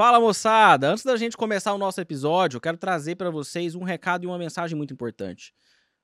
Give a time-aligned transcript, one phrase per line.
[0.00, 0.92] Fala moçada!
[0.92, 4.26] Antes da gente começar o nosso episódio, eu quero trazer para vocês um recado e
[4.26, 5.52] uma mensagem muito importante.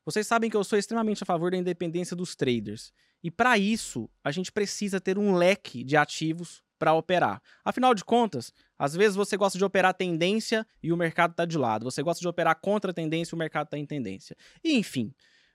[0.05, 2.93] Vocês sabem que eu sou extremamente a favor da independência dos traders.
[3.25, 7.41] E para isso, a gente precisa ter um leque de ativos para operar.
[7.65, 11.57] Afinal de contas, às vezes você gosta de operar tendência e o mercado está de
[11.57, 11.85] lado.
[11.85, 14.37] Você gosta de operar contra a tendência e o mercado está em tendência.
[14.63, 15.11] E, enfim.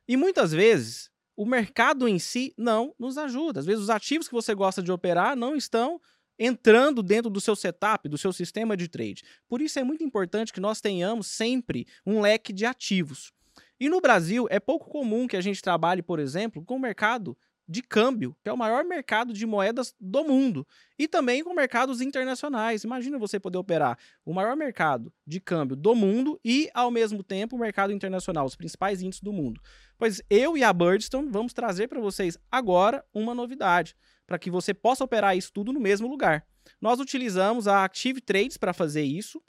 [0.07, 3.59] E muitas vezes, o mercado em si não nos ajuda.
[3.59, 6.01] Às vezes, os ativos que você gosta de operar não estão
[6.37, 9.23] entrando dentro do seu setup, do seu sistema de trade.
[9.47, 13.31] Por isso é muito importante que nós tenhamos sempre um leque de ativos.
[13.79, 17.37] E no Brasil é pouco comum que a gente trabalhe, por exemplo, com o mercado
[17.71, 20.67] de câmbio, que é o maior mercado de moedas do mundo,
[20.99, 22.83] e também com mercados internacionais.
[22.83, 27.55] Imagina você poder operar o maior mercado de câmbio do mundo e, ao mesmo tempo,
[27.55, 29.61] o mercado internacional, os principais índices do mundo.
[29.97, 33.95] Pois eu e a Birdstone vamos trazer para vocês agora uma novidade
[34.31, 36.47] para que você possa operar isso tudo no mesmo lugar.
[36.79, 39.43] Nós utilizamos a Active Trades para fazer isso.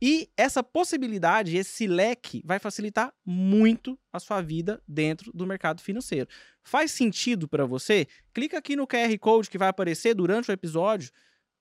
[0.00, 6.28] E essa possibilidade, esse leque, vai facilitar muito a sua vida dentro do mercado financeiro.
[6.62, 8.06] Faz sentido para você?
[8.32, 11.10] Clica aqui no QR Code que vai aparecer durante o episódio,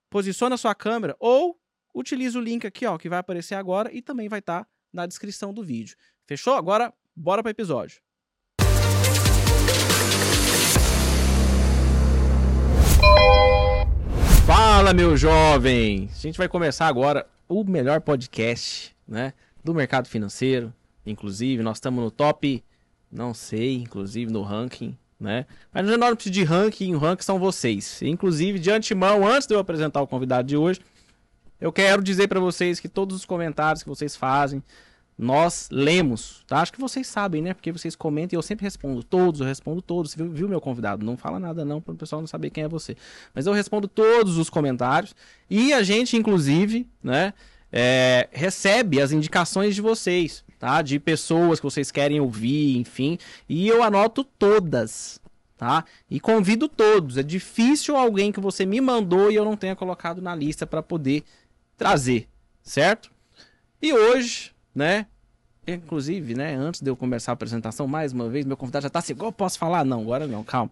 [0.08, 1.60] posiciona a sua câmera ou
[1.96, 5.08] utiliza o link aqui ó, que vai aparecer agora e também vai estar tá na
[5.08, 5.98] descrição do vídeo.
[6.28, 6.54] Fechou?
[6.54, 8.07] Agora, bora para o episódio.
[14.78, 16.08] Fala, meu jovem!
[16.14, 19.34] A gente vai começar agora o melhor podcast, né,
[19.64, 20.72] do mercado financeiro.
[21.04, 22.64] Inclusive, nós estamos no top,
[23.12, 25.48] não sei, inclusive no ranking, né?
[25.74, 28.04] Mas no não precisa de ranking, o ranking são vocês.
[28.04, 30.80] Inclusive, de antemão, antes de eu apresentar o convidado de hoje,
[31.60, 34.62] eu quero dizer para vocês que todos os comentários que vocês fazem,
[35.18, 36.60] nós lemos, tá?
[36.60, 37.54] Acho que vocês sabem, né?
[37.54, 40.12] Porque vocês comentam e eu sempre respondo todos, eu respondo todos.
[40.12, 41.04] Você viu, viu meu convidado?
[41.04, 42.96] Não fala nada não para o pessoal não saber quem é você.
[43.34, 45.16] Mas eu respondo todos os comentários
[45.50, 47.34] e a gente, inclusive, né?
[47.72, 50.84] É, recebe as indicações de vocês, tá?
[50.84, 53.18] De pessoas que vocês querem ouvir, enfim.
[53.50, 55.20] E eu anoto todas,
[55.58, 55.84] tá?
[56.10, 57.18] E convido todos.
[57.18, 60.84] É difícil alguém que você me mandou e eu não tenha colocado na lista para
[60.84, 61.24] poder
[61.76, 62.28] trazer,
[62.62, 63.12] certo?
[63.82, 65.08] E hoje né?
[65.68, 69.00] Inclusive, né, antes de eu começar a apresentação, mais uma vez, meu convidado já tá
[69.00, 69.84] assim, eu posso falar?
[69.84, 70.72] Não, agora não, calma.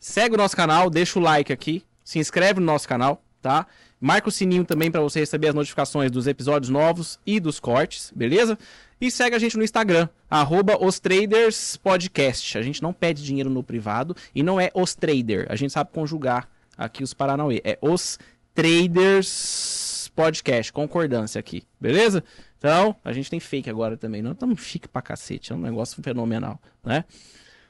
[0.00, 3.66] Segue o nosso canal, deixa o like aqui, se inscreve no nosso canal, tá?
[4.00, 8.12] Marca o sininho também para você receber as notificações dos episódios novos e dos cortes,
[8.14, 8.58] beleza?
[9.00, 10.78] E segue a gente no Instagram, arroba.
[10.80, 15.46] A gente não pede dinheiro no privado e não é os trader.
[15.48, 17.60] A gente sabe conjugar aqui os Paranauê.
[17.64, 18.18] É os
[18.54, 22.24] Traders Podcast, concordância aqui, beleza?
[22.58, 24.20] Então, a gente tem fake agora também.
[24.20, 27.04] Não estamos chique pra cacete, é um negócio fenomenal, né?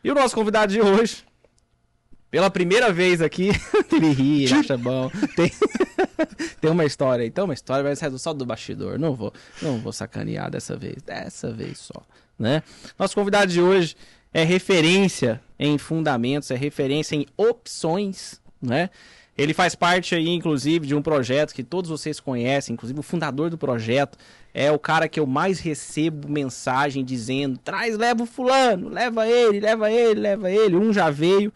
[0.02, 1.24] E o nosso convidado de hoje,
[2.30, 3.50] pela primeira vez aqui,
[3.92, 5.10] ele ri, ele acha bom.
[5.36, 5.52] Tem,
[6.60, 7.28] tem uma história aí.
[7.28, 8.98] Então, uma história vai ser só do bastidor.
[8.98, 11.02] Não vou, não vou sacanear dessa vez.
[11.02, 12.02] Dessa vez só,
[12.38, 12.62] né?
[12.98, 13.94] Nosso convidado de hoje
[14.32, 18.88] é referência em fundamentos, é referência em opções, né?
[19.36, 23.48] Ele faz parte aí, inclusive, de um projeto que todos vocês conhecem, inclusive o fundador
[23.50, 24.18] do projeto
[24.52, 29.60] é o cara que eu mais recebo mensagem dizendo: traz, leva o fulano, leva ele,
[29.60, 30.76] leva ele, leva ele.
[30.76, 31.52] Um já veio,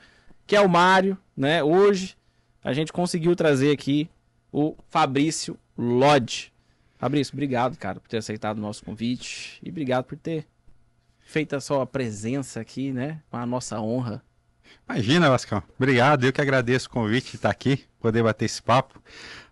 [0.47, 1.63] que é o Mário, né?
[1.63, 2.17] Hoje
[2.63, 4.09] a gente conseguiu trazer aqui
[4.53, 6.53] o Fabrício Lodge.
[6.97, 10.47] Fabrício, obrigado, cara, por ter aceitado o nosso convite e obrigado por ter
[11.21, 13.21] feito a sua presença aqui, né?
[13.31, 14.23] Com a nossa honra
[14.89, 15.63] Imagina, Vascão.
[15.77, 16.25] Obrigado.
[16.25, 19.01] Eu que agradeço o convite de estar aqui, poder bater esse papo,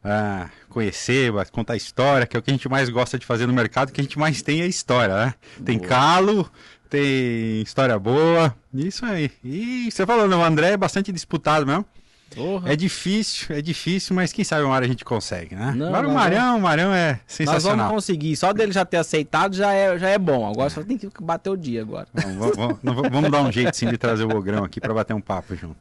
[0.04, 3.52] uh, conhecer, contar história, que é o que a gente mais gosta de fazer no
[3.52, 5.34] mercado, que a gente mais tem é história, né?
[5.64, 5.88] Tem boa.
[5.88, 6.50] calo,
[6.88, 9.30] tem história boa, isso aí.
[9.44, 11.86] E você falou, o André é bastante disputado mesmo.
[12.34, 12.72] Porra.
[12.72, 15.72] É difícil, é difícil, mas quem sabe uma hora a gente consegue, né?
[15.76, 17.76] Não, Agora o Marão, o Marão é sensacional.
[17.76, 20.48] Nós vamos conseguir, só dele já ter aceitado já é, já é bom.
[20.48, 22.06] Agora só tem que bater o dia agora.
[22.14, 25.20] Vamos, vamos, vamos dar um jeito sim de trazer o Ogrão aqui para bater um
[25.20, 25.76] papo junto.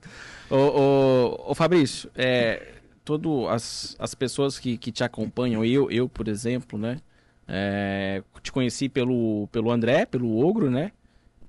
[0.50, 2.74] Ô, ô, ô Fabrício, é,
[3.06, 7.00] todo as, as pessoas que, que te acompanham, eu, eu por exemplo, né?
[7.48, 10.92] É, te conheci pelo, pelo André, pelo Ogro, né?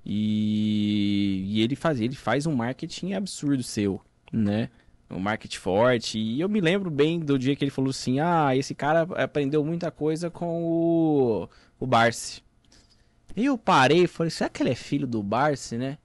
[0.05, 4.01] E, e ele faz ele faz um marketing absurdo seu,
[4.33, 4.69] né?
[5.11, 6.19] Um marketing forte.
[6.19, 9.65] E eu me lembro bem do dia que ele falou assim: ah, esse cara aprendeu
[9.65, 11.49] muita coisa com o,
[11.79, 12.43] o Barsi.
[13.37, 15.99] E eu parei e falei: será que ele é filho do Barsi, né?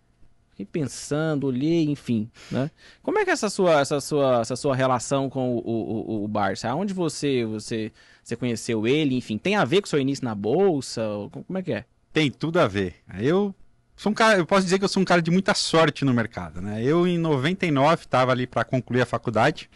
[0.52, 2.72] Fiquei pensando, olhei, enfim, né?
[3.04, 6.28] Como é que é essa sua, essa sua, essa sua relação com o, o, o
[6.30, 6.70] Barça?
[6.70, 7.92] Aonde você, você,
[8.24, 9.16] você conheceu ele?
[9.16, 11.04] Enfim, tem a ver com o seu início na bolsa?
[11.30, 11.86] Como é que é?
[12.14, 12.96] Tem tudo a ver.
[13.20, 13.54] Eu
[13.96, 16.14] sou um cara, eu posso dizer que eu sou um cara de muita sorte no
[16.14, 16.84] mercado, né?
[16.84, 19.70] Eu em 99 estava ali para concluir a faculdade.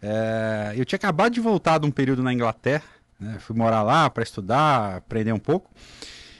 [0.00, 2.84] É, eu tinha acabado de voltar de um período na Inglaterra,
[3.18, 3.38] né?
[3.40, 5.70] fui morar lá para estudar, aprender um pouco,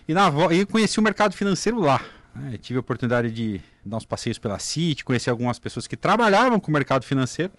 [0.06, 2.00] e, na, e conheci o mercado financeiro lá.
[2.34, 2.58] Né?
[2.58, 6.70] Tive a oportunidade de dar uns passeios pela City, conhecer algumas pessoas que trabalhavam com
[6.70, 7.52] o mercado financeiro.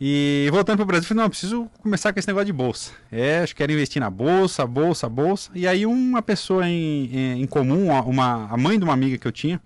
[0.00, 2.92] E voltando para o Brasil, falei, não, preciso começar com esse negócio de bolsa.
[3.10, 5.50] É, acho que quero investir na bolsa, bolsa, bolsa.
[5.54, 9.32] E aí uma pessoa em, em comum, uma, a mãe de uma amiga que eu
[9.32, 9.60] tinha,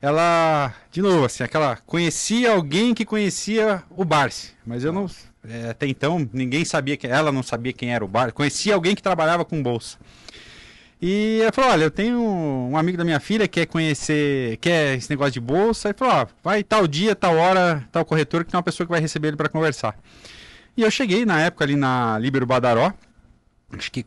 [0.00, 5.10] ela, de novo, assim, aquela, conhecia alguém que conhecia o Barsi, mas eu não,
[5.46, 8.94] é, até então, ninguém sabia, que ela não sabia quem era o Barsi, conhecia alguém
[8.94, 9.98] que trabalhava com bolsa.
[11.00, 14.96] E ela falou: Olha, eu tenho um amigo da minha filha que quer conhecer, quer
[14.96, 15.90] esse negócio de bolsa.
[15.90, 19.00] E falou: vai tal dia, tal hora, tal corretor, que tem uma pessoa que vai
[19.00, 19.98] receber ele para conversar.
[20.76, 22.92] E eu cheguei na época ali na Libero Badaró,
[23.72, 24.04] acho que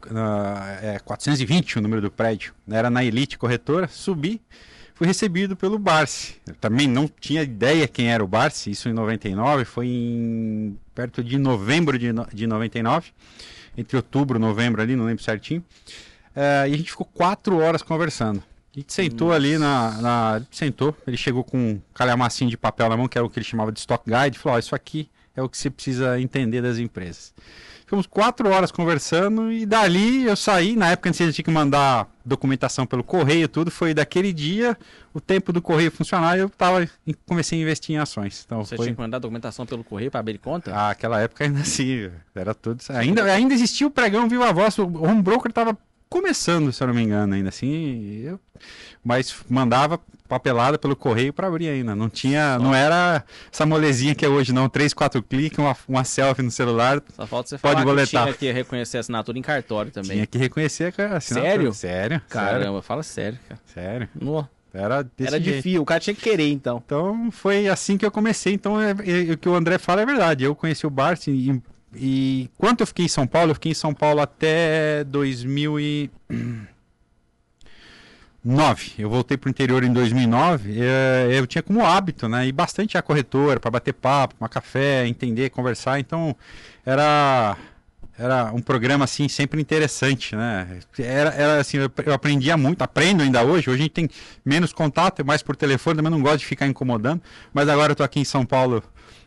[0.81, 2.77] é 420 o número do prédio, né?
[2.77, 4.41] era na Elite Corretora, subi,
[4.93, 6.35] fui recebido pelo Barsi.
[6.47, 11.23] Eu também não tinha ideia quem era o Barsi, isso em 99, foi em perto
[11.23, 13.11] de novembro de, de 99,
[13.77, 15.63] entre outubro e novembro ali, não lembro certinho.
[16.35, 18.44] É, e a gente ficou quatro horas conversando.
[18.75, 19.39] A gente sentou Nossa.
[19.39, 23.25] ali na, na, Sentou, ele chegou com um calhamacinho de papel na mão, que era
[23.25, 25.57] o que ele chamava de stock guide, e falou: oh, Isso aqui é o que
[25.57, 27.33] você precisa entender das empresas.
[27.81, 30.75] Ficamos quatro horas conversando e dali eu saí.
[30.75, 33.69] Na época você tinha que mandar documentação pelo correio, tudo.
[33.69, 34.75] Foi daquele dia,
[35.13, 36.89] o tempo do correio funcionar, eu tava,
[37.27, 38.44] comecei a investir em ações.
[38.44, 38.86] Então, você foi...
[38.86, 40.74] tinha que mandar documentação pelo correio para abrir conta?
[40.74, 42.81] Ah, aquela época ainda assim, era tudo.
[42.89, 45.77] Ainda, ainda existia o pregão Viva Voz, o home broker estava
[46.13, 48.21] começando, se eu não me engano, ainda assim.
[48.24, 48.39] Eu...
[49.04, 50.00] Mas mandava
[50.30, 51.95] papelada pelo correio para abrir ainda.
[51.95, 54.69] Não tinha, não era essa molezinha que é hoje, não.
[54.69, 57.01] Três, quatro cliques, uma, uma selfie no celular.
[57.15, 58.27] Só falta você pode falar boletar.
[58.27, 60.12] que tinha que reconhecer a assinatura em cartório também.
[60.12, 61.51] Tinha que reconhecer a assinatura.
[61.51, 61.74] Sério?
[61.74, 62.21] Sério.
[62.30, 62.81] Caramba, sério.
[62.83, 63.62] fala sério, cara.
[63.74, 64.10] Sério.
[64.13, 64.48] No.
[64.71, 66.81] Era, Era de fio, o cara tinha que querer, então.
[66.83, 68.54] Então foi assim que eu comecei.
[68.54, 70.44] Então é, é, o que o André fala é verdade.
[70.44, 71.62] Eu conheci o Bart e
[71.95, 73.51] e quanto eu fiquei em São Paulo?
[73.51, 76.19] Eu fiquei em São Paulo até 2009.
[78.97, 80.79] Eu voltei para o interior em 2009.
[80.79, 82.47] É, eu tinha como hábito, né?
[82.47, 85.99] Ir bastante à corretora para bater papo, tomar café, entender, conversar.
[85.99, 86.35] Então
[86.85, 87.57] era
[88.17, 90.79] era um programa assim sempre interessante, né?
[90.99, 93.69] Era, era assim, eu, eu aprendia muito, aprendo ainda hoje.
[93.69, 94.09] Hoje a gente tem
[94.45, 97.21] menos contato, mais por telefone, também não gosto de ficar incomodando.
[97.53, 98.83] Mas agora eu estou aqui em São Paulo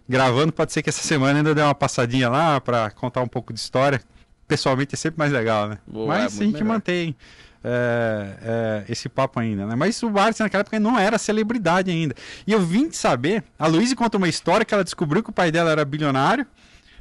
[0.08, 0.52] gravando.
[0.52, 3.58] Pode ser que essa semana ainda dê uma passadinha lá para contar um pouco de
[3.58, 4.00] história.
[4.46, 5.78] Pessoalmente é sempre mais legal, né?
[5.86, 6.74] Boa, Mas é a gente melhor.
[6.74, 7.16] mantém
[7.64, 9.74] é, é, esse papo ainda, né?
[9.74, 12.14] Mas o Barça naquela época não era celebridade ainda.
[12.46, 15.50] E eu vim saber, a Luísa conta uma história que ela descobriu que o pai
[15.50, 16.46] dela era bilionário.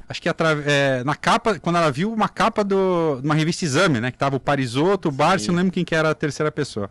[0.10, 4.00] Acho que é, na capa, quando ela viu uma capa do, de uma revista Exame,
[4.00, 4.12] né?
[4.12, 6.90] Que tava o Parisotto, o Barça, não lembro quem que era a terceira pessoa.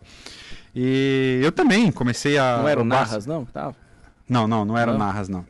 [0.73, 2.57] E eu também comecei a.
[2.57, 3.45] Não era o Narras, não?
[3.45, 3.75] Tava.
[4.27, 4.95] Não, não, não era não.
[4.95, 5.45] o Narras, não.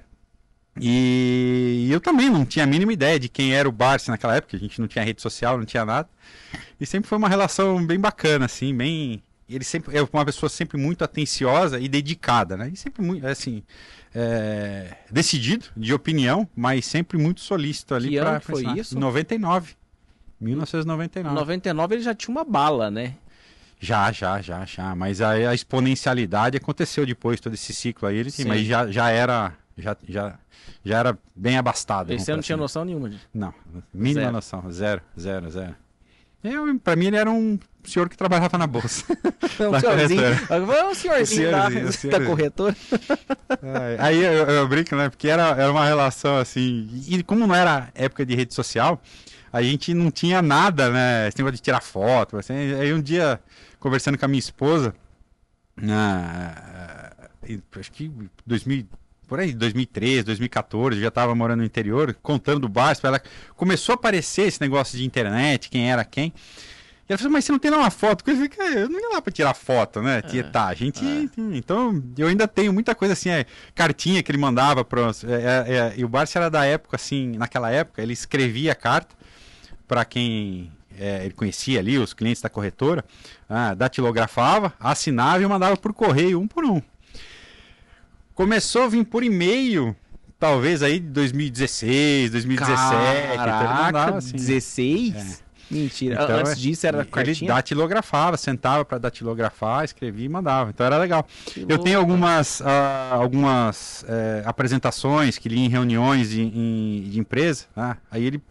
[0.79, 4.57] E eu também não tinha a mínima ideia de quem era o Barça naquela época,
[4.57, 6.09] a gente não tinha rede social, não tinha nada.
[6.79, 9.23] E sempre foi uma relação bem bacana, assim, bem.
[9.47, 12.71] Ele sempre é uma pessoa sempre muito atenciosa e dedicada, né?
[12.73, 13.63] E sempre muito, assim,
[14.13, 14.97] é...
[15.09, 18.39] decidido, de opinião, mas sempre muito solícito ali para.
[18.39, 18.77] foi pensar.
[18.77, 18.99] isso?
[18.99, 19.75] 99.
[20.41, 21.35] 1999.
[21.35, 23.15] 99 ele já tinha uma bala, né?
[23.79, 24.95] Já, já, já, já.
[24.95, 29.53] Mas a, a exponencialidade aconteceu depois, todo esse ciclo aí, ele, mas já, já era.
[29.77, 30.39] Já, já,
[30.83, 32.13] já era bem abastado.
[32.13, 32.61] E você não tinha assim.
[32.61, 33.27] noção nenhuma disso?
[33.33, 33.53] Não,
[33.93, 34.31] mínima zero.
[34.31, 35.75] noção, zero, zero, zero.
[36.43, 39.03] Eu, pra mim ele era um senhor que trabalhava na bolsa.
[39.59, 40.21] um senhorzinho,
[40.89, 42.11] um senhorzinho, da, senhorzinho.
[42.11, 42.75] da corretora.
[43.99, 45.09] aí eu, eu, brinco, né?
[45.09, 46.87] Porque era, era uma relação assim.
[47.07, 49.01] E como não era época de rede social,
[49.51, 51.27] a gente não tinha nada, né?
[51.27, 52.37] Esse negócio de tirar foto.
[52.37, 52.53] Assim.
[52.53, 53.39] Aí um dia,
[53.79, 54.93] conversando com a minha esposa,
[55.75, 57.11] na,
[57.79, 58.11] acho que
[58.45, 58.85] 2000
[59.27, 63.21] por aí, 2013, 2014, já estava morando no interior, contando do bar, ela
[63.55, 66.33] começou a aparecer esse negócio de internet, quem era quem.
[67.07, 68.23] E ela falou, mas você não tem lá uma foto?
[68.27, 70.23] Eu falei, eu não ia lá para tirar foto, né?
[70.33, 71.05] É, tá, a gente.
[71.05, 71.29] É.
[71.55, 75.01] Então, eu ainda tenho muita coisa assim, é, cartinha que ele mandava para.
[75.01, 78.75] É, é, é, e o Barça era da época, assim, naquela época, ele escrevia a
[78.75, 79.15] carta
[79.87, 83.05] para quem é, ele conhecia ali, os clientes da corretora,
[83.47, 86.81] ah, datilografava, assinava e mandava por correio, um por um.
[88.35, 89.95] Começou a vir por e-mail,
[90.37, 93.37] talvez aí 2016, 2017.
[93.37, 95.41] Caraca, então assim, 16?
[95.41, 95.45] É.
[95.71, 96.21] Mentira.
[96.21, 97.33] Então, Antes disso era cartinha?
[97.33, 100.69] Ele datilografava, sentava para datilografar, escrevia e mandava.
[100.69, 101.25] Então era legal.
[101.45, 102.65] Que eu tenho algumas, uh,
[103.11, 107.65] algumas uh, apresentações que li em reuniões de, em, de empresa.
[107.73, 107.95] Né?
[108.11, 108.43] Aí ele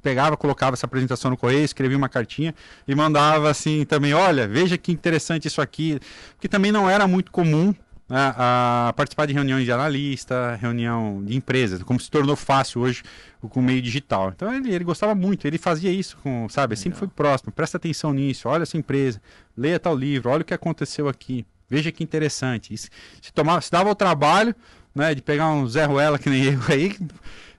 [0.00, 2.54] pegava, colocava essa apresentação no correio, escrevia uma cartinha
[2.86, 6.00] e mandava assim também, olha, veja que interessante isso aqui,
[6.34, 7.74] porque também não era muito comum
[8.12, 13.02] né, a participar de reuniões de analista, reunião de empresas, como se tornou fácil hoje
[13.40, 14.30] com o meio digital.
[14.36, 18.12] Então ele, ele gostava muito, ele fazia isso com, sabe, sempre foi próximo, presta atenção
[18.12, 19.18] nisso, olha essa empresa,
[19.56, 22.76] leia tal livro, olha o que aconteceu aqui, veja que interessante.
[22.76, 22.90] se,
[23.32, 24.54] tomava, se dava o trabalho,
[24.94, 26.94] né, de pegar um Zé Ruela que nem eu aí,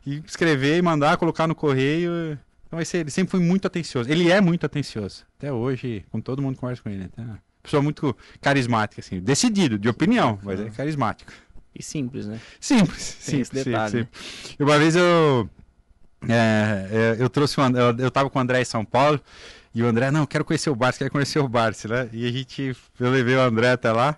[0.05, 2.37] e escrever e mandar, colocar no correio.
[2.67, 4.07] Então ele sempre foi muito atencioso.
[4.07, 5.25] Ele é muito atencioso.
[5.35, 7.09] Até hoje, com todo mundo conversa com ele.
[7.17, 7.37] Né?
[7.63, 11.31] Pessoa muito carismática, assim, decidido, de opinião, mas é carismático.
[11.73, 12.39] E simples, né?
[12.59, 13.91] Simples, simples, detalhe.
[13.91, 14.55] Simples, simples.
[14.59, 15.49] Uma vez eu
[16.29, 19.19] é, é, eu trouxe um, eu, eu tava com o André em São Paulo
[19.73, 22.09] e o André, não, quero conhecer o Barça, quero conhecer o Barça, né?
[22.13, 24.17] E a gente, eu levei o André até lá.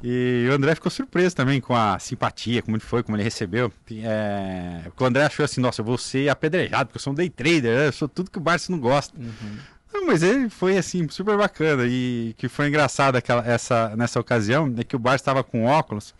[0.00, 3.72] E o André ficou surpreso também com a simpatia, como ele foi, como ele recebeu.
[3.90, 4.82] É...
[4.96, 7.76] O André achou assim, nossa, eu vou ser apedrejado, porque eu sou um day trader,
[7.76, 7.86] né?
[7.88, 9.18] eu sou tudo que o Barça não gosta.
[9.18, 9.58] Uhum.
[9.92, 11.84] Não, mas ele foi assim, super bacana.
[11.86, 16.14] E que foi engraçado aquela, essa, nessa ocasião, é que o Barça estava com óculos.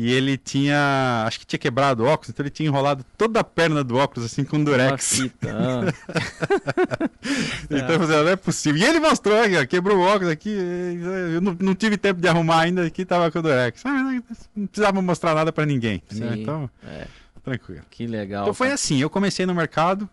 [0.00, 1.24] E ele tinha.
[1.26, 4.30] Acho que tinha quebrado o óculos, então ele tinha enrolado toda a perna do óculos
[4.30, 5.22] assim com durex.
[5.42, 5.92] Ah.
[7.68, 8.80] então eu falei, não é possível.
[8.80, 10.56] E ele mostrou aqui, ó, quebrou o óculos aqui.
[11.34, 13.84] Eu não, não, tive tempo de arrumar ainda aqui, tava com o durex.
[13.84, 14.22] Ah,
[14.54, 16.00] não precisava mostrar nada para ninguém.
[16.10, 17.08] Sim, então, é.
[17.42, 17.82] tranquilo.
[17.90, 18.42] Que legal.
[18.42, 20.08] Então foi assim, eu comecei no mercado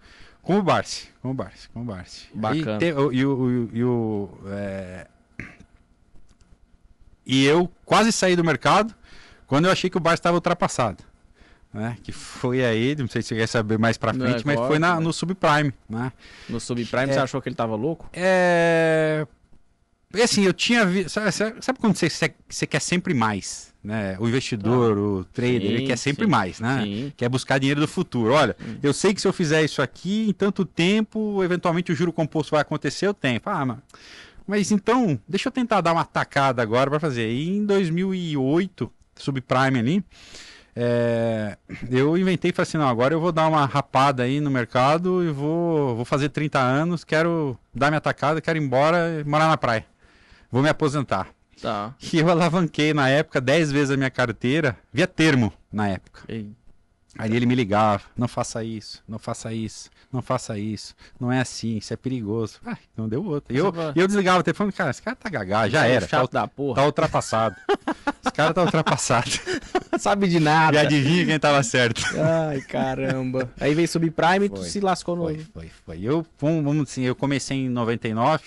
[0.45, 1.09] com o Barsi.
[1.21, 2.27] Com o Barsi, com o Barsi.
[2.33, 2.79] Bacana.
[2.79, 3.69] E, e, e, o.
[3.73, 5.07] E, o é...
[7.25, 8.93] e eu quase saí do mercado
[9.47, 11.03] quando eu achei que o Barça estava ultrapassado.
[11.73, 11.97] Né?
[12.03, 14.79] Que foi aí, não sei se você quer saber mais pra frente, é, mas foi
[14.79, 15.73] na, no subprime.
[15.89, 16.13] Né?
[16.47, 18.07] No subprime é, você achou que ele estava louco?
[18.13, 19.27] É.
[20.13, 21.09] Assim, eu tinha visto.
[21.09, 22.09] Sabe, sabe, quando você,
[22.47, 23.73] você quer sempre mais?
[23.83, 24.17] Né?
[24.19, 26.81] O investidor, ah, o trader, sim, ele quer sempre sim, mais, né?
[26.83, 27.13] Sim.
[27.15, 28.33] Quer buscar dinheiro do futuro.
[28.33, 28.77] Olha, hum.
[28.81, 32.51] eu sei que se eu fizer isso aqui, em tanto tempo, eventualmente o juro composto
[32.51, 33.39] vai acontecer, eu tenho.
[33.45, 33.77] Ah, mas,
[34.47, 37.29] mas então, deixa eu tentar dar uma tacada agora para fazer.
[37.29, 40.03] E em 2008, subprime ali,
[40.75, 41.57] é,
[41.89, 45.23] eu inventei e falei assim, não, agora eu vou dar uma rapada aí no mercado
[45.23, 49.47] e vou, vou fazer 30 anos, quero dar minha tacada, quero ir embora e morar
[49.47, 49.85] na praia.
[50.51, 51.27] Vou me aposentar.
[51.61, 51.93] Tá.
[52.13, 56.21] E eu alavanquei na época 10 vezes a minha carteira, via termo na época.
[56.27, 56.51] Ei.
[57.17, 61.39] Aí ele me ligava, não faça isso, não faça isso, não faça isso, não é
[61.39, 62.59] assim, isso é perigoso.
[62.65, 63.55] Ah, não deu outro.
[63.55, 66.05] E eu, eu desligava o telefone, cara, esse cara tá gagá, já era.
[66.05, 66.75] Chato tá, da porra.
[66.75, 67.55] tá ultrapassado.
[68.21, 69.31] esse cara tá ultrapassado.
[69.97, 70.75] Sabe de nada.
[70.75, 72.03] E adivinha quem tava certo.
[72.19, 73.49] Ai, caramba.
[73.61, 75.23] Aí veio subprime e tu se lascou no...
[75.23, 76.01] Foi, foi, foi.
[76.01, 78.43] Eu, vamos assim, eu comecei em 99,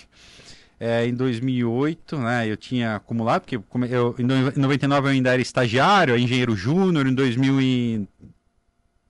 [0.79, 6.17] é, em 2008, né, eu tinha acumulado, porque eu, em 99 eu ainda era estagiário,
[6.17, 8.07] engenheiro júnior, em 2000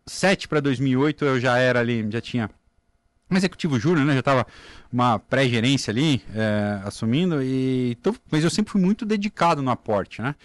[0.09, 2.49] 2007 para 2008 eu já era ali, já tinha
[3.29, 4.13] um executivo júnior, né?
[4.13, 4.47] Já estava
[4.91, 10.21] uma pré-gerência ali é, assumindo e então, mas eu sempre fui muito dedicado no aporte,
[10.21, 10.35] né?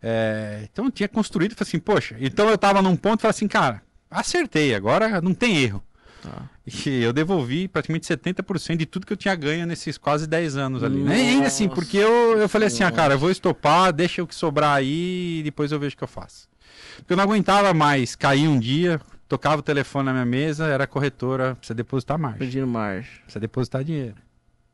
[0.00, 3.48] É, então eu tinha construído, falei assim, poxa, então eu estava num ponto, falei assim,
[3.48, 5.82] cara, acertei, agora não tem erro.
[6.26, 6.42] Ah.
[6.66, 10.82] E eu devolvi praticamente 70% de tudo que eu tinha ganho nesses quase 10 anos
[10.82, 11.02] ali.
[11.02, 11.34] Né?
[11.34, 14.34] E assim, porque eu, eu falei assim, ah, cara, eu vou estopar, deixa o que
[14.34, 16.48] sobrar aí e depois eu vejo o que eu faço.
[16.96, 20.86] Porque eu não aguentava mais cair um dia, tocava o telefone na minha mesa, era
[20.86, 22.38] corretora, precisa depositar margem.
[22.38, 23.10] Pedindo margem.
[23.22, 24.16] Precisa depositar dinheiro.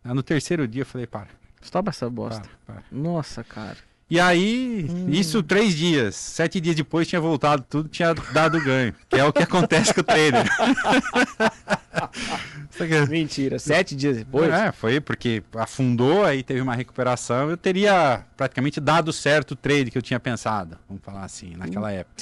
[0.02, 1.28] Aí no terceiro dia eu falei, para.
[1.60, 2.48] Stop essa bosta.
[2.66, 2.84] Para, para.
[2.90, 3.76] Nossa, cara.
[4.08, 5.06] E aí, hum.
[5.08, 6.14] isso três dias.
[6.14, 8.94] Sete dias depois tinha voltado tudo, tinha dado ganho.
[9.08, 10.44] Que é o que acontece com o trader.
[13.08, 14.50] Mentira, sete dias depois?
[14.50, 17.48] É, foi porque afundou, aí teve uma recuperação.
[17.48, 21.92] Eu teria praticamente dado certo o trade que eu tinha pensado, vamos falar assim, naquela
[21.92, 22.14] época.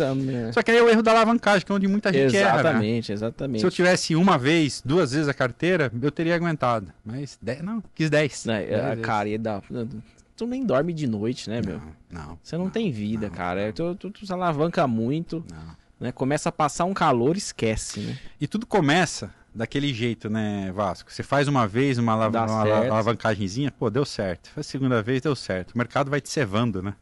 [0.53, 2.61] Só que aí é o erro da alavancagem, que é onde muita gente exatamente, erra.
[2.61, 3.15] Exatamente, né?
[3.15, 3.61] exatamente.
[3.61, 6.89] Se eu tivesse uma vez, duas vezes a carteira, eu teria aguentado.
[7.05, 8.47] Mas, dez, não, quis dez.
[8.47, 9.63] É, dez cara, ia dar
[10.43, 11.81] tu nem dorme de noite, né, meu?
[12.11, 12.39] Não, não.
[12.43, 13.73] Você não, não tem vida, não, cara.
[13.73, 15.45] Tu, tu, tu, se alavanca muito,
[16.01, 16.11] né?
[16.11, 18.19] Começa a passar um calor, esquece, né?
[18.41, 21.13] E tudo começa daquele jeito, né, Vasco?
[21.13, 24.51] Você faz uma vez uma, alav uma alavancagemzinha, pô, deu certo.
[24.51, 25.73] Foi a segunda vez, deu certo.
[25.73, 26.95] O mercado vai te cevando, né?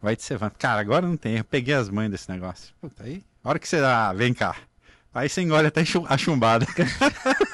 [0.00, 0.52] Vai te cevando.
[0.58, 1.36] Cara, agora não tem.
[1.36, 2.72] Eu peguei as mães desse negócio.
[2.80, 4.56] Puta, aí, a hora que você dá, vem cá.
[5.12, 6.66] Aí você engole até a chumbada.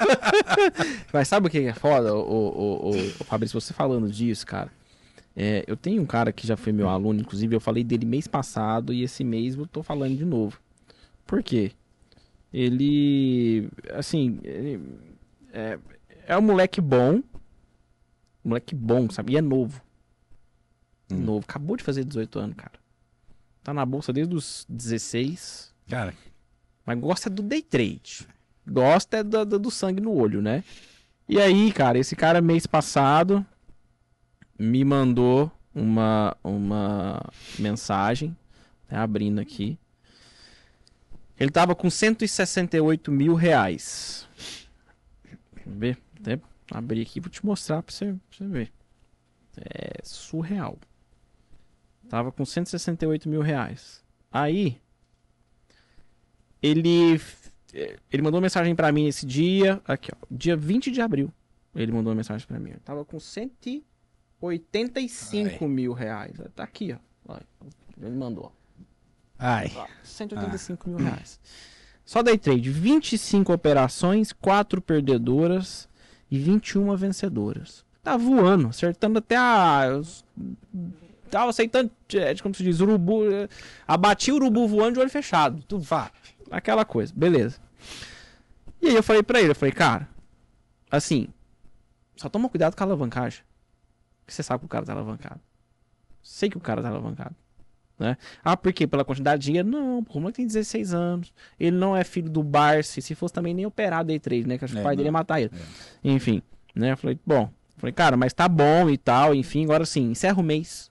[1.12, 4.70] Mas sabe o que é foda, o, o, o, o Fabrício, você falando disso, cara?
[5.36, 8.28] É, eu tenho um cara que já foi meu aluno, inclusive eu falei dele mês
[8.28, 10.58] passado e esse mês eu tô falando de novo.
[11.26, 11.72] Por quê?
[12.52, 14.80] Ele, assim, ele,
[15.52, 15.78] é,
[16.28, 17.20] é um moleque bom,
[18.44, 19.32] moleque bom, sabe?
[19.32, 19.82] E é novo.
[21.10, 21.16] Hum.
[21.16, 22.78] Novo, acabou de fazer 18 anos, cara.
[23.62, 25.74] Tá na bolsa desde os 16.
[25.88, 26.14] Cara.
[26.86, 28.28] Mas gosta do day trade.
[28.66, 30.62] Gosta do, do, do sangue no olho, né?
[31.28, 33.44] E aí, cara, esse cara mês passado
[34.58, 37.20] me mandou uma, uma
[37.58, 38.36] mensagem,
[38.88, 39.78] tá abrindo aqui.
[41.38, 44.28] Ele tava com 168 mil reais.
[45.64, 45.98] Vamos ver?
[46.20, 46.38] Até
[46.70, 48.72] abrir aqui vou te mostrar pra você, pra você ver.
[49.56, 50.78] É surreal.
[52.08, 54.02] Tava com 168 mil reais.
[54.30, 54.80] Aí,
[56.62, 57.20] ele,
[58.12, 61.32] ele mandou mensagem pra mim esse dia, aqui ó, dia 20 de abril.
[61.74, 62.70] Ele mandou uma mensagem pra mim.
[62.70, 63.18] Eu tava com
[64.40, 65.68] 185 Ai.
[65.70, 66.36] mil reais.
[66.54, 66.96] Tá aqui,
[67.28, 67.36] ó.
[68.00, 68.52] Ele mandou.
[69.38, 69.70] Ai.
[69.74, 71.40] Ó, 185 mil reais.
[72.04, 75.88] Só day trade, 25 operações, 4 perdedoras
[76.30, 77.84] e 21 vencedoras.
[78.02, 80.00] Tá voando, acertando até a.
[81.30, 83.32] Tava aceitando, é, como se diz, urubu.
[83.32, 83.48] é,
[83.88, 85.62] Abati o urubu voando de olho fechado.
[85.66, 86.10] Tu vá.
[86.50, 87.58] Aquela coisa, beleza.
[88.80, 90.06] E aí eu falei pra ele, eu falei, cara,
[90.90, 91.28] assim,
[92.16, 93.42] só toma cuidado com a alavancagem.
[94.24, 95.40] Porque você sabe que o cara tá alavancado.
[96.22, 97.34] Sei que o cara tá alavancado.
[97.98, 98.16] Né?
[98.42, 98.86] Ah, por quê?
[98.86, 99.68] Pela quantidade de dinheiro?
[99.68, 101.32] Não, o moleque tem 16 anos.
[101.60, 103.00] Ele não é filho do Barsi.
[103.02, 104.58] Se fosse também nem operado day trade, né?
[104.58, 105.18] Que acho que É, o pai dele ia não.
[105.18, 105.52] matar ele.
[106.02, 106.42] Enfim,
[106.74, 106.92] né?
[106.92, 107.48] Eu falei, bom.
[107.76, 109.34] Falei, cara, mas tá bom e tal.
[109.34, 110.90] Enfim, agora sim, encerra o mês.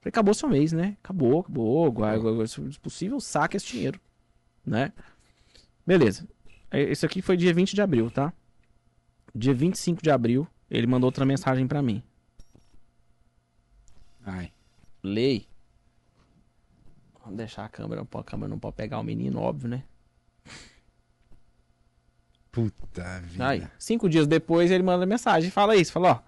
[0.00, 0.96] Falei, acabou seu mês, né?
[1.02, 1.86] Acabou, acabou.
[1.86, 4.00] Agora, agora, se possível, saca esse dinheiro.
[4.64, 4.92] Né?
[5.86, 6.26] Beleza.
[6.70, 8.32] É, Esse aqui foi dia 20 de abril, tá?
[9.34, 12.02] Dia 25 de abril, ele mandou outra mensagem pra mim.
[14.24, 14.52] Ai.
[15.02, 15.46] Lei.
[17.20, 19.84] Vamos deixar a câmera, a câmera não pode pegar o menino, óbvio, né?
[22.50, 23.48] Puta vida.
[23.48, 26.20] Aí, cinco dias depois ele manda mensagem e fala isso, fala, ó.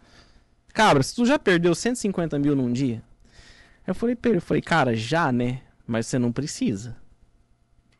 [0.73, 3.03] Cabra, se tu já perdeu 150 mil num dia.
[3.87, 5.63] Eu falei pra ele, eu falei, cara, já, né?
[5.87, 6.97] Mas você não precisa.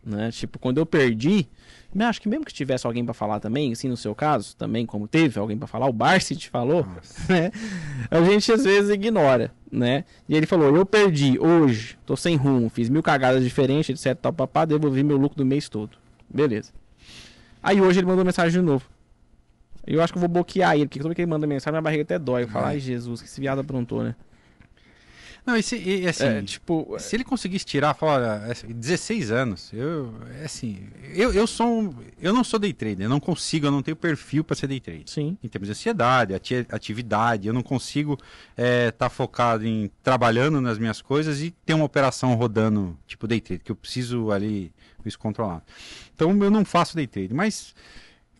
[0.05, 0.31] Né?
[0.33, 1.49] Tipo, quando eu perdi,
[1.95, 4.85] eu acho que mesmo que tivesse alguém pra falar também, assim no seu caso, também
[4.85, 6.85] como teve alguém pra falar, o Barsi te falou,
[7.29, 7.53] né?
[8.11, 10.05] A gente às vezes ignora, né?
[10.29, 14.19] E ele falou: Eu perdi hoje, tô sem rumo, fiz mil cagadas diferentes, etc.
[14.21, 15.97] Tal, papá, devolvi meu lucro do mês todo.
[16.29, 16.73] Beleza.
[17.63, 18.85] Aí hoje ele mandou mensagem de novo.
[19.87, 21.83] Eu acho que eu vou bloquear ele, porque toda vez que ele manda mensagem, minha
[21.83, 22.45] barriga até dói.
[22.45, 24.15] Eu falo, ai Jesus, que esse viado aprontou, né?
[25.45, 27.97] Não, e, se, e, assim, É, tipo, se ele conseguisse tirar,
[28.49, 33.07] assim, 16 anos, eu, é assim, eu, eu sou um, eu não sou day trader,
[33.07, 35.03] eu não consigo, eu não tenho perfil para ser day trader.
[35.07, 35.37] sim.
[35.43, 38.17] Em termos de ansiedade, ati- atividade, eu não consigo
[38.57, 43.63] estar focado em trabalhando nas minhas coisas e ter uma operação rodando tipo day trade,
[43.65, 44.73] que eu preciso ali
[45.05, 45.63] isso controlado.
[46.15, 47.75] Então eu não faço day trade, mas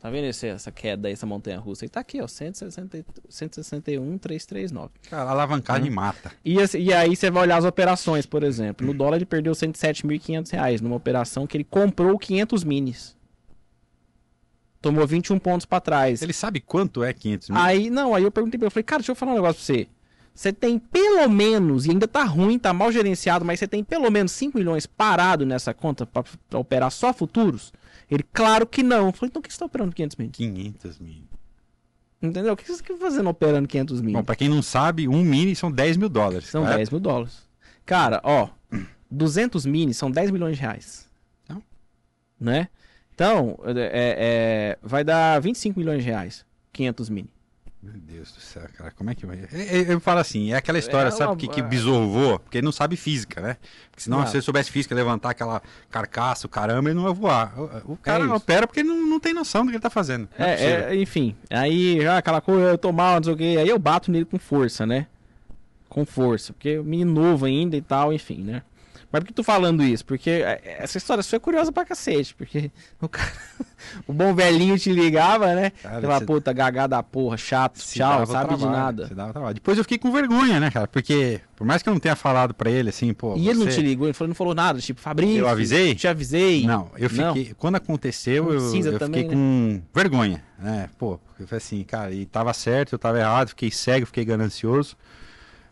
[0.05, 1.87] Tá vendo esse, essa queda aí, essa montanha russa?
[1.87, 4.91] E tá aqui, ó, 160, 161.339.
[5.09, 5.95] Cara, alavancagem Hum.
[5.95, 6.31] mata.
[6.45, 8.87] E, e aí você vai olhar as operações, por exemplo.
[8.87, 13.17] No dólar ele perdeu 107.500 reais numa operação que ele comprou 500 minis.
[14.83, 16.21] Tomou 21 pontos pra trás.
[16.21, 17.59] Ele sabe quanto é 500 mil?
[17.59, 19.55] Aí, não, aí eu perguntei pra ele, eu falei, cara, deixa eu falar um negócio
[19.55, 19.89] pra você.
[20.35, 24.11] Você tem pelo menos, e ainda tá ruim, tá mal gerenciado, mas você tem pelo
[24.11, 26.23] menos 5 milhões parado nessa conta pra
[26.59, 27.73] operar só futuros?
[28.11, 29.07] Ele, claro que não.
[29.07, 30.31] Eu falei, então o que você tá operando 500 mil?
[30.31, 31.23] 500 mil.
[32.23, 32.53] Entendeu?
[32.55, 34.15] O que você tá fazendo operando 500 mil?
[34.15, 36.47] Bom, pra quem não sabe, um mini são 10 mil dólares.
[36.47, 36.79] São correto?
[36.79, 37.43] 10 mil dólares.
[37.85, 38.49] Cara, ó,
[39.11, 41.09] 200 mini são 10 milhões de reais.
[41.45, 41.63] Então.
[42.41, 42.69] Né?
[43.15, 46.47] Então, é, é, vai dar 25 milhões de reais.
[46.73, 47.31] 500 mini.
[47.85, 49.41] Meu Deus do céu, cara, como é que vai?
[49.53, 52.39] É, é, Eu falo assim, é aquela história, É sabe uma- que, que voa?
[52.39, 53.57] Porque ele não sabe física, né?
[53.91, 54.27] Porque senão, Não.
[54.27, 57.53] se ele soubesse física, levantar aquela carcaça, o caramba, ele não ia voar.
[57.87, 59.91] O, o cara É opera porque ele não, não tem noção do que ele tá
[59.91, 60.27] fazendo.
[60.39, 60.89] É, possível.
[60.89, 61.37] é, enfim.
[61.51, 63.57] Aí, já aquela coisa, eu tô mal, não sei o quê.
[63.59, 65.07] Aí eu bato nele com força, né?
[65.89, 66.53] Com força.
[66.55, 68.63] Porque o menino novo ainda e tal, enfim, né?
[69.15, 70.05] Mas por que tu falando isso?
[70.05, 72.35] Porque é, essa história sua é curiosa pra cacete.
[72.35, 72.69] Porque
[73.01, 73.31] o, cara,
[74.09, 75.71] o bom velhinho te ligava, né?
[75.71, 79.07] Cara, Aquela você- puta gagada porra, chato, Se tchau, sabe de trabalho, nada.
[79.07, 79.55] se dava trabalho.
[79.55, 80.89] Depois eu fiquei com vergonha, né, cara?
[80.89, 83.37] Porque, por mais que eu não tenha falado pra ele, assim, pô.
[83.37, 85.39] E ele não você- te ligou, ele falou, não falou nada, tipo, Fabrício.
[85.39, 85.95] Eu avisei?
[85.95, 86.67] Te avisei.
[86.67, 87.35] Não, eu Não?
[87.37, 87.55] fiquei.
[87.57, 90.91] Quando aconteceu, Não eu, eu também, fiquei com vergonha, né?
[90.99, 94.97] Pô, eu falei assim, cara, e tava certo, eu tava errado, fiquei cego, fiquei ganancioso.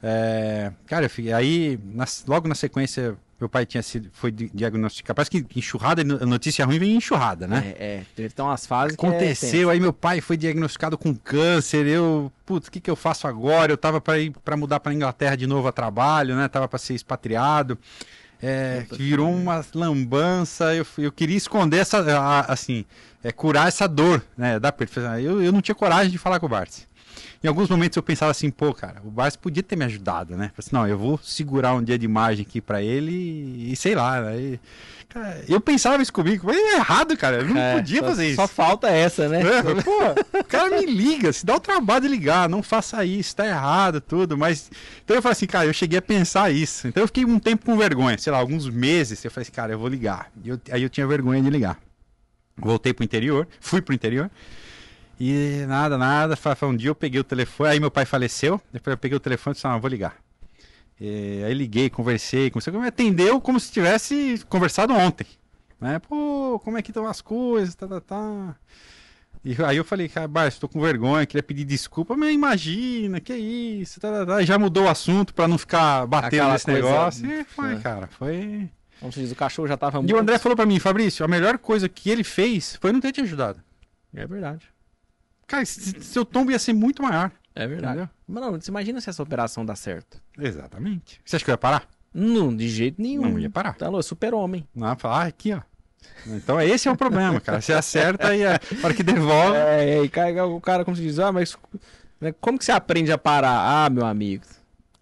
[0.05, 4.51] É, cara, eu fiquei, aí, na- logo na sequência, meu pai tinha sido, foi di-
[4.55, 5.15] diagnosticado.
[5.17, 7.75] Parece que enxurrada, notícia ruim vem em enxurrada, né?
[7.79, 11.15] É, é, teve então umas fases que é Aconteceu, aí meu pai foi diagnosticado com
[11.15, 13.73] câncer, eu, putz, o que que eu faço agora?
[13.73, 16.47] Eu tava para ir para mudar para Inglaterra de novo a trabalho, né?
[16.49, 17.77] Tava para ser expatriado.
[18.45, 22.85] É, que virou uma lambança, eu, eu queria esconder essa, a- assim,
[23.23, 24.75] é, curar essa dor, né, da.
[25.23, 26.89] Eu, eu não tinha coragem de falar com o Bartz.
[27.45, 30.53] Em alguns momentos eu pensava assim, pô, cara, o Bartz podia ter me ajudado, né?
[30.55, 33.77] Falei assim, não, eu vou segurar um dia de imagem aqui pra ele e, e
[33.77, 34.61] sei lá, aí,
[35.09, 38.27] cara, eu pensava isso comigo, mas é errado, cara, eu não É, podia só- fazer
[38.29, 38.37] isso.
[38.37, 39.41] Só falta essa, né?
[39.41, 43.35] É, pô, o cara me liga, se dá o trabalho de ligar, não faça isso,
[43.35, 44.71] tá errado, tudo, mas.
[45.05, 46.87] Então eu falei assim, cara, eu cheguei a pensar isso.
[46.87, 49.25] Então eu fiquei um tempo com vergonha, sei lá, alguns meses.
[49.25, 50.31] Eu falei assim, cara, eu vou ligar.
[50.45, 51.77] E eu- aí eu tinha vergonha de ligar.
[52.57, 54.31] Voltei pro interior, fui pro interior.
[55.25, 56.35] E nada, nada.
[56.35, 58.61] Fa- Um dia eu peguei o telefone, aí meu pai faleceu.
[58.73, 60.17] Depois eu peguei o telefone e disse, ah, vou ligar.
[61.01, 65.27] E aí liguei, conversei, conversei, me atendeu como se tivesse conversado ontem.
[65.81, 65.99] Né?
[66.01, 68.57] Pô, como é que estão as coisas, tá, tá, tá.
[69.45, 73.33] E aí eu falei, cara, Barça, tô com vergonha, queria pedir desculpa, mas imagina, que
[73.35, 74.43] isso, tá, tá, tá.
[74.43, 77.27] E já mudou o assunto pra não ficar batendo Aquela nesse negócio.
[77.31, 77.79] E foi, É.
[77.79, 78.69] cara, foi.
[79.01, 81.29] Como se diz, o cachorro já tava E o André falou pra mim, Fabrício, a
[81.29, 83.61] melhor coisa que ele fez foi não ter te ajudado.
[84.15, 84.65] É verdade.
[85.53, 87.31] Cara, se- seu tombo ia ser muito maior.
[87.55, 87.93] É verdade.
[87.99, 88.11] Entendeu?
[88.27, 90.19] Mas não, você imagina se essa operação dá certo.
[90.39, 91.21] Exatamente.
[91.23, 91.87] Você acha que eu ia parar?
[92.15, 93.33] Não, de jeito nenhum.
[93.33, 93.75] Não ia parar.
[93.75, 94.67] Tá louco, super-homem.
[94.75, 95.61] Não, falar, ah, aqui, ó.
[96.27, 97.61] Então esse é o problema, cara.
[97.61, 99.59] Você acerta e a hora que devolve.
[99.59, 101.55] É, e cara, o cara, como se diz, ah, mas
[102.19, 103.85] né, como que você aprende a parar?
[103.85, 104.45] Ah, meu amigo,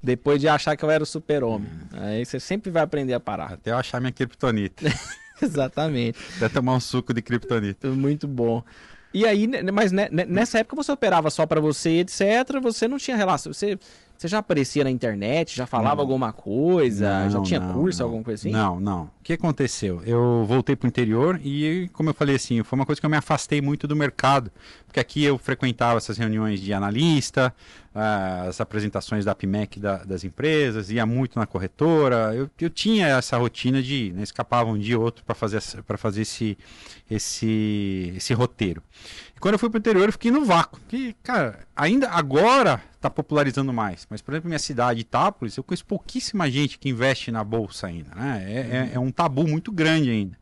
[0.03, 1.69] depois de achar que eu era o super-homem.
[1.93, 3.53] Aí você sempre vai aprender a parar.
[3.53, 4.85] Até eu achar minha kriptonita.
[5.41, 6.19] Exatamente.
[6.37, 7.89] Até tomar um suco de kriptonita.
[7.89, 8.65] Muito bom.
[9.13, 12.21] E aí, né, mas né, né, nessa época você operava só pra você, etc.
[12.63, 13.53] Você não tinha relação.
[13.53, 13.79] Você,
[14.17, 16.03] você já aparecia na internet, já falava Não.
[16.03, 18.51] alguma coisa, já Não, tinha não, curso, alguma coisa assim?
[18.51, 19.05] Não, não.
[19.05, 20.03] O que aconteceu?
[20.05, 23.17] Eu voltei pro interior e, como eu falei assim, foi uma coisa que eu me
[23.17, 24.51] afastei muito do mercado.
[24.87, 27.53] Porque aqui eu frequentava essas reuniões de analista,
[27.93, 32.33] as apresentações da PMEC da- das empresas, ia muito na corretora.
[32.35, 35.99] Eu, eu tinha essa rotina de né, escapava um dia ou outro para fazer, para
[35.99, 36.57] fazer esse,
[37.11, 38.83] esse, esse roteiro.
[39.37, 40.81] E quando eu fui pro interior, eu fiquei no vácuo.
[40.89, 44.07] Que, cara, ainda agora tá popularizando mais.
[44.09, 48.15] Mas, por exemplo, minha cidade, Itápolis, eu conheço pouquíssima gente que investe na bolsa ainda.
[48.15, 48.45] Né?
[48.47, 50.39] É, é- é um tabu muito grande ainda.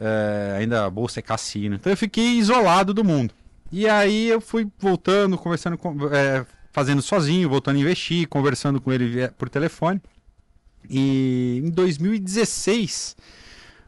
[0.00, 1.74] É, ainda a bolsa é cassino.
[1.76, 3.32] Então eu fiquei isolado do mundo.
[3.70, 5.94] E aí eu fui voltando, conversando com.
[6.12, 10.00] é, fazendo sozinho, voltando a investir, conversando com ele por telefone.
[10.88, 13.16] E em 2016,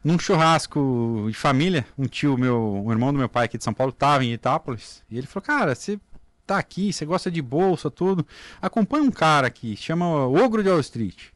[0.03, 3.73] num churrasco de família, um tio meu, um irmão do meu pai aqui de São
[3.73, 5.99] Paulo, estava em Itápolis, e ele falou: Cara, você
[6.45, 8.25] tá aqui, você gosta de bolsa, tudo.
[8.61, 11.29] Acompanha um cara aqui, chama Ogro de Wall Street.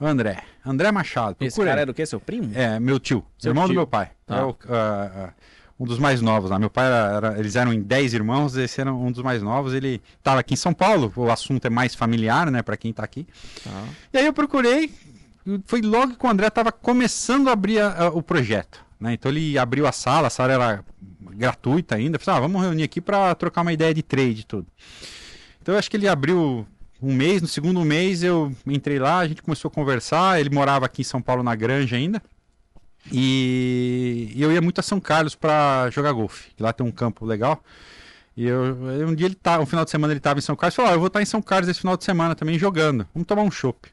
[0.00, 1.36] André, André Machado.
[1.40, 1.82] Esse procura cara ele.
[1.82, 2.06] era o quê?
[2.06, 2.50] Seu primo?
[2.54, 3.74] É, meu tio, Seu irmão tio.
[3.74, 4.10] do meu pai.
[4.26, 4.38] Tá.
[4.38, 5.32] É o, ah, ah,
[5.80, 6.58] um dos mais novos lá.
[6.58, 9.72] Meu pai era, era- eles eram em 10 irmãos, esse era um dos mais novos.
[9.72, 13.02] Ele estava aqui em São Paulo, o assunto é mais familiar, né, para quem tá
[13.02, 13.26] aqui.
[13.64, 13.84] Tá.
[14.12, 14.92] E aí eu procurei,
[15.64, 18.84] foi logo que o André estava começando a abrir a- a- o projeto.
[19.00, 19.14] Né?
[19.14, 20.84] Então ele abriu a sala, a sala era
[21.32, 22.18] gratuita ainda.
[22.18, 24.66] Falei, ah, vamos reunir aqui para trocar uma ideia de trade e tudo.
[25.62, 26.66] Então eu acho que ele abriu
[27.02, 30.38] um mês, no segundo mês eu entrei lá, a gente começou a conversar.
[30.38, 32.22] Ele morava aqui em São Paulo na Granja ainda.
[33.10, 37.62] E eu ia muito a São Carlos para jogar golfe, lá tem um campo legal.
[38.36, 38.76] E eu,
[39.08, 40.94] um dia ele tá, um final de semana ele estava em São Carlos, falou: "Ó,
[40.94, 43.06] eu vou estar em São Carlos esse final de semana também jogando.
[43.14, 43.90] Vamos tomar um chopp".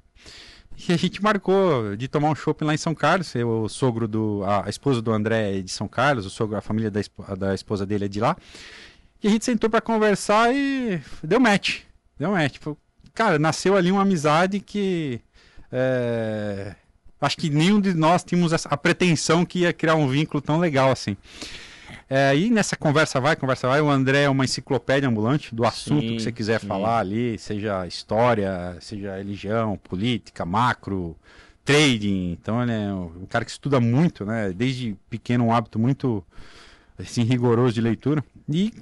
[0.88, 3.34] E a gente marcou de tomar um chopp lá em São Carlos.
[3.34, 6.62] Eu, o sogro do a, esposa do André é de São Carlos, o sogro, a
[6.62, 7.02] família da,
[7.36, 8.38] da esposa dele é de lá.
[9.24, 11.82] E a gente sentou para conversar e deu match.
[12.20, 12.60] Deu match.
[13.14, 15.20] Cara, nasceu ali uma amizade que
[15.72, 16.76] é,
[17.20, 20.92] acho que nenhum de nós tínhamos a pretensão que ia criar um vínculo tão legal
[20.92, 21.18] assim.
[22.10, 26.02] É, e nessa conversa vai, conversa vai, o André é uma enciclopédia ambulante do assunto
[26.02, 26.68] Sim, que você quiser sim.
[26.68, 31.18] falar ali, seja história, seja religião, política, macro,
[31.66, 32.32] trading.
[32.32, 34.54] Então ele é um cara que estuda muito, né?
[34.56, 36.24] Desde pequeno um hábito muito
[36.98, 38.24] assim rigoroso de leitura.
[38.50, 38.74] E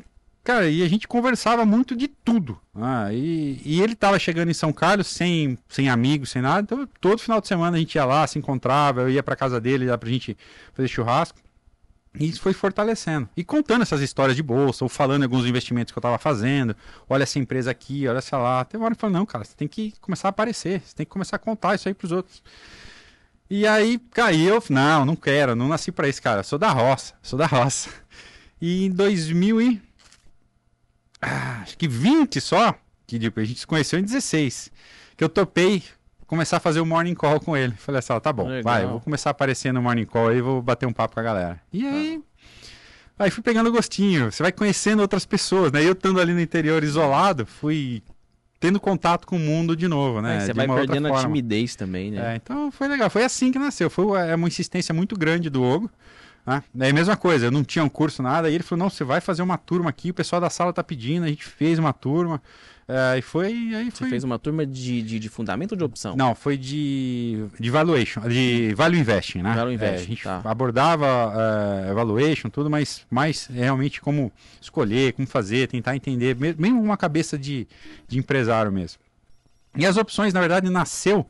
[0.45, 2.57] cara, e a gente conversava muito de tudo.
[2.75, 6.61] Ah, e, e ele tava chegando em São Carlos sem, sem amigos, sem nada.
[6.61, 9.59] Então, todo final de semana a gente ia lá, se encontrava, eu ia pra casa
[9.59, 10.37] dele lá pra gente
[10.73, 11.39] fazer churrasco.
[12.17, 13.27] E isso foi fortalecendo.
[13.35, 16.75] E contando essas histórias de bolsa, ou falando alguns investimentos que eu estava fazendo.
[17.09, 18.63] Olha essa empresa aqui, olha essa lá.
[18.63, 20.81] Tem uma hora que eu falo, não, cara, você tem que começar a aparecer.
[20.81, 22.41] Você tem que começar a contar isso aí pros outros.
[23.49, 26.43] E aí caiu, não, não quero, não nasci para isso, cara.
[26.43, 27.89] Sou da roça, sou da roça.
[28.61, 29.81] E em 2000 e...
[31.21, 32.75] Ah, acho que 20 só,
[33.07, 34.71] que tipo, a gente se conheceu em 16,
[35.15, 35.83] que eu topei
[36.27, 37.73] começar a fazer o morning call com ele.
[37.73, 38.63] Falei assim, ó, tá bom, Legal.
[38.63, 41.23] vai, vou começar a aparecer no morning call aí, vou bater um papo com a
[41.23, 41.61] galera.
[41.71, 42.21] E aí,
[43.17, 45.83] aí fui pegando gostinho, você vai conhecendo outras pessoas, né?
[45.83, 48.03] Eu estando ali no interior isolado, fui
[48.59, 50.37] tendo contato com o mundo de novo, né?
[50.37, 52.33] É, você vai perdendo a timidez também, né?
[52.33, 55.61] É, então foi legal, foi assim que nasceu, foi é uma insistência muito grande do
[55.63, 55.89] Ogo.
[56.45, 56.63] Né?
[56.79, 59.03] É a mesma coisa, eu não tinha um curso, nada, e ele falou, não, você
[59.03, 61.91] vai fazer uma turma aqui, o pessoal da sala tá pedindo, a gente fez uma
[61.91, 62.41] turma,
[62.87, 63.91] é, e foi, aí foi...
[63.91, 66.15] Você fez uma turma de, de, de, fundamento ou de opção?
[66.15, 69.55] Não, foi de, de valuation, de value investing, né?
[69.55, 70.41] Value investing, é, a gente tá.
[70.45, 71.33] abordava
[71.89, 74.31] é, valuation, tudo, mas mais realmente como
[74.61, 77.67] escolher, como fazer, tentar entender, mesmo uma cabeça de,
[78.07, 78.99] de empresário mesmo.
[79.75, 81.25] E as opções, na verdade, nasceu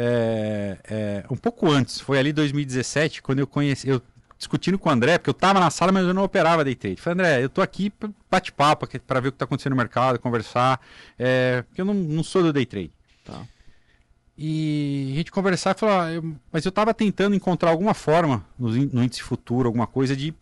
[0.00, 4.00] é, é, um pouco antes, foi ali 2017, quando eu conheci, eu
[4.38, 7.00] discutindo com o André, porque eu estava na sala, mas eu não operava day trade.
[7.00, 7.92] Falei, André, eu tô aqui
[8.30, 10.80] bate-papo para ver o que está acontecendo no mercado, conversar,
[11.18, 12.92] é, porque eu não, não sou do day trade.
[13.24, 13.42] Tá.
[14.36, 16.22] E a gente conversar e falar, ah,
[16.52, 20.32] mas eu estava tentando encontrar alguma forma no, no, índice futuro, alguma coisa de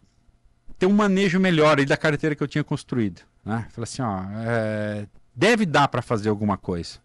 [0.79, 3.23] ter um manejo melhor da carteira que eu tinha construído.
[3.43, 3.67] Né?
[3.71, 6.99] Falei assim, ó, é, deve dar para fazer alguma coisa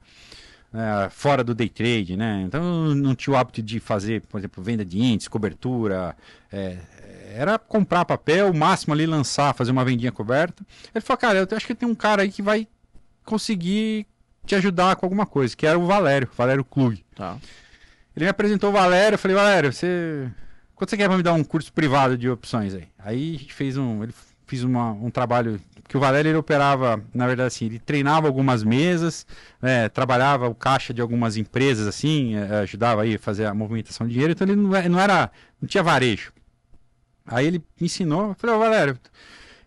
[0.74, 2.44] é, fora do day trade, né?
[2.46, 6.16] Então não tinha o hábito de fazer, por exemplo, venda de índice, cobertura.
[6.52, 6.78] É,
[7.34, 10.66] era comprar papel, o máximo ali lançar, fazer uma vendinha coberta.
[10.94, 12.68] Ele falou, cara, eu acho que tem um cara aí que vai
[13.26, 14.06] conseguir
[14.46, 17.04] te ajudar com alguma coisa, que era o Valério, Valério Klug.
[17.16, 17.38] Tá.
[18.16, 20.30] Ele me apresentou o Valério, eu falei, Valério, você.
[20.76, 22.88] Quanto você quer pra me dar um curso privado de opções aí?
[22.98, 24.04] Aí a gente fez um.
[24.04, 24.14] Ele
[24.48, 28.63] fiz uma, um trabalho que o Valério ele operava, na verdade assim, ele treinava algumas
[28.63, 29.27] mesas,
[29.62, 34.08] né, trabalhava o caixa de algumas empresas assim, é, ajudava aí a fazer a movimentação
[34.08, 35.30] de dinheiro, então ele não, é, não era,
[35.62, 36.32] não tinha varejo.
[37.25, 38.97] Aí ele me ensinou, eu falei, oh, Valério,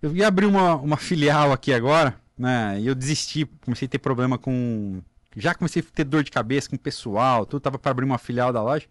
[0.01, 3.99] eu ia abrir uma, uma filial aqui agora, né, e eu desisti, comecei a ter
[3.99, 5.03] problema com,
[5.37, 8.17] já comecei a ter dor de cabeça com o pessoal, tudo tava para abrir uma
[8.17, 8.87] filial da loja.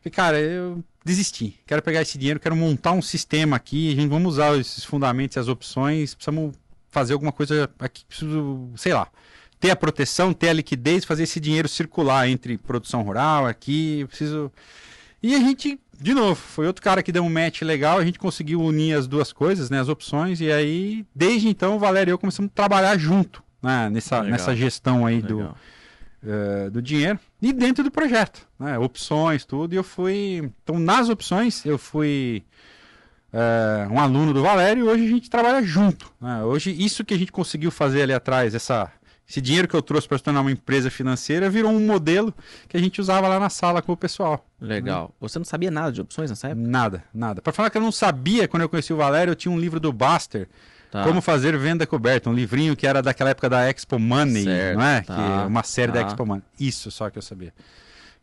[0.00, 1.54] Falei, cara, eu desisti.
[1.64, 3.92] Quero pegar esse dinheiro, quero montar um sistema aqui.
[3.92, 6.14] A gente vamos usar esses fundamentos e as opções.
[6.14, 6.54] Precisamos
[6.90, 8.04] fazer alguma coisa aqui.
[8.04, 9.06] Preciso, sei lá,
[9.60, 14.04] ter a proteção, ter a liquidez, fazer esse dinheiro circular entre produção rural aqui.
[14.08, 14.52] Preciso.
[15.22, 17.98] E a gente, de novo, foi outro cara que deu um match legal.
[17.98, 20.40] A gente conseguiu unir as duas coisas, né, as opções.
[20.40, 24.56] E aí, desde então, o Valério e eu começamos a trabalhar junto né, nessa, nessa
[24.56, 25.56] gestão aí legal.
[26.22, 28.76] do uh, do dinheiro e dentro do projeto, né?
[28.76, 29.72] opções, tudo.
[29.72, 30.50] E eu fui.
[30.62, 32.42] Então, nas opções, eu fui
[33.32, 36.12] uh, um aluno do Valério e hoje a gente trabalha junto.
[36.20, 36.42] Né?
[36.42, 38.90] Hoje, isso que a gente conseguiu fazer ali atrás, essa,
[39.28, 42.34] esse dinheiro que eu trouxe para se tornar uma empresa financeira, virou um modelo
[42.68, 44.44] que a gente usava lá na sala com o pessoal.
[44.60, 45.04] Legal.
[45.04, 45.14] Né?
[45.20, 46.66] Você não sabia nada de opções nessa época?
[46.66, 47.40] Nada, nada.
[47.40, 49.78] Para falar que eu não sabia, quando eu conheci o Valério, eu tinha um livro
[49.78, 50.48] do Baster
[50.90, 51.04] Tá.
[51.04, 54.84] Como fazer venda coberta, um livrinho que era daquela época da Expo Money, certo, não
[54.84, 55.00] é?
[55.02, 56.00] Tá, que uma série tá.
[56.00, 56.42] da Expo Money.
[56.58, 57.52] Isso só que eu sabia.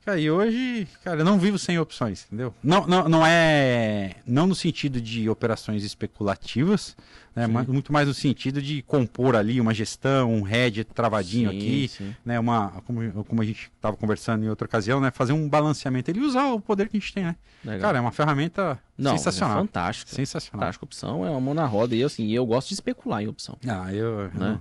[0.05, 2.53] Cara, e hoje, cara, eu não vivo sem opções, entendeu?
[2.61, 4.15] Não, não, não é.
[4.27, 6.97] Não no sentido de operações especulativas,
[7.33, 7.47] né?
[7.47, 11.87] Mas, muito mais no sentido de compor ali uma gestão, um head travadinho sim, aqui,
[11.87, 12.15] sim.
[12.25, 12.37] né?
[12.37, 15.09] Uma, como, como a gente estava conversando em outra ocasião, né?
[15.09, 17.35] Fazer um balanceamento ele usar o poder que a gente tem, né?
[17.63, 17.79] Legal.
[17.79, 19.57] Cara, é uma ferramenta não, sensacional.
[19.57, 20.11] É fantástica.
[20.13, 20.59] Sensacional.
[20.59, 21.95] Fantástica opção, é uma mão na roda.
[21.95, 23.57] E eu, assim, eu gosto de especular em opção.
[23.65, 24.29] Ah, eu.
[24.33, 24.59] Né?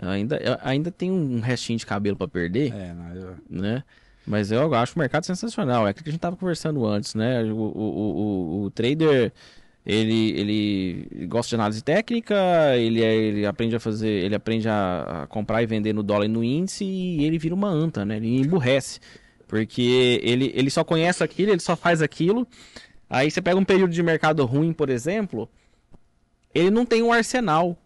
[0.00, 2.72] eu ainda, ainda tem um restinho de cabelo para perder.
[2.72, 3.36] É, não, eu...
[3.50, 3.82] né?
[4.26, 5.86] Mas eu acho o mercado sensacional.
[5.86, 7.42] É aquilo que a gente estava conversando antes, né?
[7.44, 9.32] O, o, o, o, trader,
[9.84, 12.34] ele, ele gosta de análise técnica,
[12.76, 16.28] ele, é, ele aprende a fazer, ele aprende a, comprar e vender no dólar e
[16.28, 18.16] no índice e ele vira uma anta, né?
[18.16, 18.98] Ele emburrece.
[19.46, 22.46] Porque ele, ele só conhece aquilo, ele só faz aquilo.
[23.08, 25.48] Aí você pega um período de mercado ruim, por exemplo,
[26.54, 27.76] ele não tem um arsenal.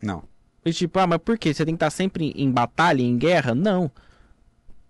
[0.00, 0.22] Não.
[0.64, 1.52] E tipo, ah, mas por quê?
[1.52, 3.54] Você tem que estar sempre em batalha, em guerra?
[3.54, 3.90] Não.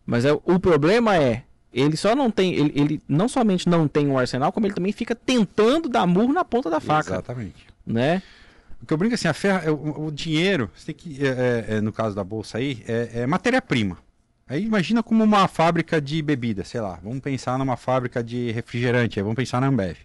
[0.08, 4.08] Mas é, o problema é, ele só não tem, ele, ele, não somente não tem
[4.08, 7.12] um arsenal, como ele também fica tentando dar murro na ponta da faca.
[7.12, 7.66] Exatamente.
[7.86, 8.22] Né?
[8.82, 11.76] O que eu brinco assim, a ferra, o, o dinheiro, você tem que, é, é,
[11.76, 13.98] é, no caso da bolsa aí, é, é matéria-prima.
[14.48, 19.20] Aí imagina como uma fábrica de bebida, sei lá, vamos pensar numa fábrica de refrigerante,
[19.20, 19.98] aí vamos pensar na Ambev.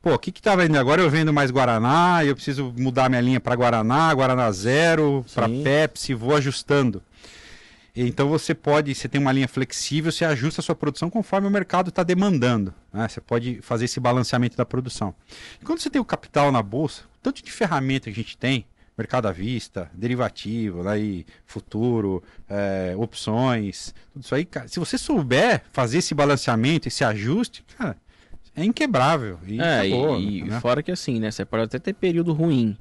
[0.00, 0.78] Pô, o que que tá vendendo?
[0.78, 5.48] Agora eu vendo mais Guaraná, eu preciso mudar minha linha para Guaraná, Guaraná Zero, para.
[5.48, 7.02] Pepsi, vou ajustando.
[8.06, 11.50] Então você pode, você tem uma linha flexível, você ajusta a sua produção conforme o
[11.50, 12.72] mercado está demandando.
[12.92, 13.08] né?
[13.08, 15.14] Você pode fazer esse balanceamento da produção.
[15.60, 18.36] E quando você tem o capital na bolsa, o tanto de ferramenta que a gente
[18.36, 18.64] tem,
[18.96, 24.98] mercado à vista, derivativo, né, e futuro, é, opções, tudo isso aí, cara, se você
[24.98, 27.96] souber fazer esse balanceamento, esse ajuste, cara,
[28.56, 29.38] é inquebrável.
[29.46, 30.58] E É, acabou, e, e né?
[30.60, 31.30] fora que assim, né?
[31.30, 32.76] Você pode até ter período ruim,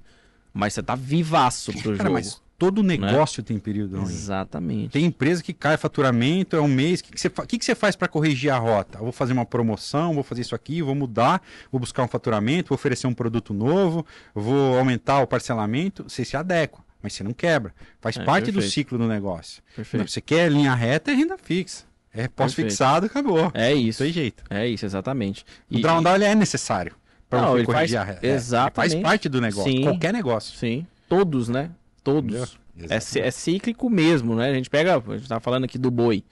[0.51, 2.13] mas você tá vivaço pro Cara, jogo.
[2.13, 4.05] mas todo negócio tem período ruim.
[4.09, 4.89] Exatamente.
[4.91, 6.99] Tem empresa que cai faturamento, é um mês.
[6.99, 8.97] O que, que, você, fa- que, que você faz para corrigir a rota?
[8.97, 11.41] Eu vou fazer uma promoção, vou fazer isso aqui, vou mudar,
[11.71, 16.03] vou buscar um faturamento, vou oferecer um produto novo, vou aumentar o parcelamento.
[16.07, 17.73] Você se adequa, mas você não quebra.
[18.01, 18.73] Faz É, parte do perfeito.
[18.73, 19.61] ciclo do negócio.
[19.75, 20.09] Perfeito.
[20.09, 21.85] Você quer linha reta, é renda fixa.
[22.13, 23.51] É pós-fixado, acabou.
[23.53, 24.01] É Não isso.
[24.03, 24.43] tem jeito.
[24.49, 25.45] É isso, exatamente.
[25.71, 26.95] O drawdown ele é necessário
[27.29, 28.25] para Não, corrigir faz- a reta.
[28.25, 28.73] É, exatamente.
[28.93, 29.83] faz parte do negócio, Sim.
[29.83, 30.57] qualquer negócio.
[30.57, 31.69] Sim, todos, né?
[32.11, 32.57] Todos.
[32.89, 34.49] É, é cíclico mesmo, né?
[34.49, 36.23] A gente pega, a gente tá falando aqui do boi.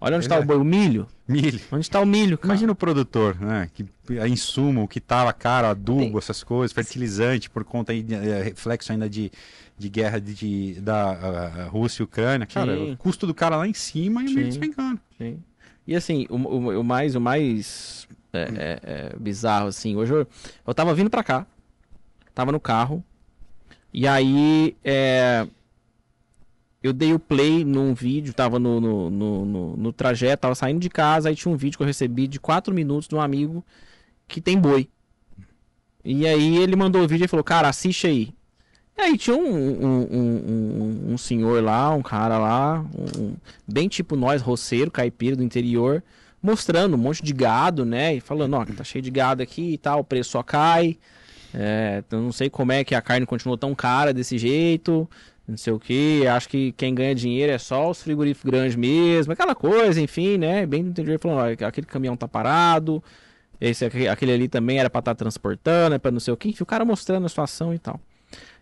[0.00, 1.06] Olha onde está o boi, o milho.
[1.26, 1.60] Milho.
[1.72, 2.48] Onde está o milho, cara?
[2.54, 3.68] Imagina o produtor, né?
[3.74, 3.84] Que
[4.20, 8.14] a insumo, o que tava caro, adubo, Tem- essas coisas, fertilizante, por conta aí, de,
[8.14, 9.30] é, reflexo ainda de,
[9.76, 12.46] de guerra de, de- da Rússia e Ucrânia.
[12.46, 12.92] Cara, Sim.
[12.92, 14.34] o custo do cara lá em cima e o Sim.
[14.36, 15.00] milho despencando.
[15.18, 15.42] Sim.
[15.86, 20.26] E assim, o, o- o mais, o mais é, é, é, bizarro, assim, hoje eu,
[20.66, 21.44] eu tava vindo pra cá,
[22.34, 23.02] tava no carro,
[23.92, 25.46] e aí é,
[26.82, 30.80] eu dei o play num vídeo, tava no, no, no, no- no trajeto, tava saindo
[30.80, 33.64] de casa, aí tinha um vídeo que eu recebi de 4 minutos de um amigo
[34.28, 34.88] que tem boi.
[36.04, 38.32] E aí ele mandou o vídeo e falou, cara, assiste aí.
[38.98, 42.84] E aí tinha um, um, um, um- senhor lá, um cara lá,
[43.66, 46.02] bem tipo nós, roceiro, caipira do interior,
[46.42, 48.16] mostrando um monte de gado, né?
[48.16, 50.98] E falando, ó, tá cheio de gado aqui e tal, o preço só cai.
[51.54, 55.08] É, eu não sei como é que a carne continuou tão cara desse jeito,
[55.46, 56.26] não sei o que.
[56.26, 60.66] Acho que quem ganha dinheiro é só os frigoríficos grandes mesmo, aquela coisa, enfim, né?
[60.66, 63.02] Bem do interior falando, ó, aquele caminhão tá parado,
[63.60, 66.62] esse aquele ali também era pra estar transportando, é pra não sei o que, enfim,
[66.62, 68.00] o cara mostrando a situação e tal.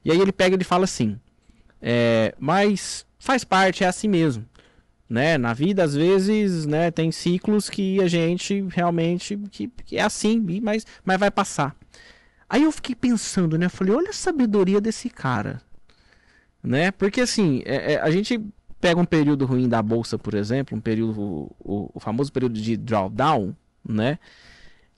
[0.05, 1.19] E aí ele pega e ele fala assim:
[1.83, 4.45] é, mas faz parte, é assim mesmo.
[5.09, 5.39] Né?
[5.39, 10.45] Na vida, às vezes, né, tem ciclos que a gente realmente que, que é assim,
[10.61, 11.77] mas, mas vai passar.
[12.49, 13.69] Aí eu fiquei pensando, né?
[13.69, 15.61] Falei, olha a sabedoria desse cara.
[16.63, 16.91] Né?
[16.91, 18.41] Porque assim, é- é, a gente
[18.81, 21.21] pega um período ruim da bolsa, por exemplo, um período,
[21.61, 23.55] o, o famoso período de drawdown,
[23.89, 24.19] né?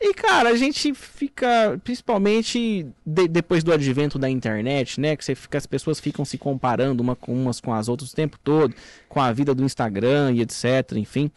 [0.00, 5.16] E, cara, a gente fica, principalmente de- depois do advento da internet, né?
[5.16, 8.38] Que você fica, as pessoas ficam se comparando uma umas com as outras o tempo
[8.42, 8.74] todo,
[9.08, 11.30] com a vida do Instagram e etc, enfim.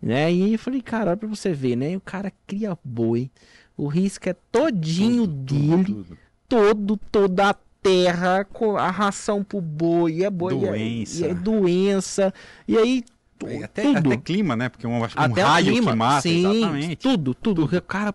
[0.00, 0.32] Né?
[0.32, 1.96] E eu falei, cara, olha pra você ver, né?
[1.96, 3.30] O cara cria boi,
[3.76, 6.18] o risco é todinho dele, Tudo.
[6.48, 8.46] todo, toda a terra,
[8.78, 11.26] a ração pro boi, é boi, é- Doença.
[11.26, 12.34] E é doença,
[12.68, 13.04] e aí
[13.64, 14.12] Até, tudo.
[14.12, 14.68] até clima, né?
[14.68, 15.90] Porque um, um Até raio o clima.
[15.90, 16.96] que mata, Sim, exatamente.
[16.96, 17.64] Tudo, tudo.
[17.64, 18.12] O cara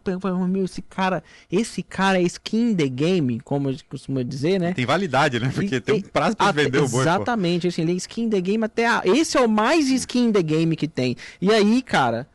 [0.48, 4.72] meu, esse cara, esse cara é skin the game, como a gente costuma dizer, né?
[4.74, 5.52] Tem validade, né?
[5.54, 6.92] Porque E- tem um prazo pra Até- vender o boi.
[6.92, 7.02] pô.
[7.02, 9.02] Exatamente, assim, ele é skin the game até a...
[9.04, 11.18] Esse é o mais skin the game que tem.
[11.42, 12.26] E aí, cara,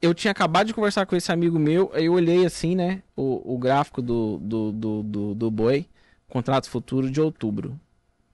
[0.00, 3.54] eu tinha acabado de conversar com esse amigo meu, aí eu olhei assim, né, o,
[3.54, 5.86] o gráfico do, do, do, do, do boi,
[6.28, 7.78] contrato futuro de outubro.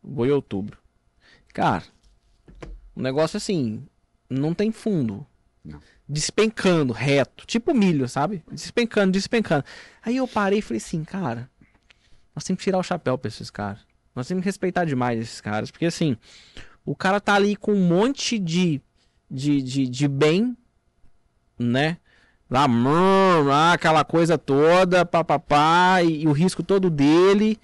[0.03, 0.77] Boi outubro.
[1.53, 1.85] Cara,
[2.95, 3.87] o negócio assim,
[4.29, 5.27] não tem fundo.
[5.65, 5.81] Não.
[6.07, 8.43] Despencando, reto, tipo milho, sabe?
[8.51, 9.65] Despencando, despencando.
[10.03, 11.49] Aí eu parei e falei assim, cara,
[12.35, 13.81] nós temos que tirar o chapéu pra esses caras.
[14.15, 15.71] Nós temos que respeitar demais esses caras.
[15.71, 16.17] Porque assim,
[16.85, 18.83] o cara tá ali com um monte de,
[19.31, 20.55] de, de, de bem,
[21.59, 21.97] né?
[22.51, 22.67] Lá,
[23.45, 27.59] lá, aquela coisa toda, papapá, e, e o risco todo dele.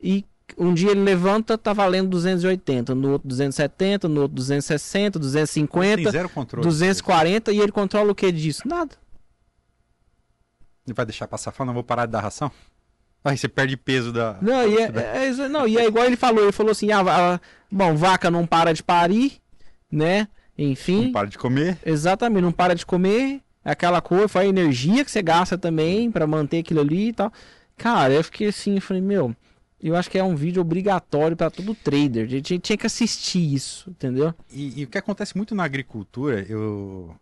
[0.00, 0.24] E
[0.56, 6.10] um dia ele levanta, tá valendo 280, no outro 270, no outro 260, Tem 250,
[6.10, 6.66] zero controle.
[6.66, 8.66] 240, e ele controla o que disso?
[8.66, 8.94] Nada.
[10.86, 12.50] Ele vai deixar passar fome, não vou parar de dar ração?
[13.24, 14.38] Aí você perde peso da.
[14.40, 17.40] Não, e é, é não, e é igual ele falou, ele falou assim, ah, va-
[17.70, 19.38] bom, vaca não para de parir,
[19.90, 20.28] né?
[20.58, 21.78] Enfim, Não para de comer.
[21.86, 26.10] exatamente, não para de comer, é aquela coisa, foi a energia que você gasta também
[26.10, 27.32] pra manter aquilo ali e tal.
[27.76, 29.34] Cara, eu fiquei assim, eu falei, meu,
[29.80, 33.54] eu acho que é um vídeo obrigatório pra todo trader, a gente tinha que assistir
[33.54, 34.34] isso, entendeu?
[34.52, 37.14] E, e o que acontece muito na agricultura, eu.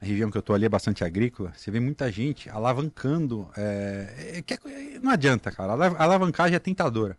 [0.00, 3.48] A região que eu tô ali é bastante agrícola, você vê muita gente alavancando.
[3.56, 4.58] é, é, que é-
[5.02, 5.72] não adianta, cara.
[5.72, 7.18] A alavancagem é tentadora.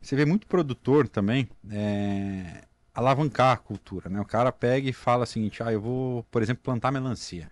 [0.00, 2.64] Você vê muito produtor também é,
[2.94, 4.20] alavancar a cultura, né?
[4.20, 7.50] O cara pega e fala o seguinte, ah, eu vou, por exemplo, plantar melancia.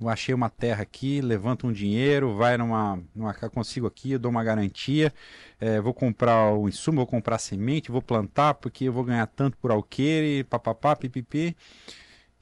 [0.00, 4.30] Eu achei uma terra aqui, levanta um dinheiro, vai numa, numa consigo aqui, eu dou
[4.30, 5.12] uma garantia,
[5.60, 9.56] é, vou comprar o insumo, vou comprar semente, vou plantar porque eu vou ganhar tanto
[9.56, 11.56] por alqueire, papapá, pipipi,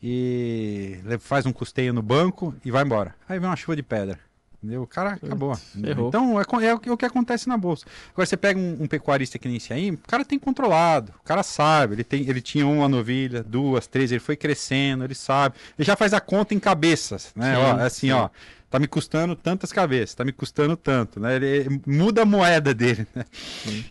[0.03, 3.15] e faz um custeio no banco e vai embora.
[3.27, 4.26] Aí vem uma chuva de pedra.
[4.67, 4.83] Entendeu?
[4.83, 5.57] O cara acabou.
[5.77, 7.87] Então é, é, o que acontece na bolsa.
[8.13, 11.25] Agora você pega um, um, pecuarista que nem esse aí, o cara tem controlado, o
[11.25, 15.55] cara sabe, ele, tem, ele tinha uma novilha, duas, três, ele foi crescendo, ele sabe.
[15.79, 17.55] Ele já faz a conta em cabeças, né?
[17.55, 18.13] Sim, ó, assim, sim.
[18.13, 18.29] ó
[18.69, 21.37] tá me custando tantas cabeças, tá me custando tanto, né?
[21.37, 23.25] Ele muda a moeda dele, né?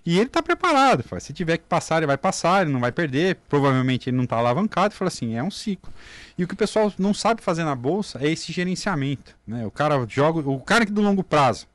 [0.06, 2.92] E ele tá preparado, fala, se tiver que passar, ele vai passar, ele não vai
[2.92, 5.94] perder, provavelmente ele não tá alavancado, fala assim, é um ciclo.
[6.38, 9.66] E o que o pessoal não sabe fazer na bolsa é esse gerenciamento, né?
[9.66, 11.68] O cara joga, o cara que do longo prazo,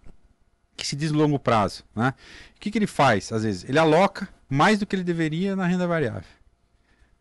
[0.76, 2.14] que se diz longo prazo, né?
[2.56, 3.32] O que que ele faz?
[3.32, 6.39] Às vezes, ele aloca mais do que ele deveria na renda variável.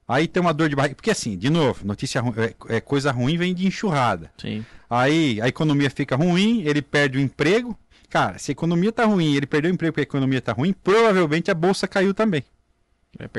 [0.09, 0.95] Aí tem uma dor de barriga.
[0.95, 4.31] Porque assim, de novo, notícia ruim, é, é, coisa ruim vem de enxurrada.
[4.41, 4.65] Sim.
[4.89, 7.77] Aí a economia fica ruim, ele perde o emprego.
[8.09, 10.73] Cara, se a economia tá ruim ele perdeu o emprego porque a economia tá ruim,
[10.73, 12.43] provavelmente a bolsa caiu também.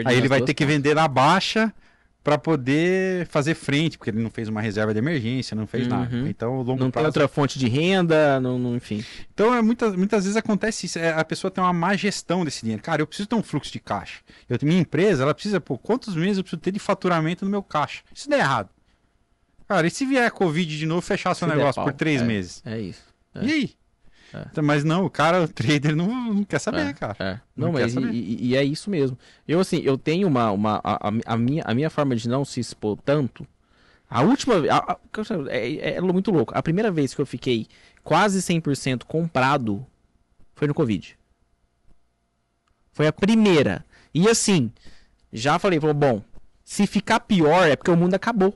[0.04, 1.74] Aí ele vai ter que vender na baixa
[2.22, 5.90] para poder fazer frente, porque ele não fez uma reserva de emergência, não fez uhum.
[5.90, 6.28] nada.
[6.28, 6.92] Então, longo não prazo...
[6.92, 9.04] tem outra fonte de renda, não, não enfim.
[9.32, 12.60] Então, é, muitas, muitas vezes acontece isso, é, a pessoa tem uma má gestão desse
[12.60, 12.82] dinheiro.
[12.82, 14.20] Cara, eu preciso ter um fluxo de caixa.
[14.48, 17.62] Eu, minha empresa, ela precisa, pô, quantos meses eu preciso ter de faturamento no meu
[17.62, 18.02] caixa?
[18.14, 18.68] Isso der errado.
[19.66, 22.62] Cara, e se vier a Covid de novo, fechar seu negócio por três é, meses?
[22.66, 23.02] É isso.
[23.34, 23.44] É.
[23.44, 23.70] E aí?
[24.32, 24.46] É.
[24.50, 27.16] Então, mas não, o cara, o trader não, não quer saber, é, cara.
[27.18, 27.40] É.
[27.56, 29.18] Não, não mas e, e, é isso mesmo.
[29.46, 30.50] Eu, assim, eu tenho uma.
[30.52, 33.46] uma a, a, minha, a minha forma de não se expor tanto.
[34.08, 34.54] A última.
[34.72, 34.98] A, a,
[35.48, 36.52] é, é, é muito louco.
[36.56, 37.66] A primeira vez que eu fiquei
[38.04, 39.84] quase 100% comprado
[40.54, 41.18] foi no Covid.
[42.92, 43.84] Foi a primeira.
[44.14, 44.72] E assim,
[45.32, 46.22] já falei, falou, bom,
[46.64, 48.54] se ficar pior é porque o mundo acabou.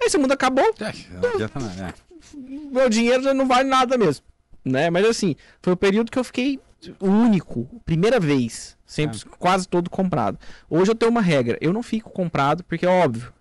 [0.00, 2.38] Aí se o mundo acabou, é, não adianta nada, é.
[2.70, 4.22] meu dinheiro já não vale nada mesmo
[4.66, 4.90] né?
[4.90, 6.60] Mas assim, foi o período que eu fiquei
[7.00, 9.36] o único, primeira vez, sempre é.
[9.38, 10.38] quase todo comprado.
[10.68, 13.32] Hoje eu tenho uma regra, eu não fico comprado porque é óbvio,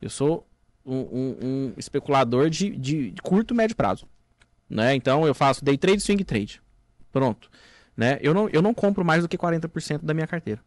[0.00, 0.46] eu sou
[0.86, 4.06] um, um, um especulador de, de, de, curto médio prazo,
[4.70, 4.94] né?
[4.94, 6.62] Então eu faço day trade, swing trade,
[7.12, 7.50] pronto,
[7.96, 8.18] né?
[8.22, 10.60] Eu não, eu não compro mais do que 40% da minha carteira.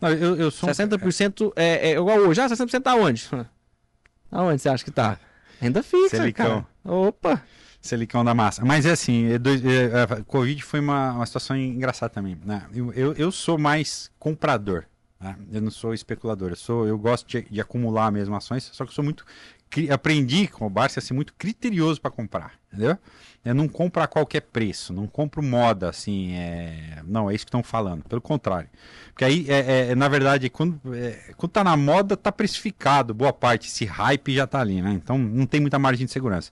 [0.00, 2.40] Não, eu, eu sou 60% é, é igual hoje.
[2.40, 3.28] Ah, 60% tá onde?
[4.32, 5.18] Aonde você acha que tá?
[5.60, 6.66] Renda fixa, Selicão.
[6.82, 6.96] cara.
[6.96, 7.42] Opa!
[7.82, 8.64] Selicão da massa.
[8.64, 12.38] Mas é assim, é, é, a Covid foi uma, uma situação engraçada também.
[12.44, 12.64] Né?
[12.72, 14.84] Eu, eu, eu sou mais comprador.
[15.20, 15.36] Né?
[15.52, 16.50] Eu não sou especulador.
[16.50, 19.24] Eu, sou, eu gosto de, de acumular mesmo ações, só que eu sou muito.
[19.90, 22.52] Aprendi com o Barça a ser muito criterioso para comprar.
[22.72, 22.96] Entendeu?
[23.44, 26.34] Eu não compro a qualquer preço, não compro moda, assim.
[26.34, 27.02] É...
[27.04, 28.04] Não, é isso que estão falando.
[28.04, 28.68] Pelo contrário.
[29.08, 33.32] Porque aí, é, é, na verdade, quando, é, quando tá na moda, tá precificado, boa
[33.32, 34.92] parte, esse hype já tá ali, né?
[34.92, 36.50] Então não tem muita margem de segurança.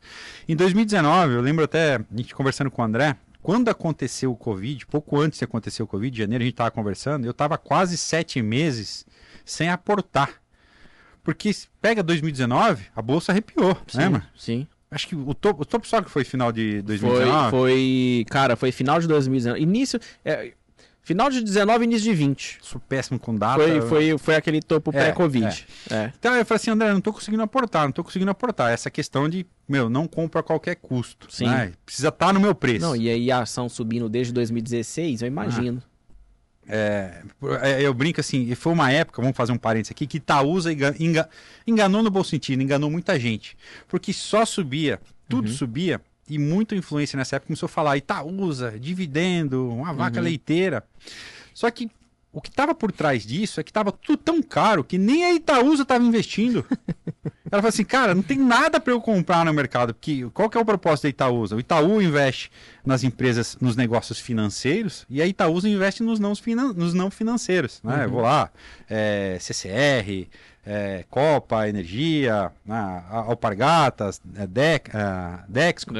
[0.48, 4.86] Em 2019, eu lembro até, a gente conversando com o André, quando aconteceu o Covid,
[4.86, 7.96] pouco antes de acontecer o Covid, em janeiro a gente tava conversando, eu tava quase
[7.96, 9.06] sete meses
[9.44, 10.39] sem aportar.
[11.22, 11.50] Porque
[11.80, 14.26] pega 2019, a bolsa arrepiou, sim, lembra?
[14.36, 14.66] Sim.
[14.90, 17.50] Acho que o topo, o topo só que foi final de 2019.
[17.50, 19.62] Foi, foi, cara, foi final de 2019.
[19.62, 20.52] Início, é,
[21.02, 22.58] Final de 19 início de 20.
[22.62, 23.62] Sou péssimo com data.
[23.62, 25.66] Foi, foi, foi aquele topo é, pré-Covid.
[25.90, 25.94] É.
[25.94, 26.12] É.
[26.18, 28.70] Então eu falei assim, André, não tô conseguindo aportar, não tô conseguindo aportar.
[28.70, 31.26] Essa questão de, meu, não compra a qualquer custo.
[31.28, 31.46] Sim.
[31.46, 31.72] Né?
[31.84, 32.84] Precisa estar tá no meu preço.
[32.84, 35.82] Não, e aí a ação subindo desde 2016, eu imagino.
[35.84, 35.89] Ah.
[36.66, 37.22] É,
[37.62, 40.70] é, eu brinco assim, foi uma época, vamos fazer um parênteses aqui, que Itaúsa
[41.66, 43.56] enganou no bom sentido, enganou muita gente.
[43.88, 45.54] Porque só subia, tudo uhum.
[45.54, 50.24] subia, e muita influência nessa época começou a falar Itaúsa, dividendo, uma vaca uhum.
[50.24, 50.84] leiteira.
[51.52, 51.90] Só que
[52.32, 55.34] o que estava por trás disso é que estava tudo tão caro que nem a
[55.34, 56.64] Itaúsa estava investindo.
[57.50, 59.92] Ela falou assim, cara, não tem nada para eu comprar no mercado.
[59.92, 61.56] Porque qual que é o propósito da Itaúsa?
[61.56, 62.50] O Itaú investe
[62.84, 67.80] nas empresas, nos negócios financeiros e a Itaúsa investe nos não, finan nos não financeiros.
[67.82, 68.06] Né?
[68.06, 68.12] Uhum.
[68.12, 68.50] Vou lá,
[68.88, 70.28] é, CCR,
[70.64, 75.92] é, Copa, Energia, né, Alpargatas, é, Dec, é, Dexco.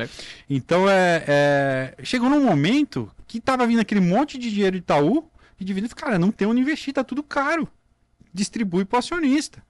[0.49, 5.29] Então, é, é, chegou num momento que estava vindo aquele monte de dinheiro de Itaú
[5.59, 7.69] e dividindo, cara, não tem onde investir, tá tudo caro.
[8.33, 9.63] Distribui para o acionista.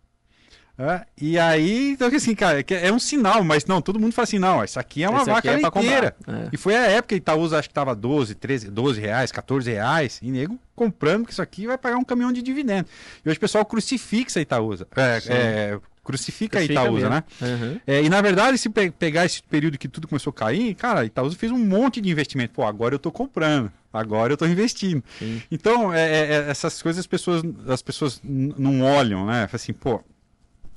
[0.83, 4.25] É, e aí, então, assim, cara, é, é um sinal, mas não, todo mundo fala
[4.25, 6.17] assim, não, isso aqui é uma Esse vaca é leiteira.
[6.27, 9.71] É e foi a época que Itaúsa acho que tava 12, 13, 12 reais, 14
[9.71, 12.89] reais, e nego comprando que isso aqui vai pagar um caminhão de dividendo.
[13.23, 14.87] E hoje o pessoal crucifixa a Itaúsa.
[14.97, 17.25] É, é, crucifica a Crucifica Itaúsa, né?
[17.43, 17.81] Uhum.
[17.87, 21.05] É, e na verdade, se pe- pegar esse período que tudo começou a cair, cara,
[21.05, 22.55] Itaúsa fez um monte de investimento.
[22.55, 25.05] Pô, agora eu tô comprando, agora eu tô investindo.
[25.19, 25.43] Sim.
[25.51, 29.47] Então, é, é, é, essas coisas as pessoas, as pessoas não olham, né?
[29.47, 30.01] Fala Assim, pô.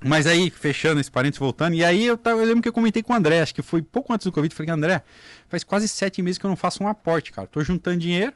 [0.04, 3.02] Mas aí, fechando esse parênteses, voltando, e aí eu, tava, eu lembro que eu comentei
[3.02, 5.04] com o André, acho que foi pouco antes do Covid, falei, André,
[5.48, 7.48] faz quase sete meses que eu não faço um aporte, cara.
[7.48, 8.34] Tô juntando dinheiro,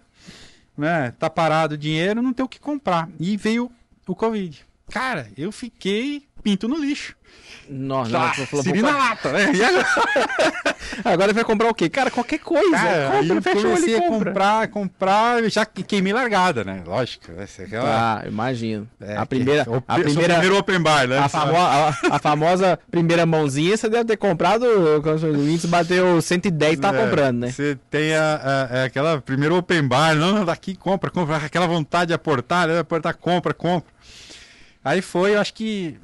[0.77, 1.11] né?
[1.19, 3.09] Tá parado o dinheiro, não tem o que comprar.
[3.19, 3.71] E veio
[4.07, 4.65] o Covid.
[4.89, 7.15] Cara, eu fiquei pinto no lixo.
[7.69, 9.51] Nossa, ela falou, siri na lata, né?
[9.53, 9.61] E
[11.03, 11.89] agora, ele vai comprar o quê?
[11.89, 12.71] Cara, qualquer coisa.
[12.71, 14.31] cara, compra, eu fecha comecei e a compra.
[14.31, 16.81] comprar, comprar, já que- queimei largada, né?
[16.85, 17.29] Lógico.
[17.37, 18.21] Essa é aquela...
[18.21, 18.87] Ah, imagino.
[19.01, 21.17] É, a primeira, que- a primeira, primeiro open bar, né?
[21.17, 26.79] a, famo- a- a famosa primeira mãozinha, você deve ter comprado, o índice bateu 110,
[26.79, 27.51] tá É, comprando, né?
[27.51, 31.67] Você tem a, a- a- aquela primeiro open bar, não, não, daqui compra, compra, aquela
[31.67, 32.79] vontade de aportar, né?
[32.79, 33.91] aportar, compra, compra.
[34.85, 35.99] Aí foi, eu acho que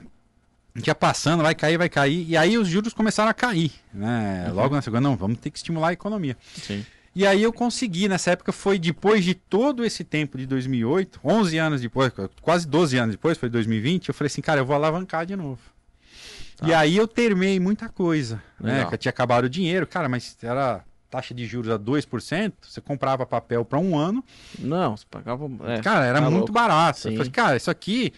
[0.76, 4.46] ia passando, vai cair, vai cair, e aí os juros começaram a cair, né?
[4.48, 4.56] Uhum.
[4.56, 6.36] Logo na segunda, não, vamos ter que estimular a economia.
[6.56, 6.86] Sim.
[7.16, 11.58] E aí eu consegui, nessa época foi depois de todo esse tempo de 2008, 11
[11.60, 12.12] anos depois,
[12.42, 15.60] quase 12 anos depois, foi 2020, eu falei assim, cara, eu vou alavancar de novo.
[16.58, 16.68] Tá.
[16.68, 18.86] E aí eu termei muita coisa, né?
[18.86, 22.82] Que eu tinha acabado o dinheiro, cara, mas era taxa de juros a 2%, você
[22.82, 24.24] comprava papel para um ano,
[24.58, 25.48] Não, você pagava.
[25.66, 26.52] É, cara, era tá muito louco.
[26.52, 27.08] barato.
[27.08, 27.18] Eu Sim.
[27.18, 28.12] falei, cara, isso aqui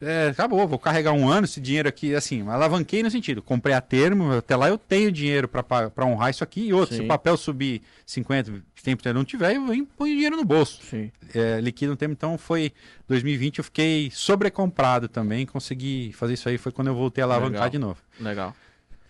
[0.00, 3.80] é, acabou, vou carregar um ano, esse dinheiro aqui, assim, alavanquei no sentido, comprei a
[3.80, 7.04] termo, até lá eu tenho dinheiro para honrar isso aqui, e outro, se Sim.
[7.04, 8.52] o papel subir 50,
[8.84, 10.82] 100% não tiver, eu venho põe o dinheiro no bolso.
[10.82, 11.10] Sim.
[11.34, 12.72] É, liquido no tempo, então foi
[13.08, 17.52] 2020, eu fiquei sobrecomprado também, consegui fazer isso aí, foi quando eu voltei a alavancar
[17.52, 17.70] Legal.
[17.70, 17.96] de novo.
[18.20, 18.54] Legal.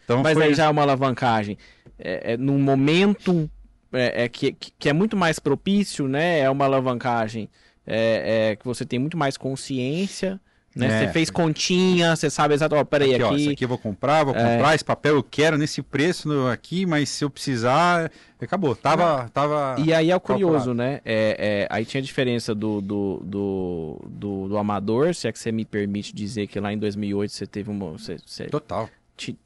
[0.05, 0.45] Então Mas foi...
[0.45, 1.59] aí já é uma alavancagem.
[1.99, 3.51] É, é num momento
[3.93, 6.41] é, é que, que que é muito mais propício, né?
[6.41, 7.49] É uma alavancagem
[7.87, 10.41] é, é, que você tem muito mais consciência.
[10.75, 10.87] Né?
[10.87, 11.07] É.
[11.07, 13.37] Você fez continha, você sabe exatamente, ó, peraí, Aqui, ó, aqui.
[13.43, 14.39] esse aqui eu vou comprar, vou É.
[14.39, 18.11] comprar esse papel, eu quero nesse preço aqui, mas se eu precisar,
[18.41, 18.75] acabou.
[18.75, 19.77] Tava, tava.
[19.79, 20.51] E aí é o calculado.
[20.65, 21.01] curioso, né?
[21.05, 25.39] É, é, aí tinha a diferença do, do, do, do, do amador, se é que
[25.39, 27.93] você me permite dizer que lá em 2008 você teve uma.
[27.93, 28.91] Você, você Total.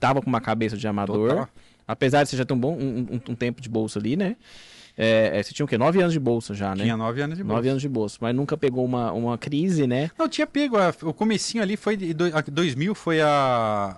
[0.00, 1.28] tava com uma cabeça de amador.
[1.30, 1.48] Total.
[1.86, 4.36] Apesar de você já ter um bom um, um- um tempo de bolsa ali, né?
[5.00, 5.78] É, é, você tinha o quê?
[5.78, 6.82] Nove anos de bolsa já, né?
[6.82, 7.54] Tinha nove anos de bolsa.
[7.56, 10.10] Nove anos de bolsa, mas nunca pegou uma, uma crise, né?
[10.18, 10.76] Não, tinha pego.
[10.76, 11.96] a- o comecinho ali foi.
[11.96, 13.96] De, a 2000 foi a.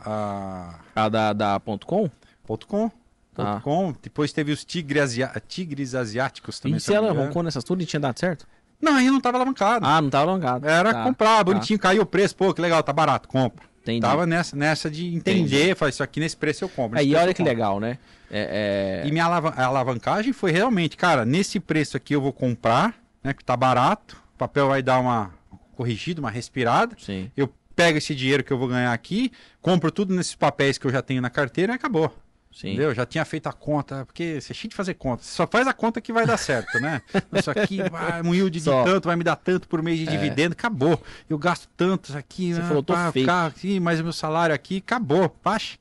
[0.94, 2.10] a A da, da ponto .com?
[2.46, 2.90] ponto .com.
[3.38, 3.60] Ah.
[3.64, 3.94] .com.
[4.02, 6.76] Depois teve os tigres, asia- tigres asiáticos também.
[6.76, 8.46] E se ela roncou nessas tudo e tinha dado certo?
[8.78, 9.86] Não, aí não tava alavancado.
[9.86, 10.66] Ah, não tava alongado.
[10.68, 13.64] Era Tá, comprar, bonitinho, caiu o preço, pô, que legal, tá barato, compra.
[13.82, 14.00] Entendi.
[14.00, 16.98] Tava nessa, nessa de entender, falar, isso aqui nesse preço eu compro.
[17.10, 17.52] preço olha que compro.
[17.52, 17.98] legal, né?
[18.30, 22.94] É, é- E minha a alavancagem foi realmente, cara, nesse preço aqui eu vou comprar,
[23.24, 25.32] né, que tá barato, o papel vai dar uma
[25.74, 27.30] corrigida, uma respirada, Sim.
[27.36, 30.90] eu pego esse dinheiro que eu vou ganhar aqui, compro tudo nesses papéis que eu
[30.92, 32.14] já tenho na carteira e acabou.
[32.52, 32.70] Sim.
[32.70, 32.92] Entendeu?
[32.92, 35.22] Já tinha feito a conta, porque você é cheio de fazer conta.
[35.22, 37.00] Você só faz a conta que vai dar certo, né?
[37.32, 38.84] Isso aqui vai um yield de Só.
[38.84, 41.00] tanto, vai me dar tanto por mês de dividendo, acabou.
[41.28, 44.12] Eu gasto tanto isso aqui, Você né, falou, tô pá, ficar aqui, mas o meu
[44.12, 45.28] salário aqui, acabou.
[45.28, 45.78] Paxe.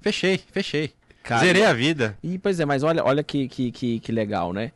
[0.00, 0.94] Fechei, fechei.
[1.22, 2.16] Cara, Zerei a vida.
[2.22, 4.70] E, pois é, mas olha, olha que, que, que, que legal, né?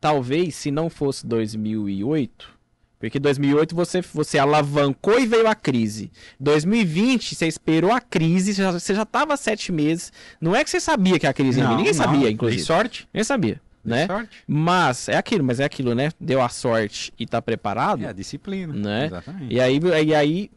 [0.00, 2.59] Talvez se não fosse 2008,
[3.00, 6.12] porque 2008 você, você alavancou e veio a crise.
[6.38, 10.12] 2020 você esperou a crise, você já, você já tava há sete meses.
[10.38, 12.62] Não é que você sabia que a crise ia vir, ninguém não, sabia, dei inclusive.
[12.62, 13.08] sorte.
[13.12, 14.06] Ninguém sabia, Dei né?
[14.06, 14.44] sorte.
[14.46, 16.10] Mas é aquilo, mas é aquilo, né?
[16.20, 18.04] Deu a sorte e tá preparado.
[18.04, 18.74] É a disciplina.
[18.74, 19.06] Né?
[19.06, 19.54] Exatamente.
[19.54, 20.50] E aí, e aí,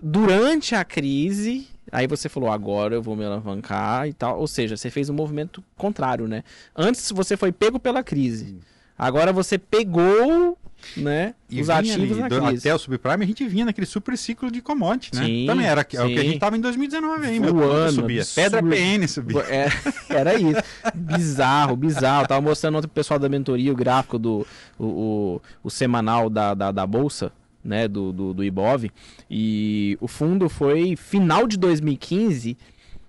[0.00, 4.38] durante a crise, aí você falou, agora eu vou me alavancar e tal.
[4.38, 6.44] Ou seja, você fez um movimento contrário, né?
[6.76, 8.56] Antes você foi pego pela crise.
[8.96, 10.56] Agora você pegou,
[10.96, 12.48] né, E os ativos ali, na.
[12.50, 15.24] Até o subprime a gente vinha naquele super ciclo de commodity, né?
[15.24, 16.26] Sim, Também era que- é o que a sim.
[16.28, 17.52] gente tava em 2019 ainda.
[17.52, 18.20] Voando, subia.
[18.22, 18.42] absurdo.
[18.44, 19.40] Pedra PN subia.
[19.42, 19.68] É,
[20.10, 20.60] era isso.
[20.94, 22.26] Bizarro, bizarro.
[22.26, 24.46] Tava mostrando ontem pro pessoal da mentoria o gráfico do
[24.78, 27.32] o, o, o semanal da, da, da Bolsa,
[27.64, 27.86] né?
[27.88, 28.90] Do, do, do Ibov.
[29.30, 32.56] E o fundo foi final de 2015.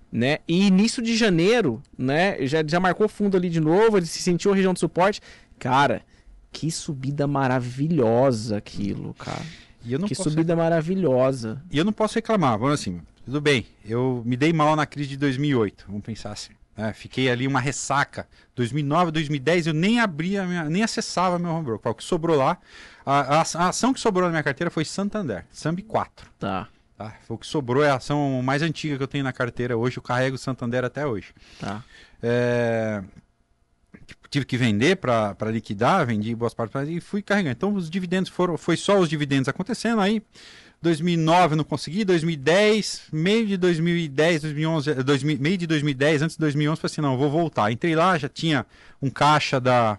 [0.09, 0.37] Né?
[0.47, 2.37] E início de janeiro, né?
[2.47, 5.19] Já, já marcou fundo ali de novo, ele se sentiu a região de suporte.
[5.59, 6.01] Cara,
[6.59, 9.41] que subida maravilhosa aquilo, cara.
[9.85, 11.61] Eu não que subida maravilhosa.
[11.71, 15.09] E eu não posso reclamar, vamos assim, tudo bem, eu me dei mal na crise
[15.09, 16.53] de 2008, vamos pensar assim.
[16.75, 16.91] né?
[16.93, 18.27] Fiquei ali uma ressaca.
[18.55, 21.91] 2009, 2010 eu nem abria, minha, nem acessava meu home broker.
[21.91, 22.57] O que sobrou lá,
[23.05, 26.27] a, a- a ação que sobrou na minha carteira foi Santander, Sambi 4.
[26.39, 27.13] Tá, Tá?
[27.27, 29.97] Foi o que sobrou, é a ação mais antiga que eu tenho na carteira hoje,
[29.97, 31.27] eu carrego Santander até hoje.
[31.59, 31.83] tá.
[32.21, 33.03] É,
[34.29, 37.55] Tive que vender para liquidar, vendi boas partes e fui carregando.
[37.55, 40.21] Então os dividendos foram, foi só os dividendos acontecendo aí.
[40.81, 46.79] 2009 não consegui, 2010, meio de 2010, 2011, 2000, meio de 2010, antes de 2011,
[46.79, 47.71] falei assim, não, vou voltar.
[47.71, 48.63] Entrei lá, já tinha
[49.01, 49.97] um caixa da,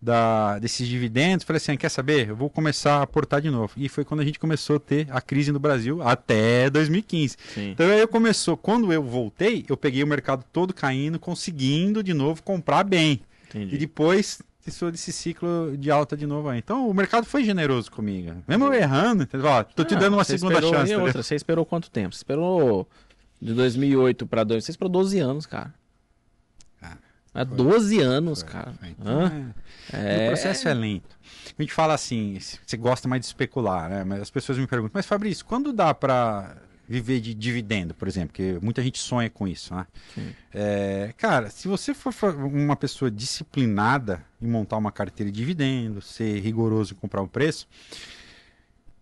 [0.00, 2.30] da, desses dividendos, falei assim, quer saber?
[2.30, 3.74] Eu vou começar a aportar de novo.
[3.76, 7.36] E foi quando a gente começou a ter a crise no Brasil, até 2015.
[7.54, 7.70] Sim.
[7.72, 12.14] Então aí eu começou, quando eu voltei, eu peguei o mercado todo caindo, conseguindo de
[12.14, 13.20] novo comprar bem.
[13.54, 13.76] Entendi.
[13.76, 16.58] E depois sou desse ciclo de alta de novo aí.
[16.58, 18.34] Então o mercado foi generoso comigo.
[18.48, 19.46] Mesmo eu errando, entendeu?
[19.46, 20.94] Ó, tô te ah, dando uma segunda chance.
[20.96, 22.14] Outra, você esperou quanto tempo?
[22.14, 22.88] Você esperou
[23.40, 25.74] de 2008 para 2000, você esperou 12 anos, cara.
[26.80, 26.96] Ah,
[27.34, 28.72] é 12 anos, foi, cara.
[28.72, 28.88] Foi.
[28.88, 29.54] Então,
[29.92, 30.24] é...
[30.24, 31.16] O processo é lento.
[31.58, 34.04] A gente fala assim, você gosta mais de especular, né?
[34.04, 36.56] Mas as pessoas me perguntam, mas Fabrício, quando dá para
[36.88, 39.86] viver de dividendo, por exemplo, que muita gente sonha com isso, né?
[40.52, 46.40] É, cara, se você for uma pessoa disciplinada em montar uma carteira de dividendo, ser
[46.40, 47.66] rigoroso em comprar o preço,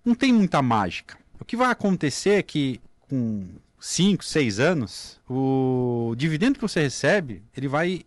[0.05, 1.17] não tem muita mágica.
[1.41, 3.47] O que vai acontecer é que com
[3.81, 8.03] 5, 6 anos, o dividendo que você recebe, ele vai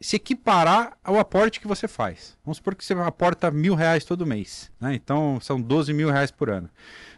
[0.00, 2.36] se equiparar ao aporte que você faz.
[2.44, 4.94] Vamos supor que você aporta mil reais todo mês, né?
[4.94, 6.70] Então são 12 mil reais por ano.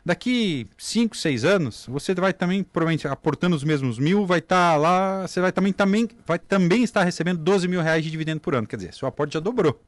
[0.04, 4.76] Daqui 5, 6 anos, você vai também, provavelmente, aportando os mesmos mil, vai estar tá
[4.76, 8.54] lá, você vai também, também, vai também estar recebendo 12 mil reais de dividendo por
[8.54, 8.66] ano.
[8.66, 9.80] Quer dizer, seu aporte já dobrou.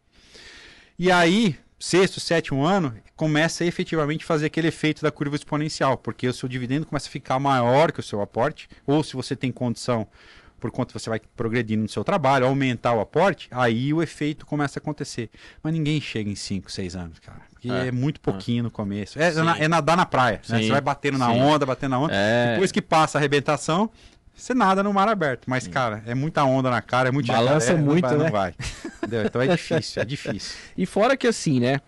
[0.98, 6.28] E aí, sexto, sétimo ano, começa a efetivamente fazer aquele efeito da curva exponencial, porque
[6.28, 9.50] o seu dividendo começa a ficar maior que o seu aporte, ou se você tem
[9.50, 10.06] condição
[10.60, 14.78] por conta você vai progredindo no seu trabalho, aumentar o aporte, aí o efeito começa
[14.78, 15.28] a acontecer.
[15.60, 17.51] Mas ninguém chega em 5, 6 anos, cara.
[17.62, 18.20] Porque é, é muito é.
[18.20, 18.62] pouquinho é.
[18.64, 19.20] no começo.
[19.20, 20.62] É, é, nadar na praia, né?
[20.62, 21.40] Você vai batendo na Sim.
[21.40, 22.12] onda, batendo na onda.
[22.12, 22.54] É.
[22.54, 23.88] Depois que passa a arrebentação,
[24.34, 25.48] você nada no mar aberto.
[25.48, 28.24] Mas, cara, é muita onda na cara, é muito Balança jacaré, muito, não vai, né?
[28.24, 28.54] Não vai.
[28.96, 29.22] Entendeu?
[29.24, 30.58] Então é difícil, é difícil.
[30.76, 31.80] E fora que assim, né?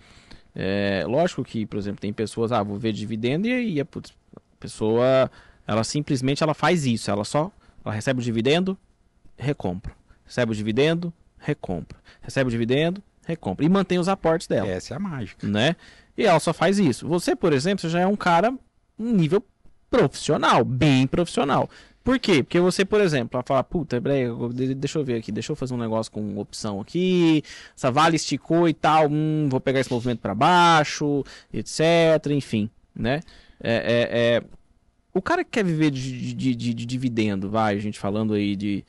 [0.55, 3.87] É, lógico que, por exemplo, tem pessoas, ah, vou ver dividendo e, e a
[4.61, 5.29] pessoa,
[5.67, 7.51] ela simplesmente ela faz isso, ela só
[7.85, 8.79] ela recebe o dividendo,
[9.37, 9.93] recompra.
[10.25, 11.99] Recebe o dividendo, recompra.
[12.23, 13.65] Recebe o dividendo, recompra.
[13.65, 14.69] E mantém os aportes dela.
[14.69, 15.47] Essa é a mágica.
[15.47, 15.77] Né?
[16.17, 17.07] E ela só faz isso.
[17.09, 18.53] Você, por exemplo, você já é um cara
[18.99, 19.45] um nível
[19.91, 21.69] profissional, bem profissional.
[22.03, 22.43] Por quê?
[22.43, 23.99] Porque você, por exemplo, vai falar, puta,
[24.77, 27.43] deixa eu ver aqui, deixa eu fazer um negócio com opção aqui,
[27.75, 31.81] essa vale esticou e tal, hum, vou pegar esse movimento para baixo, etc,
[32.31, 33.21] enfim, né?
[33.59, 34.43] É, é, é,
[35.15, 38.55] o cara que quer viver de, de, de, de dividendo, vai, a gente falando aí
[38.55, 38.85] de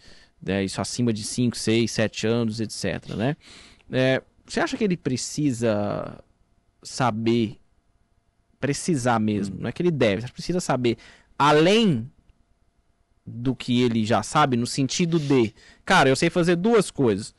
[0.45, 3.37] é, isso acima de 5, 6, 7 anos, etc, né?
[3.91, 6.23] É, você acha que ele precisa
[6.83, 7.57] saber,
[8.59, 10.97] precisar mesmo, não é que ele deve, você precisa saber
[11.37, 12.09] além
[13.25, 17.33] do que ele já sabe, no sentido de, cara, eu sei fazer duas coisas.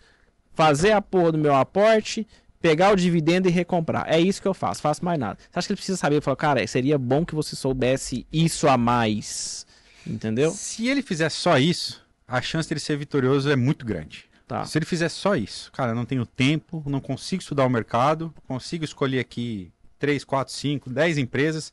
[0.53, 2.26] Fazer a porra do meu aporte
[2.61, 4.07] pegar o dividendo e recomprar.
[4.09, 5.38] É isso que eu faço, faço mais nada.
[5.38, 6.20] Você acha que ele precisa saber?
[6.20, 9.66] Falar, cara, seria bom que você soubesse isso a mais.
[10.05, 10.51] Entendeu?
[10.51, 14.26] Se ele fizer só isso, a chance dele ser vitorioso é muito grande.
[14.47, 14.64] Tá.
[14.64, 18.84] Se ele fizer só isso, cara, não tenho tempo, não consigo estudar o mercado, consigo
[18.84, 21.72] escolher aqui 3, 4, 5, 10 empresas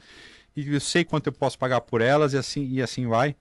[0.56, 3.36] e eu sei quanto eu posso pagar por elas e assim, e assim vai.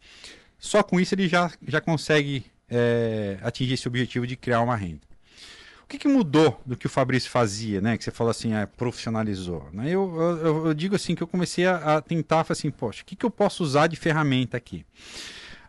[0.59, 5.13] Só com isso ele já, já consegue é, atingir esse objetivo de criar uma renda
[5.93, 7.99] que, que mudou do que o Fabrício fazia, né?
[7.99, 9.69] Que você falou assim, é, profissionalizou.
[9.73, 9.91] Né?
[9.91, 13.15] Eu, eu, eu, digo assim que eu comecei a, a tentar, assim, poxa, o que,
[13.15, 14.87] que eu posso usar de ferramenta aqui?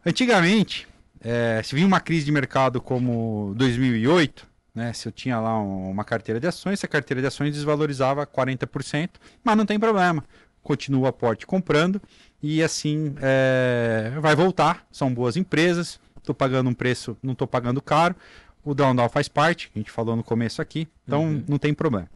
[0.06, 0.88] Antigamente,
[1.24, 4.46] é, se vinha uma crise de mercado como 2008,
[4.76, 4.92] né?
[4.92, 9.12] Se eu tinha lá um, uma carteira de ações, essa carteira de ações desvalorizava 40%,
[9.44, 10.24] mas não tem problema.
[10.62, 12.02] Continua o aporte comprando
[12.42, 14.86] e assim é, vai voltar.
[14.92, 18.16] São boas empresas, estou pagando um preço, não estou pagando caro.
[18.64, 21.44] O down faz parte, a gente falou no começo aqui, então uhum.
[21.48, 22.08] não tem problema.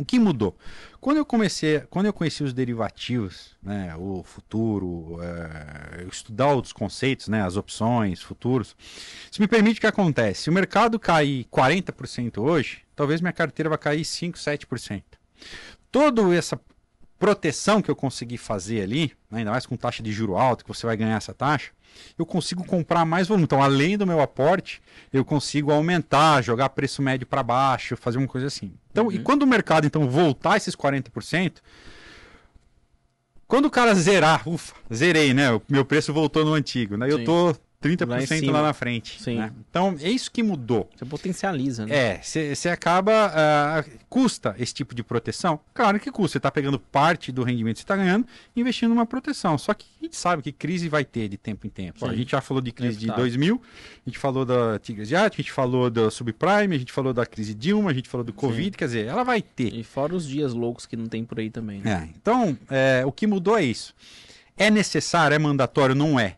[0.00, 0.56] O que mudou?
[0.98, 7.28] Quando eu comecei, quando eu conheci os derivativos, né, o futuro, é, estudar outros conceitos,
[7.28, 8.74] né, as opções, futuros,
[9.30, 10.44] isso me permite que acontece.
[10.44, 15.02] Se o mercado cair 40% hoje, talvez minha carteira vai cair 5, 7%.
[15.92, 16.58] Toda essa
[17.20, 20.68] proteção que eu consegui fazer ali, né, ainda mais com taxa de juro alta, que
[20.68, 21.70] você vai ganhar essa taxa,
[22.18, 23.44] eu consigo comprar mais volume.
[23.44, 24.80] Então, além do meu aporte,
[25.12, 28.72] eu consigo aumentar, jogar preço médio para baixo, fazer uma coisa assim.
[28.90, 29.12] Então, uhum.
[29.12, 31.58] e quando o mercado então voltar esses 40%,
[33.46, 35.52] quando o cara zerar, ufa, zerei, né?
[35.52, 37.12] O meu preço voltou no antigo, né?
[37.12, 39.22] Eu tô 30% Lá lá, na frente.
[39.22, 39.36] Sim.
[39.36, 39.52] né?
[39.70, 40.88] Então, é isso que mudou.
[40.94, 41.94] Você potencializa, né?
[41.94, 43.32] É, você acaba.
[43.34, 45.58] ah, custa esse tipo de proteção?
[45.72, 46.32] Claro que custa.
[46.32, 49.56] Você está pegando parte do rendimento que você está ganhando e investindo numa proteção.
[49.56, 52.00] Só que a gente sabe que crise vai ter de tempo em tempo.
[52.02, 52.18] Ó, a Sim.
[52.18, 53.30] gente já falou de crise de Inevitável.
[53.30, 53.62] 2000,
[54.06, 57.24] a gente falou da Tigre Asiática, a gente falou da subprime, a gente falou da
[57.24, 58.76] crise Dilma, a gente falou do Covid.
[58.76, 59.74] Quer dizer, ela vai ter.
[59.74, 62.08] E fora os dias loucos que não tem por aí também, né?
[62.08, 63.94] É, então, é, o que mudou é isso.
[64.56, 65.94] É necessário, é mandatório?
[65.94, 66.36] Não é.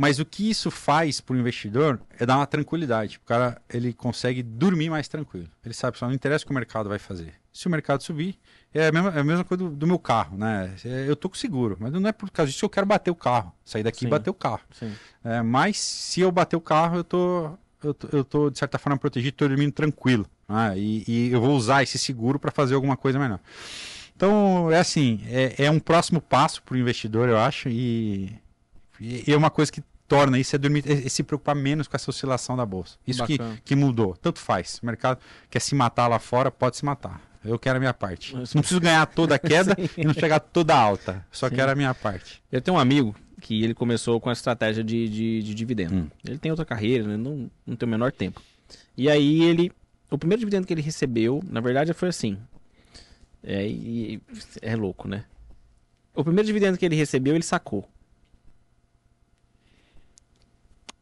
[0.00, 3.16] Mas o que isso faz para o investidor é dar uma tranquilidade.
[3.16, 5.48] O cara ele consegue dormir mais tranquilo.
[5.64, 7.34] Ele sabe só não interessa o que o mercado vai fazer.
[7.52, 8.38] Se o mercado subir,
[8.72, 10.72] é a mesma, é a mesma coisa do, do meu carro, né?
[10.84, 13.10] É, Eu tô com seguro, mas não é por causa disso que eu quero bater
[13.10, 13.52] o carro.
[13.64, 14.06] Sair daqui Sim.
[14.06, 14.60] e bater o carro.
[14.70, 14.92] Sim.
[15.24, 17.50] É, mas se eu bater o carro, eu tô,
[17.82, 20.26] eu tô, eu tô, de certa forma, protegido, tô dormindo tranquilo.
[20.48, 20.78] né?
[20.78, 23.40] E, e eu vou usar esse seguro para fazer alguma coisa melhor.
[24.14, 28.32] Então, é assim, é, é um próximo passo para o investidor, eu acho, e,
[29.00, 31.94] e é uma coisa que torna isso é dormir, é, é se preocupar menos com
[31.96, 32.96] essa oscilação da bolsa.
[33.06, 33.60] Isso que, Bacana.
[33.64, 34.16] que mudou.
[34.16, 34.78] Tanto faz.
[34.82, 35.20] O mercado
[35.50, 37.20] quer se matar lá fora, pode se matar.
[37.44, 38.34] Eu quero a minha parte.
[38.34, 41.24] Mas- Não preciso ganhar toda a queda e não chegar toda alta.
[41.30, 41.54] Só Sim.
[41.56, 42.42] quero a minha parte.
[42.50, 45.94] Eu tenho um amigo que ele começou com a estratégia de, de, de dividendo.
[45.94, 46.08] Hum.
[46.26, 47.16] Ele tem outra carreira, né?
[47.16, 48.42] não, não tem o menor tempo.
[48.96, 49.70] E aí ele.
[50.10, 52.38] O primeiro dividendo que ele recebeu, na verdade, foi assim.
[53.42, 54.20] É, e-
[54.62, 55.24] é louco, né?
[56.14, 57.88] O primeiro dividendo que ele recebeu, ele sacou.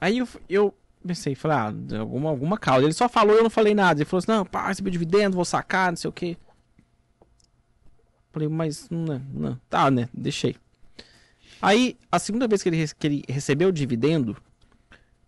[0.01, 0.75] Aí eu, eu
[1.07, 2.85] pensei, falei, ah, alguma, alguma causa.
[2.85, 4.01] Ele só falou, eu não falei nada.
[4.01, 6.37] Ele falou assim, não, pá, recebi dividendo, vou sacar, não sei o quê.
[8.33, 9.61] Falei, mas não, não.
[9.69, 10.09] Tá, né?
[10.13, 10.57] Deixei.
[11.61, 14.37] Aí, a segunda vez que ele, que ele recebeu o dividendo,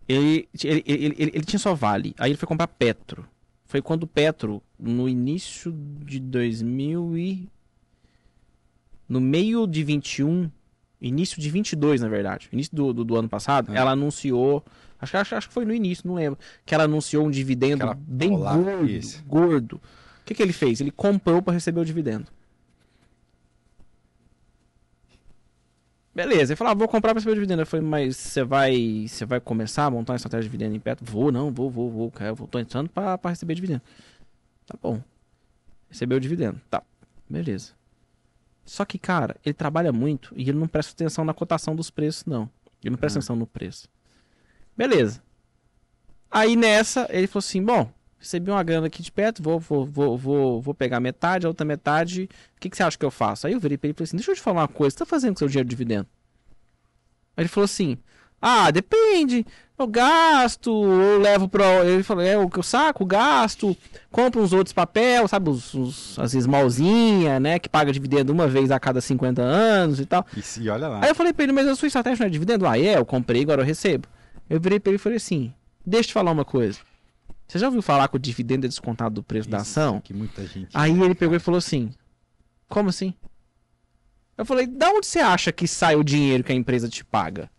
[0.07, 2.13] ele, ele, ele, ele- ele tinha só Vale.
[2.19, 3.27] Aí ele foi comprar Petro.
[3.65, 5.71] Foi quando Petro, no início
[6.05, 7.49] de 2000 e...
[9.07, 10.51] No meio de 21,
[11.01, 13.77] início de 22, na verdade, início do, do, do ano passado, É.
[13.77, 14.63] ela anunciou...
[15.01, 16.37] Acho, que- acho, acho que foi no início, não lembro.
[16.65, 19.23] Que ela anunciou um dividendo Aquela bem gordo, isso.
[19.25, 19.75] gordo.
[19.75, 20.81] O que, que ele fez?
[20.81, 22.27] Ele comprou para receber o dividendo.
[26.13, 27.61] Beleza, ele falou, ah, vou comprar para receber o dividendo.
[27.61, 30.79] Eu falei, mas você vai, você vai começar a montar uma estratégia de dividendo em
[30.79, 31.05] perto?
[31.05, 33.81] Vou, não, vou, vou, vou, quero, vou, tô entrando para receber dividendo.
[34.65, 35.01] Tá bom.
[35.89, 36.59] Recebeu o dividendo.
[36.69, 36.83] Tá,
[37.29, 37.71] beleza.
[38.69, 42.25] Só que, cara, ele trabalha muito e ele não presta atenção na cotação dos preços,
[42.25, 42.47] não.
[42.83, 43.19] Ele não presta Ah.
[43.19, 43.89] atenção no preço.
[44.77, 45.23] Beleza.
[46.29, 50.15] Aí nessa, ele falou assim: bom, recebi uma grana aqui de perto, vou, vou, vou,
[50.15, 52.29] vou, vou pegar metade, a outra metade.
[52.55, 53.47] O que, que você acha que eu faço?
[53.47, 54.95] Aí eu virei pra ele e falei assim: deixa eu te falar uma coisa, o
[54.95, 56.07] que você tá fazendo com seu dinheiro de dividendo?
[57.35, 57.97] Aí ele falou assim:
[58.39, 59.45] ah, depende.
[59.79, 61.85] Eu gasto, eu levo pra.
[61.85, 63.75] Ele falou: é o que eu saco, gasto,
[64.11, 68.71] compro uns outros papel, sabe, os, os, as esmalzinhas, né, que paga dividendo uma vez
[68.71, 70.25] a cada 50 anos e tal.
[70.35, 70.99] E, se- olha lá.
[71.01, 72.67] Aí eu falei pra ele, mas a sua estratégia não é dividendo?
[72.67, 74.05] Ah, é, eu comprei, agora eu recebo.
[74.49, 75.53] Eu virei pra ele e falei assim:
[75.85, 76.79] deixa eu te falar uma coisa.
[77.47, 80.01] Você já ouviu falar que o dividendo é descontado do preço da Isso ação?
[80.01, 80.69] Que muita gente.
[80.73, 81.89] Aí ele pegou e falou assim:
[82.67, 83.13] Como assim?
[84.37, 87.49] Eu falei: Da onde você acha que sai o dinheiro que a empresa te paga?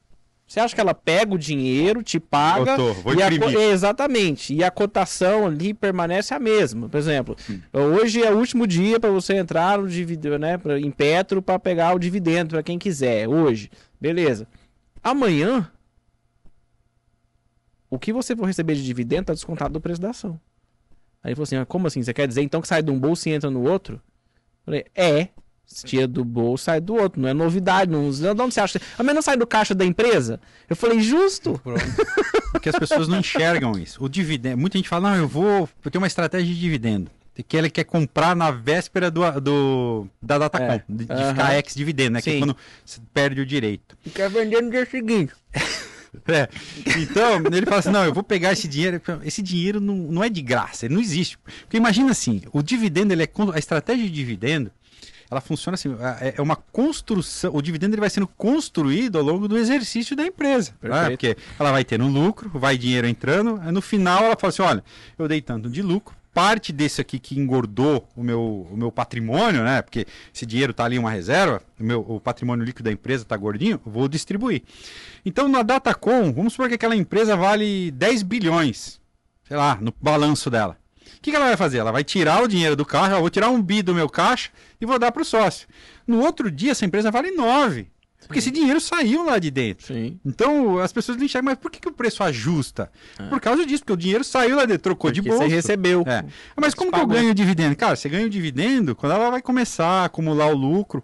[0.51, 2.75] Você acha que ela pega o dinheiro, te paga.
[2.75, 3.55] Tô, vou e a imprimir.
[3.55, 4.53] co- Exatamente.
[4.53, 6.89] E a cotação ali permanece a mesma.
[6.89, 7.37] Por exemplo,
[7.73, 11.57] hoje é o último dia para você entrar no dividendo, né, pra, em Petro para
[11.57, 13.29] pegar o dividendo para quem quiser.
[13.29, 13.71] Hoje.
[14.01, 14.49] Beleza.
[15.05, 15.71] Amanhã,
[17.89, 20.41] o que você for receber de dividendo tá descontado do preço da ação.
[21.23, 22.03] Aí ele falou assim: ah, como assim?
[22.03, 23.95] Você quer dizer então que sai de um bolso e entra no outro?
[23.95, 25.29] Eu falei: é.
[25.73, 27.21] Se tira do bolso, sai do outro.
[27.21, 27.91] Não é novidade.
[27.91, 28.81] Não, de onde você acha?
[28.99, 30.41] A menos sai do caixa da empresa?
[30.68, 31.61] Eu falei: justo.
[32.51, 34.03] Porque as pessoas não enxergam isso.
[34.03, 34.59] O dividendo.
[34.59, 35.68] Muita gente fala, não, eu vou.
[35.85, 37.09] Eu tenho uma estratégia de dividendo.
[37.49, 40.83] Que ele quer comprar na véspera do, do da data É.
[40.87, 42.21] de, de ficar ex-dividendo, né?
[42.21, 42.39] Que é Sim.
[42.41, 43.97] quando você perde o direito.
[44.05, 45.33] E quer vender no dia seguinte.
[46.27, 46.49] É.
[46.99, 49.01] Então, ele fala assim: não, eu vou pegar esse dinheiro.
[49.25, 51.39] Esse dinheiro não, não é de graça, ele não existe.
[51.39, 53.29] Porque imagina assim: o dividendo, ele é.
[53.55, 54.73] A estratégia de dividendo,
[55.31, 57.55] ela funciona assim: é é uma construção.
[57.55, 60.72] O dividendo ele vai sendo construído ao longo do exercício da empresa.
[60.83, 61.11] né?
[61.11, 64.85] Porque ela vai tendo lucro, vai dinheiro entrando, no final ela fala assim: olha,
[65.18, 66.18] eu dei tanto de lucro.
[66.33, 69.83] Parte desse aqui que engordou o meu, o meu patrimônio, né?
[69.83, 73.37] Porque esse dinheiro tá ali uma reserva, o, meu, o patrimônio líquido da empresa tá
[73.37, 74.62] gordinho, vou distribuir.
[75.26, 79.01] Então, na Datacom, vamos supor que aquela empresa vale 10 bilhões,
[79.43, 80.76] sei lá, no balanço dela.
[81.19, 81.79] O que, que ela vai fazer?
[81.79, 84.51] Ela vai tirar o dinheiro do caixa, eu vou tirar um bi do meu caixa
[84.81, 85.69] e vou dar para o sócio.
[86.07, 87.89] No outro dia, essa empresa vale 9,
[88.27, 89.87] porque esse dinheiro saiu lá de dentro.
[89.87, 90.19] Sim.
[90.25, 92.91] Então, as pessoas não enxergam, mas por que, que o preço ajusta?
[93.29, 95.23] Por causa disso, porque o dinheiro saiu lá dentro, trocou de É.
[95.23, 95.49] Porque bolsa.
[95.49, 96.03] você recebeu.
[96.07, 96.25] É.
[96.57, 97.17] Mas como que eu pagou.
[97.17, 97.75] ganho dividendo?
[97.77, 101.03] Cara, você ganha o dividendo quando ela vai começar a acumular o lucro.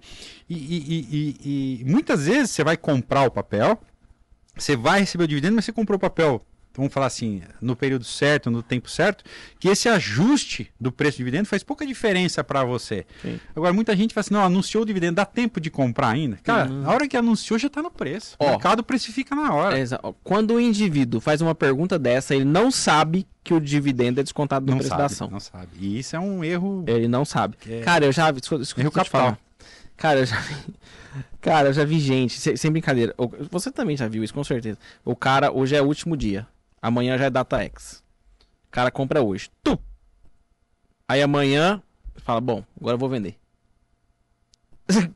[0.49, 3.79] E, e- e- e- e muitas vezes você vai comprar o papel
[4.59, 6.43] você vai receber o dividendo, mas você comprou o papel
[6.77, 9.25] vamos falar assim, no período certo, no tempo certo,
[9.59, 13.07] que esse ajuste do preço do dividendo faz pouca diferença para você.
[13.23, 13.41] Sim.
[13.55, 16.39] Agora, muita gente fala assim, não, anunciou o dividendo, dá tempo de comprar ainda?
[16.43, 16.83] Cara, uhum.
[16.83, 18.37] na hora que anunciou já está no preço.
[18.39, 19.79] Ó, o mercado precifica na hora.
[19.79, 19.85] É,
[20.23, 24.67] quando o indivíduo faz uma pergunta dessa, ele não sabe que o dividendo é descontado
[24.67, 25.31] do não preço sabe, da ação.
[25.31, 25.69] Não sabe.
[25.79, 26.85] E isso é um erro...
[26.87, 27.57] Ele não sabe.
[27.69, 27.81] É...
[27.81, 28.31] Cara, eu já...
[28.31, 29.39] Desculpa, erro capital.
[29.97, 30.55] Cara, eu já vi...
[31.41, 33.15] Cara, eu já vi gente, sem brincadeira.
[33.51, 34.79] Você também já viu isso, com certeza.
[35.05, 36.47] O cara, hoje é o último dia.
[36.87, 38.05] Amanhã já é data X.
[38.69, 39.51] O cara compra hoje.
[39.61, 39.77] Tu!
[41.09, 41.83] Aí amanhã
[42.19, 43.37] fala, bom, agora eu vou vender.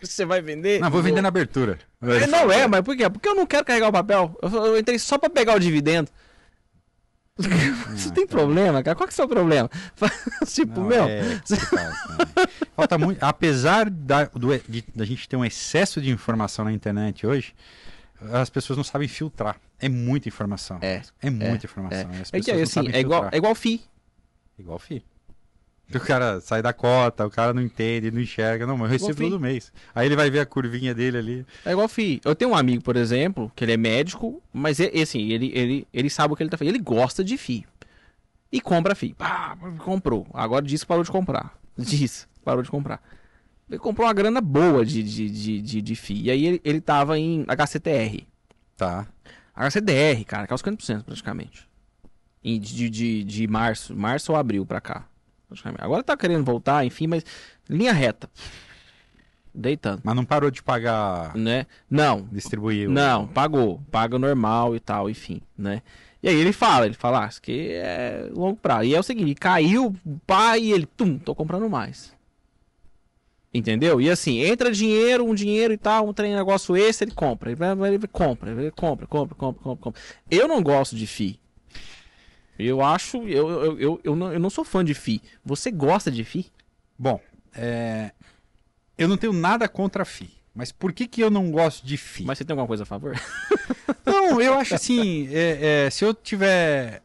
[0.00, 0.78] Você vai vender?
[0.78, 1.76] Não, vou vender na abertura.
[2.00, 3.10] É, não é, mas por quê?
[3.10, 4.38] Porque eu não quero carregar o papel.
[4.40, 6.08] Eu, eu entrei só para pegar o dividendo.
[7.90, 8.30] Você ah, tem tá.
[8.36, 8.94] problema, cara?
[8.94, 9.68] Qual que é o seu problema?
[10.46, 11.04] tipo, não, meu.
[11.04, 11.40] É...
[12.76, 13.20] Falta muito.
[13.24, 17.54] Apesar da, do, de, da gente ter um excesso de informação na internet hoje,
[18.32, 19.60] as pessoas não sabem filtrar.
[19.78, 20.78] É muita informação.
[20.80, 21.02] É.
[21.20, 22.10] É muita é, informação.
[22.32, 23.80] É, é que é assim, é igual, é igual FI.
[24.58, 25.02] Igual FI.
[25.92, 28.66] O cara sai da cota, o cara não entende, não enxerga.
[28.66, 29.72] Não, mas eu recebo todo mês.
[29.94, 31.46] Aí ele vai ver a curvinha dele ali.
[31.64, 32.20] É igual FI.
[32.24, 35.86] Eu tenho um amigo, por exemplo, que ele é médico, mas é, assim, ele, ele,
[35.92, 36.74] ele sabe o que ele tá fazendo.
[36.74, 37.66] Ele gosta de FI.
[38.52, 39.14] E compra FI.
[39.14, 40.26] Pá, comprou.
[40.32, 41.58] Agora disse que parou de comprar.
[41.76, 43.02] Diz, parou de comprar.
[43.70, 46.22] Ele comprou uma grana boa de, de, de, de, de FII.
[46.24, 48.26] E aí ele, ele tava em HCTR.
[48.76, 49.06] Tá.
[49.54, 51.68] HCDR, cara, que é os 50% praticamente.
[52.42, 55.06] de, de, de, de março, março ou abril pra cá.
[55.46, 55.84] Praticamente.
[55.84, 57.24] Agora tá querendo voltar, enfim, mas
[57.68, 58.28] linha reta.
[59.54, 60.00] Deitando.
[60.02, 61.36] Mas não parou de pagar.
[61.36, 61.66] Né?
[61.88, 62.28] Não.
[62.32, 62.88] Distribuir.
[62.88, 63.80] Não, pagou.
[63.90, 65.82] Paga normal e tal, enfim, né?
[66.22, 68.84] E aí ele fala, ele fala, ah, isso aqui é longo prazo.
[68.84, 69.94] E é o seguinte, caiu,
[70.26, 72.12] pá, e ele, tum, tô comprando mais.
[73.52, 74.00] Entendeu?
[74.00, 77.50] E assim, entra dinheiro, um dinheiro e tal, um trem negócio esse, ele compra.
[77.50, 80.02] Ele, ele compra, ele compra, compra, compra, compra, compra.
[80.30, 81.40] Eu não gosto de FI.
[82.56, 85.20] Eu acho, eu, eu, eu, eu, não, eu não sou fã de FI.
[85.44, 86.46] Você gosta de FI?
[86.96, 87.18] Bom,
[87.54, 88.12] é...
[88.96, 90.30] eu não tenho nada contra FI.
[90.54, 92.24] Mas por que, que eu não gosto de FI?
[92.24, 93.18] Mas você tem alguma coisa a favor?
[94.04, 97.02] não, eu acho assim, é, é, se eu tiver.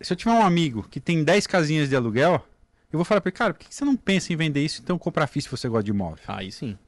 [0.00, 2.46] Se eu tiver um amigo que tem 10 casinhas de aluguel,
[2.92, 4.98] eu vou falar para ele, cara, por que você não pensa em vender isso então
[4.98, 6.24] comprar FII se você gosta de imóvel?
[6.26, 6.78] Aí sim.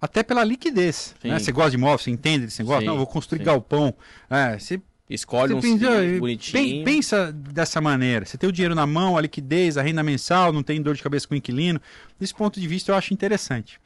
[0.00, 1.14] Até pela liquidez.
[1.22, 1.38] Né?
[1.38, 2.80] Você gosta de imóvel, você entende desse negócio?
[2.80, 3.44] Sim, não, eu vou construir sim.
[3.44, 3.94] galpão.
[4.28, 4.82] É, você
[5.14, 6.84] Escolhe você um pensa, bonitinho.
[6.84, 8.24] Pensa dessa maneira.
[8.24, 11.02] Você tem o dinheiro na mão, a liquidez, a renda mensal, não tem dor de
[11.02, 11.80] cabeça com o inquilino.
[12.18, 13.78] Desse ponto de vista, eu acho interessante.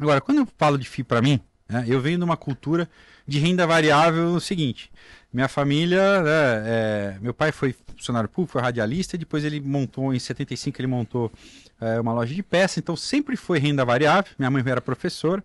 [0.00, 2.88] Agora, quando eu falo de FII para mim, né, eu venho de uma cultura
[3.26, 4.90] de renda variável o seguinte.
[5.32, 10.18] Minha família, né, é, meu pai foi funcionário público, foi radialista, depois ele montou, em
[10.18, 11.30] 75 ele montou
[11.80, 15.42] é, uma loja de peça, então sempre foi renda variável, minha mãe era professora.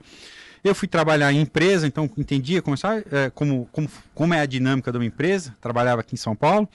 [0.63, 2.75] Eu fui trabalhar em empresa, então entendia como,
[3.11, 6.69] é, como, como, como é a dinâmica de uma empresa, trabalhava aqui em São Paulo.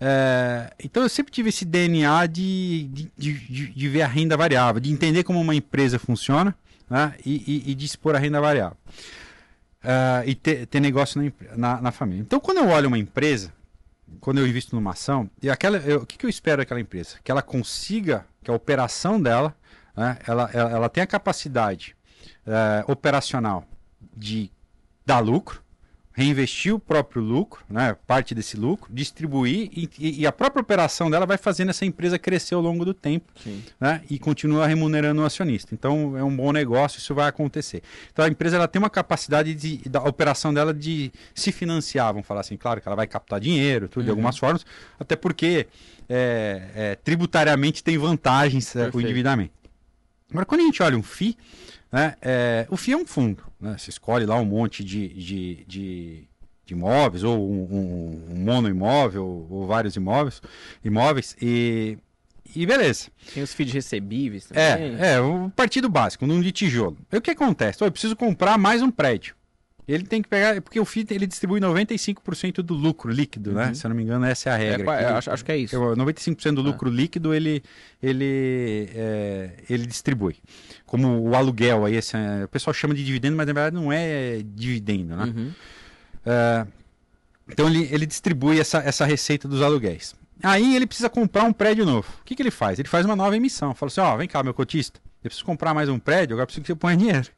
[0.00, 4.80] É, então eu sempre tive esse DNA de, de, de, de, ver a renda variável,
[4.80, 6.54] de entender como uma empresa funciona
[6.88, 8.76] né, e, e, e de expor a renda variável
[9.86, 12.22] uh, e ter, ter negócio na, na, na, família.
[12.22, 13.52] Então, quando eu olho uma empresa,
[14.20, 17.16] quando eu invisto numa ação, e aquela, eu, o que, que eu espero daquela empresa?
[17.22, 19.54] Que ela consiga, que a operação dela,
[19.96, 21.96] né, ela, ela, ela tenha a capacidade
[22.46, 23.64] uh, operacional
[24.16, 24.50] de
[25.04, 25.62] dar lucro,
[26.16, 31.26] reinvestir o próprio lucro, né, parte desse lucro, distribuir e, e, a própria operação dela
[31.26, 33.30] vai fazendo essa empresa crescer ao longo do tempo
[33.78, 35.74] né, e continua remunerando o acionista.
[35.74, 37.82] Então é um bom negócio, isso vai acontecer.
[38.10, 42.26] Então a empresa ela tem uma capacidade de, da operação dela de se financiar, vamos
[42.26, 44.04] falar assim, claro que ela vai captar dinheiro, tudo uhum.
[44.04, 44.64] de algumas formas,
[44.98, 45.66] até porque
[46.08, 49.52] é, é, tributariamente tem vantagens é, o endividamento.
[50.30, 51.36] Agora quando a gente olha um FII,
[51.96, 52.14] né?
[52.20, 53.42] É, o FII é um fundo.
[53.58, 53.74] Né?
[53.78, 56.28] Você escolhe lá um monte de, de, de,
[56.66, 60.42] de imóveis, ou um, um, um mono imóvel, ou vários imóveis,
[60.84, 61.96] imóveis e,
[62.54, 63.08] e beleza.
[63.32, 64.94] Tem os FIIs recebíveis também.
[65.00, 66.98] É, é, o partido básico, num de tijolo.
[67.10, 67.82] E o que acontece?
[67.82, 69.34] Eu preciso comprar mais um prédio.
[69.88, 73.62] Ele tem que pegar, porque o FII ele distribui 95% do lucro líquido, né?
[73.62, 73.68] uhum.
[73.68, 73.74] né?
[73.74, 74.94] Se eu não me engano, essa é a regra.
[74.94, 75.76] É, acho, acho, que é isso.
[75.76, 76.92] 95% do lucro ah.
[76.92, 77.62] líquido ele,
[78.02, 80.36] ele, é, ele distribui.
[80.84, 83.92] Como o aluguel, aí esse, é, o pessoal chama de dividendo, mas na verdade não
[83.92, 85.24] é dividendo, né?
[85.24, 85.52] Uhum.
[86.26, 86.66] É,
[87.48, 90.16] então ele, ele distribui essa, essa receita dos aluguéis.
[90.42, 92.08] Aí ele precisa comprar um prédio novo.
[92.20, 92.78] O que, que ele faz?
[92.78, 93.74] Ele faz uma nova emissão.
[93.74, 95.00] Fala assim: ó, oh, vem cá, meu cotista.
[95.22, 97.28] Eu preciso comprar mais um prédio, agora preciso que você ponha dinheiro.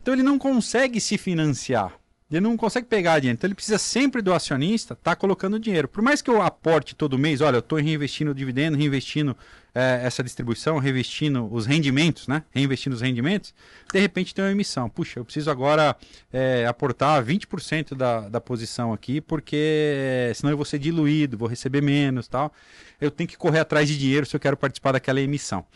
[0.00, 1.92] Então ele não consegue se financiar.
[2.30, 3.36] Ele não consegue pegar dinheiro.
[3.36, 5.88] Então ele precisa sempre do acionista estar tá colocando dinheiro.
[5.88, 9.36] Por mais que eu aporte todo mês, olha, eu estou reinvestindo dividendo, reinvestindo
[9.74, 12.44] é, essa distribuição, revestindo os rendimentos, né?
[12.52, 13.52] Reinvestindo os rendimentos,
[13.92, 14.88] de repente tem uma emissão.
[14.88, 15.96] Puxa, eu preciso agora
[16.32, 21.80] é, aportar 20% da, da posição aqui, porque senão eu vou ser diluído, vou receber
[21.80, 22.52] menos tal.
[23.00, 25.66] Eu tenho que correr atrás de dinheiro se eu quero participar daquela emissão.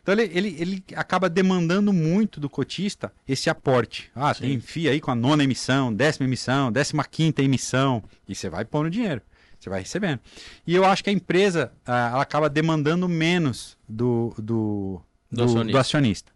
[0.00, 4.10] Então ele, ele, ele acaba demandando muito do cotista esse aporte.
[4.14, 4.40] Ah, Sim.
[4.40, 8.64] tem FII aí com a nona emissão, décima emissão, décima quinta emissão, e você vai
[8.64, 9.20] pondo dinheiro.
[9.58, 10.20] Você vai recebendo.
[10.66, 15.00] E eu acho que a empresa ah, ela acaba demandando menos do, do,
[15.30, 15.72] do, do, acionista.
[15.72, 16.32] do acionista.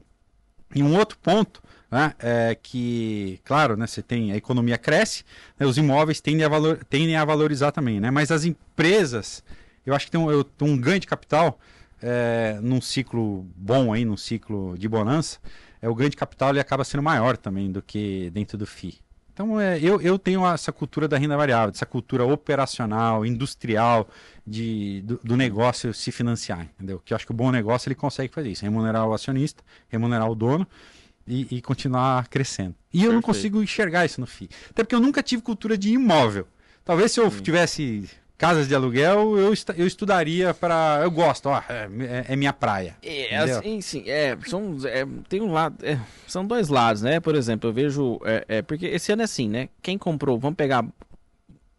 [0.75, 5.25] E um outro ponto né, é que, claro, né, você tem a economia cresce,
[5.59, 9.45] né, os imóveis tendem a, valor, tendem a valorizar também, né, mas as empresas,
[9.85, 11.59] eu acho que tem um, eu, um ganho de capital
[12.03, 15.39] é, num ciclo bom aí, num ciclo de bonança,
[15.83, 18.99] é o ganho de capital ele acaba sendo maior também do que dentro do FII.
[19.33, 24.09] Então, é, eu, eu tenho essa cultura da renda variável, essa cultura operacional, industrial,
[24.47, 27.01] de, do, do, negócio se financiar, entendeu?
[27.03, 30.31] Que eu acho que o bom negócio ele consegue fazer isso, remunerar o acionista, remunerar
[30.31, 30.67] o dono
[31.27, 32.75] e, e continuar crescendo.
[32.93, 33.15] E eu Perfeito.
[33.15, 34.51] não consigo enxergar isso no FII.
[34.71, 36.47] Até porque eu nunca tive cultura de imóvel.
[36.85, 37.41] Talvez se eu Sim.
[37.41, 38.11] tivesse
[38.43, 40.99] casas de aluguel, eu, eu estudaria para.
[41.01, 42.97] Eu gosto, ó, é, é, é minha praia.
[43.01, 47.21] É, assim, sim, é, são, é, tem um lado, é, são dois lados, né?
[47.21, 49.69] Por exemplo, eu vejo, é, é, porque esse ano é assim, né?
[49.81, 50.85] Quem comprou, vamos pegar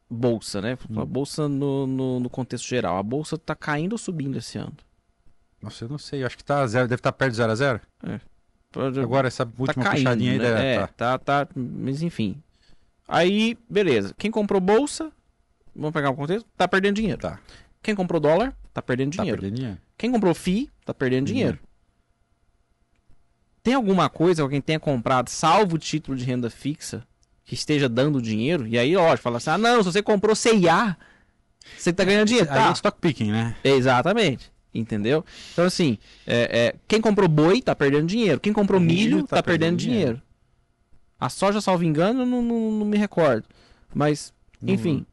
[0.09, 0.77] bolsa, né?
[0.89, 1.05] Hum.
[1.05, 4.77] Bolsa no, no, no, contexto geral, a bolsa tá caindo ou subindo esse ano?
[5.61, 7.51] Nossa, eu não sei, eu acho que tá zero, deve estar tá perto de zero
[7.51, 7.81] a zero.
[8.07, 8.21] É.
[9.01, 10.45] Agora essa tá última tá caindo, puxadinha aí né?
[10.45, 10.87] deve, é, tá.
[10.87, 12.41] tá, tá, mas enfim.
[13.05, 14.15] Aí, beleza.
[14.17, 15.11] Quem comprou bolsa
[15.75, 16.47] Vamos pegar o contexto?
[16.55, 17.19] Tá perdendo dinheiro.
[17.19, 17.39] Tá.
[17.81, 19.41] Quem comprou dólar, tá perdendo tá dinheiro.
[19.41, 19.81] Perdendo dinheiro.
[19.97, 21.59] Quem comprou FI, tá perdendo dinheiro.
[23.61, 27.07] Tem alguma coisa que alguém tenha comprado, salvo o título de renda fixa,
[27.45, 28.67] que esteja dando dinheiro?
[28.67, 30.97] E aí, lógico, fala assim: ah, não, se você comprou CIA,
[31.77, 32.49] você tá ganhando dinheiro.
[32.51, 32.69] Aí tá.
[32.69, 33.55] é stock picking, né?
[33.63, 34.51] Exatamente.
[34.73, 35.23] Entendeu?
[35.53, 38.39] Então, assim, é, é, quem comprou boi tá perdendo dinheiro.
[38.39, 40.03] Quem comprou milho, milho tá, tá, perdendo, perdendo dinheiro.
[40.03, 40.21] dinheiro.
[41.19, 43.45] A soja, salvo engano, não, não, não me recordo.
[43.93, 45.05] Mas, enfim,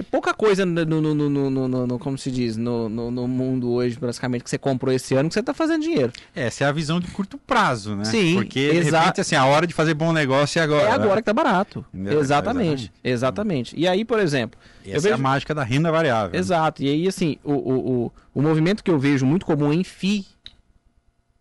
[0.00, 3.98] tem pouca coisa no, no, no, no, no como se diz, no, no, mundo hoje,
[3.98, 6.12] basicamente, que você comprou esse ano que você está fazendo dinheiro.
[6.34, 8.04] Essa é a visão de curto prazo, né?
[8.04, 10.88] Sim, Porque, de repente, assim, a hora de fazer bom negócio é agora.
[10.88, 11.20] É agora né?
[11.20, 11.84] que tá barato.
[11.92, 12.20] Entendeu?
[12.20, 13.78] Exatamente, exatamente.
[13.78, 14.58] E aí, por exemplo...
[14.86, 15.08] Essa vejo...
[15.08, 16.38] é a mágica da renda variável.
[16.38, 16.82] Exato.
[16.82, 16.88] Né?
[16.88, 20.24] E aí, assim, o, o, o, o movimento que eu vejo muito comum em FI,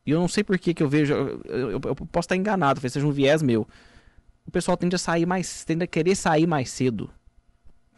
[0.06, 2.76] e eu não sei por que que eu vejo, eu, eu, eu posso estar enganado,
[2.76, 3.66] talvez seja um viés meu.
[4.46, 7.10] O pessoal tende a sair mais, tende a querer sair mais cedo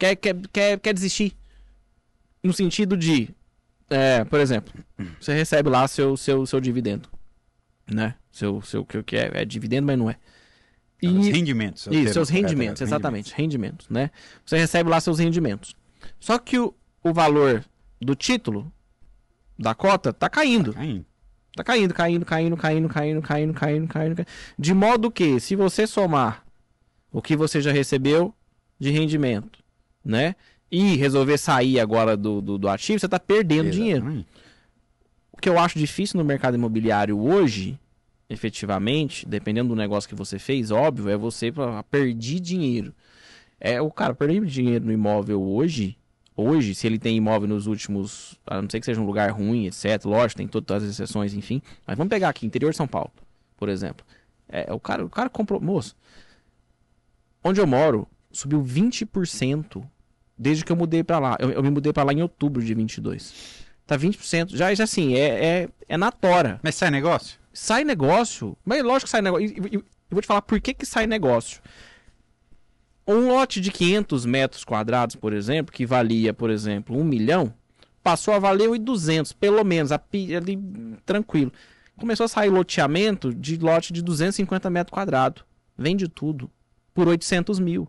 [0.02, 1.36] quer, quer, quer, quer desistir.
[2.42, 3.28] No sentido de,
[3.88, 4.72] é, por exemplo,
[5.20, 7.08] você recebe lá seu, seu, seu dividendo.
[7.86, 8.16] Né?
[8.32, 10.16] Seu, seu que é, é dividendo, mas não é.
[11.00, 11.86] E, os rendimentos.
[11.88, 13.32] Isso, seus rendimentos, é, exatamente.
[13.34, 13.86] Rendimentos.
[13.86, 14.10] rendimentos, né?
[14.44, 15.74] Você recebe lá seus rendimentos.
[16.18, 17.64] Só que o, o valor
[18.00, 18.72] do título,
[19.58, 20.72] da cota, tá caindo.
[20.72, 21.06] Tá caindo.
[21.54, 24.26] Tá caindo, caindo, caindo, caindo, caindo, caindo, caindo, caindo.
[24.58, 26.44] De modo que, se você somar
[27.12, 28.34] o que você já recebeu
[28.78, 29.61] de rendimento
[30.04, 30.34] né?
[30.70, 34.02] E resolver sair agora do, do, do ativo, você está perdendo Exatamente.
[34.02, 34.26] dinheiro.
[35.32, 37.78] O que eu acho difícil no mercado imobiliário hoje,
[38.28, 41.52] efetivamente, dependendo do negócio que você fez, óbvio, é você
[41.90, 42.94] perder dinheiro.
[43.60, 45.96] É o cara perder dinheiro no imóvel hoje,
[46.36, 49.66] hoje, se ele tem imóvel nos últimos, a não ser que seja um lugar ruim,
[49.66, 50.04] etc.
[50.04, 51.62] Lógico, tem todas as exceções, enfim.
[51.86, 53.10] Mas vamos pegar aqui, interior de São Paulo,
[53.56, 54.04] por exemplo.
[54.48, 55.96] É, o cara, o cara comprou, moço.
[57.44, 59.82] Onde eu moro, subiu 20%
[60.36, 61.36] desde que eu mudei para lá.
[61.38, 63.62] Eu, eu, me mudei para lá em outubro de 22.
[63.86, 64.56] Tá 20%.
[64.56, 66.58] Já, já assim, é, é, é na tora.
[66.62, 67.38] Mas sai negócio?
[67.52, 68.56] Sai negócio.
[68.64, 69.46] Mas lógico que sai negócio.
[69.46, 71.60] E, eu vou te falar por que, que sai negócio.
[73.06, 77.52] Um lote de 500 metros quadrados, por exemplo, que valia, por exemplo, 1 milhão,
[78.02, 80.58] passou a valer 1.200, pelo menos, ali
[81.04, 81.52] tranquilo.
[81.96, 85.44] Começou a sair loteamento de lote de 250 metros quadrados.
[85.76, 86.50] Vende tudo
[86.94, 87.88] por 800 mil.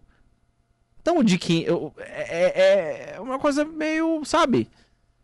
[1.04, 4.70] Então, de que é, é, é uma coisa meio, sabe?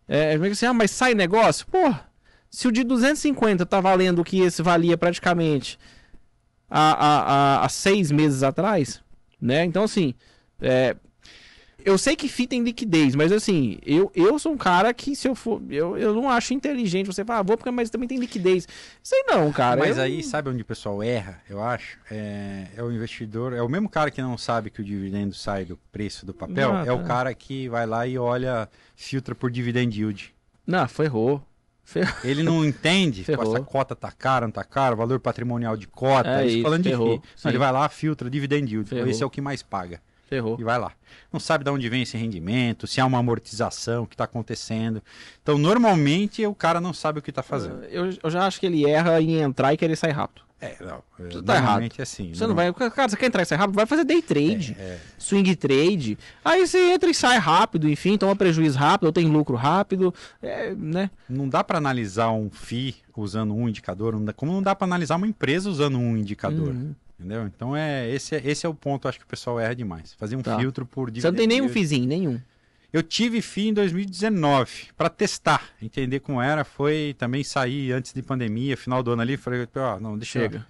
[0.05, 1.65] É, meio assim, ah, mas sai negócio?
[1.67, 1.95] Pô,
[2.51, 5.79] se o de 250 tá valendo o que esse valia praticamente
[6.69, 9.01] há, há, há, seis meses atrás,
[9.41, 9.63] né?
[9.63, 10.13] Então, assim,
[10.61, 10.97] é,
[11.89, 15.27] eu sei que FI tem liquidez, mas assim, eu, eu sou um cara que se
[15.27, 15.61] eu for.
[15.69, 18.67] Eu, eu não acho inteligente você falar, ah, vou porque mas também tem liquidez.
[19.01, 19.79] Sei não, cara.
[19.79, 20.03] Mas eu...
[20.03, 21.97] aí, sabe onde o pessoal erra, eu acho?
[22.11, 25.65] É, é, o investidor, é o mesmo cara que não sabe que o dividendo sai
[25.65, 29.49] do preço do papel, não, é o cara que vai lá e olha, filtra por
[29.49, 30.33] dividend yield.
[30.67, 31.41] Não, ferrou.
[31.83, 32.13] ferrou.
[32.23, 36.41] Ele não entende se essa cota tá cara, não tá cara, valor patrimonial de cota,
[36.41, 37.47] é isso, falando ferrou, de.
[37.47, 38.89] Ele vai lá, filtra dividend yield.
[38.89, 39.07] Ferrou.
[39.07, 39.99] Esse é o que mais paga.
[40.29, 40.57] Ferrou.
[40.59, 40.91] E vai lá.
[41.33, 45.01] Não sabe de onde vem esse rendimento, se há uma amortização, o que está acontecendo.
[45.41, 47.83] Então, normalmente, o cara não sabe o que está fazendo.
[47.85, 50.47] Eu, eu já acho que ele erra em entrar e querer sair rápido.
[50.61, 51.01] É, não.
[51.17, 52.33] Você tá normalmente é assim.
[52.33, 52.71] Você não vai.
[52.73, 53.77] Cara, você quer entrar e sair rápido?
[53.77, 54.99] Vai fazer day trade, É, é.
[55.17, 56.17] swing trade.
[56.43, 60.13] Aí você entra e sai rápido, enfim, toma prejuízo rápido, ou tem lucro rápido.
[60.41, 61.09] É, né?
[61.29, 64.85] Não dá para analisar um FI usando um indicador, não dá- como não dá para
[64.85, 66.69] analisar uma empresa usando um indicador.
[66.69, 66.93] Uhum.
[67.19, 67.45] Entendeu?
[67.47, 70.13] Então é esse, é esse é o ponto, acho que o pessoal erra demais.
[70.13, 70.57] Fazer um Tá.
[70.57, 72.39] filtro por Você não tem nenhum fizinho, nenhum.
[72.93, 76.63] Eu tive FI em 2019 para testar, entender como era.
[76.63, 79.35] Foi também sair antes de pandemia, final do ano ali.
[79.37, 80.67] Falei, ó, não, deixa eu- Chega.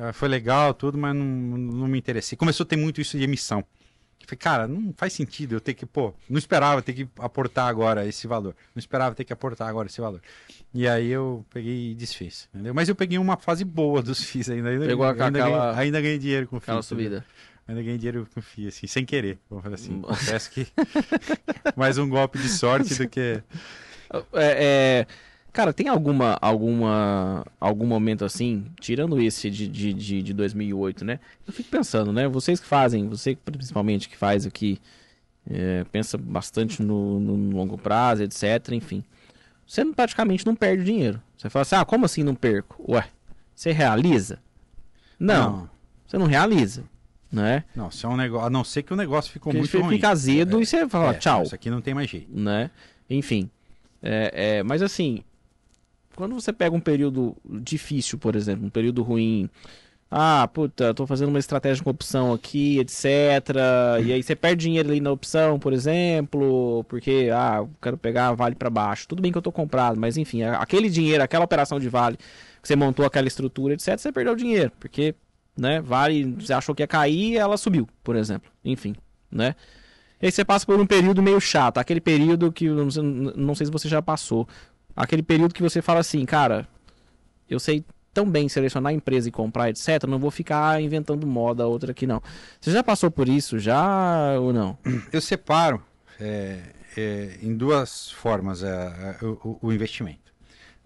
[0.00, 2.36] Ah, Foi legal, tudo, mas não, não me interessei.
[2.36, 3.64] Começou a ter muito isso de emissão.
[4.20, 7.68] Eu Falei, cara, não faz sentido eu ter que, pô, não esperava ter que aportar
[7.68, 8.56] agora esse valor.
[8.74, 10.20] Não esperava ter que aportar agora esse valor.
[10.74, 12.74] E aí eu peguei e desfiz, entendeu?
[12.74, 14.68] Mas eu peguei uma fase boa dos FIIs ainda.
[14.70, 16.64] ainda Pegou ainda, aquela- ganhei, ainda ganhei dinheiro com FII.
[16.64, 16.82] Aquela entendeu?
[17.20, 17.26] subida.
[17.68, 19.38] Ainda ganhei dinheiro com FII, assim, sem querer.
[19.48, 20.00] Vamos falar assim.
[20.00, 20.66] Confesso que
[21.76, 23.42] mais um golpe de sorte do que...
[24.32, 25.06] É, é,
[25.56, 31.18] cara, tem alguma, alguma, algum momento assim, tirando esse de, de, de, de 2008, né?
[31.46, 32.28] Eu fico pensando, né?
[32.28, 34.78] Vocês que fazem, você principalmente que faz aqui,
[35.50, 38.70] é, pensa bastante no, no longo prazo, etc.
[38.72, 39.02] Enfim,
[39.66, 41.22] você não- praticamente não perde dinheiro.
[41.36, 42.84] Você fala assim, ah, como assim não perco?
[42.92, 43.08] Ué,
[43.54, 44.38] você realiza?
[45.18, 45.68] Não,
[46.06, 46.84] você não realiza,
[47.32, 47.64] né?
[47.74, 48.46] Não, se é um negócio...
[48.46, 50.12] A não ser que o negócio ficou Porque muito fica ruim.
[50.12, 51.42] azedo e você fala, É, tchau.
[51.44, 52.28] Isso aqui não tem mais jeito.
[52.30, 52.70] né?
[53.08, 53.48] Enfim.
[54.02, 55.24] É, é, mas assim,
[56.16, 59.48] quando você pega um período difícil, por exemplo, um período ruim,
[60.10, 63.04] ah, puta, tô fazendo uma estratégia com opção aqui, etc.
[64.04, 68.54] E aí você perde dinheiro ali na opção, por exemplo, porque, ah, quero pegar vale
[68.54, 69.08] para baixo.
[69.08, 72.16] Tudo bem que eu tô comprado, mas enfim, aquele dinheiro, aquela operação de vale,
[72.62, 75.14] que você montou aquela estrutura, etc., você perdeu dinheiro, porque,
[75.56, 78.50] né, vale, você achou que ia cair ela subiu, por exemplo.
[78.64, 78.94] Enfim,
[79.30, 79.54] né?
[80.22, 83.54] E aí você passa por um período meio chato, aquele período que, não sei, não
[83.54, 84.48] sei se você já passou,
[84.96, 86.66] aquele período que você fala assim, cara,
[87.48, 87.84] eu sei
[88.14, 92.06] tão bem selecionar a empresa e comprar, etc, não vou ficar inventando moda outra aqui
[92.06, 92.22] não.
[92.58, 94.78] Você já passou por isso, já ou não?
[95.12, 95.82] Eu separo
[96.18, 96.62] é,
[96.96, 100.32] é, em duas formas é, é, o, o investimento.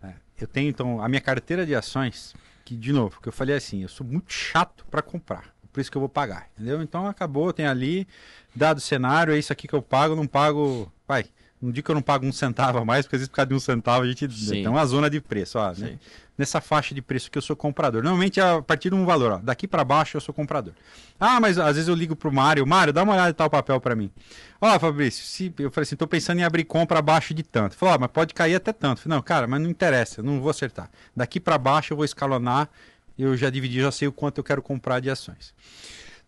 [0.03, 0.17] né?
[0.41, 2.35] Eu tenho, então, a minha carteira de ações,
[2.65, 5.91] que, de novo, que eu falei assim, eu sou muito chato para comprar, por isso
[5.91, 6.83] que eu vou pagar, entendeu?
[6.83, 8.09] Então, acabou, tem ali,
[8.55, 11.27] dado o cenário, é isso aqui que eu pago, não pago, vai,
[11.61, 13.49] não digo que eu não pago um centavo a mais, porque às vezes por causa
[13.49, 14.51] de um centavo a gente Sim.
[14.51, 15.99] tem uma zona de preço, ó, né?
[16.39, 18.03] Nessa faixa de preço que eu sou comprador.
[18.03, 20.73] Normalmente é a partir de um valor, ó, daqui para baixo eu sou comprador.
[21.19, 23.79] Ah, mas às vezes eu ligo pro Mário, Mário, dá uma olhada em tal papel
[23.79, 24.11] para mim.
[24.59, 27.77] Ó, Fabrício, se, eu falei assim, tô pensando em abrir compra abaixo de tanto.
[27.77, 29.03] Falou, ó, mas pode cair até tanto.
[29.03, 30.91] Falei, não, cara, mas não interessa, eu não vou acertar.
[31.15, 32.71] Daqui para baixo eu vou escalonar,
[33.19, 35.53] eu já dividi, já sei o quanto eu quero comprar de ações.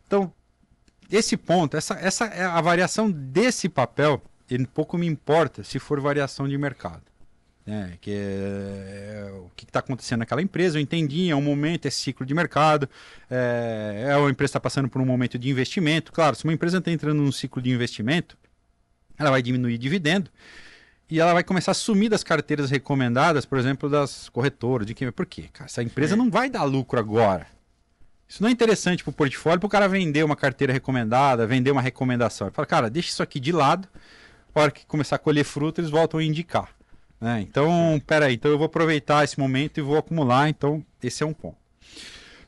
[0.07, 0.31] Então,
[1.11, 4.23] esse ponto, essa, essa é a variação desse papel,
[4.55, 7.13] ele pouco me importa se for variação de mercado
[7.67, 10.79] né, que é, é o que está acontecendo naquela empresa.
[10.79, 12.89] Eu entendi, é um momento, é ciclo de mercado,
[13.31, 16.13] é, é uma empresa está passando por um momento de investimento.
[16.13, 18.37] Claro, se uma empresa está entrando num ciclo de investimento,
[19.19, 20.31] ela vai diminuir dividendo
[21.09, 24.87] e ela vai começar a sumir das carteiras recomendadas, por exemplo, das corretoras.
[24.87, 25.11] De quem?
[25.13, 25.45] Por quê?
[25.53, 27.47] Cara, essa empresa não vai dar lucro agora.
[28.27, 31.71] Isso não é interessante para o portfólio para o cara vender uma carteira recomendada, vender
[31.71, 32.47] uma recomendação.
[32.47, 33.87] Ele fala, cara, deixa isso aqui de lado,
[34.61, 36.71] hora que começar a colher fruto, eles voltam a indicar.
[37.21, 37.41] né?
[37.41, 41.33] Então, peraí, então eu vou aproveitar esse momento e vou acumular, então esse é um
[41.33, 41.57] ponto.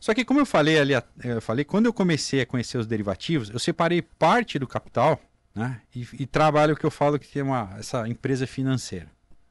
[0.01, 0.93] Só que como eu falei ali,
[1.23, 5.19] eu falei, quando eu comecei a conhecer os derivativos, eu separei parte do capital
[5.55, 9.07] né, e, e trabalho o que eu falo que tem uma, essa empresa financeira.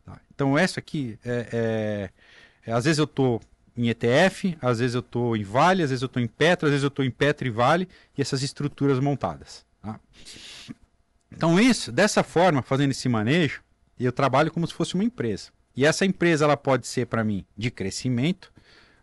[0.06, 0.20] tá?
[0.36, 2.10] Então essa aqui, é,
[2.66, 3.42] é- é, às vezes eu estou
[3.76, 6.72] em ETF, às vezes eu estou em Vale, às vezes eu estou em Petro, às
[6.72, 9.66] vezes eu estou em Petro e Vale, e essas estruturas montadas.
[9.82, 10.00] tá?
[11.36, 13.62] Então isso, dessa forma, fazendo esse manejo,
[14.00, 15.52] eu trabalho como se fosse uma empresa.
[15.76, 18.52] E essa empresa ela pode ser para mim de crescimento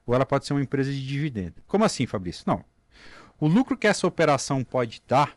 [0.07, 1.55] ou ela pode ser uma empresa de dividendo.
[1.67, 2.45] Como assim, Fabrício?
[2.47, 2.65] Não.
[3.39, 5.37] O lucro que essa operação pode dar,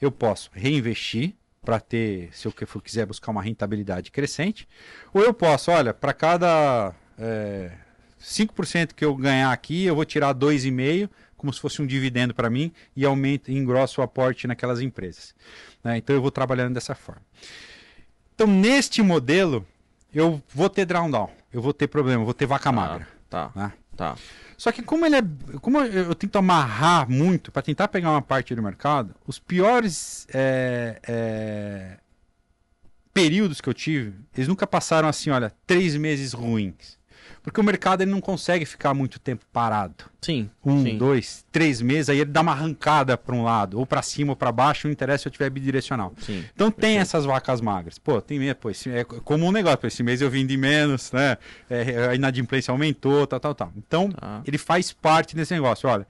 [0.00, 1.34] eu posso reinvestir
[1.64, 4.66] para ter, se eu quiser buscar uma rentabilidade crescente,
[5.12, 7.72] ou eu posso, olha, para cada é,
[8.20, 11.08] 5% que eu ganhar aqui, eu vou tirar 2,5%
[11.42, 15.34] como se fosse um dividendo para mim e aumento e engrosso o aporte naquelas empresas.
[15.82, 15.98] né?
[15.98, 17.20] Então eu vou trabalhando dessa forma.
[18.34, 19.66] Então, neste modelo,
[20.14, 23.08] eu vou ter drawdown, eu vou ter problema, eu vou ter vaca magra.
[23.28, 23.72] Tá, né?
[23.96, 24.14] tá.
[24.56, 25.22] Só que como ele é,
[25.60, 30.28] como eu eu tento amarrar muito para tentar pegar uma parte do mercado, os piores
[30.32, 31.98] é, é,
[33.12, 36.96] períodos que eu tive, eles nunca passaram assim, olha, três meses ruins.
[37.42, 40.04] Porque o mercado ele não consegue ficar muito tempo parado.
[40.20, 40.48] Sim.
[40.64, 40.96] Um, sim.
[40.96, 44.36] dois, três meses, aí ele dá uma arrancada para um lado, ou para cima ou
[44.36, 46.12] para baixo, não interessa se eu tiver bidirecional.
[46.18, 46.44] Sim.
[46.54, 47.98] Então tem essas vacas magras.
[47.98, 51.10] Pô, tem mesmo, pô, esse, é como um negócio, pô, esse mês eu vendi menos,
[51.10, 51.36] né?
[51.68, 53.72] É, a inadimplência aumentou, tal, tal, tal.
[53.76, 54.40] Então, Tá.
[54.46, 55.88] ele faz parte desse negócio.
[55.88, 56.06] Olha,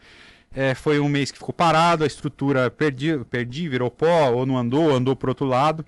[0.55, 4.59] é, foi um mês que ficou parado, a estrutura perdi, perdi, virou pó, ou não
[4.59, 5.83] andou, ou andou pro outro lado.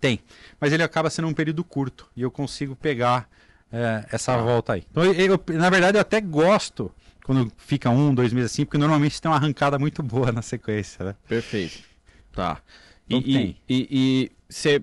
[0.00, 0.20] Tem.
[0.60, 3.28] Mas ele acaba sendo um período curto e eu consigo pegar
[3.72, 4.84] é, essa volta aí.
[4.90, 6.90] Então, eu, eu- na verdade, eu até gosto
[7.24, 11.04] quando fica um, dois meses assim, porque normalmente tem uma arrancada muito boa na sequência,
[11.04, 11.14] né?
[11.28, 11.78] Perfeito.
[12.32, 12.60] Tá.
[13.08, 14.82] E, Então e, você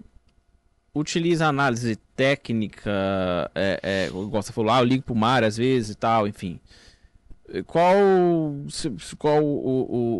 [0.93, 2.91] utiliza análise técnica,
[3.53, 6.59] é, é, igual você falou, ah, eu ligo pro mar às vezes e tal, enfim.
[7.65, 7.95] Qual,
[9.17, 9.47] qual o,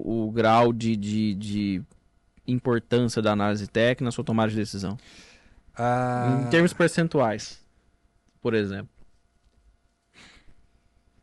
[0.06, 1.82] o, o grau de, de, de
[2.48, 4.98] importância da análise técnica na sua tomada de decisão?
[5.76, 7.60] Ah, Em termos percentuais,
[8.48, 8.88] por exemplo.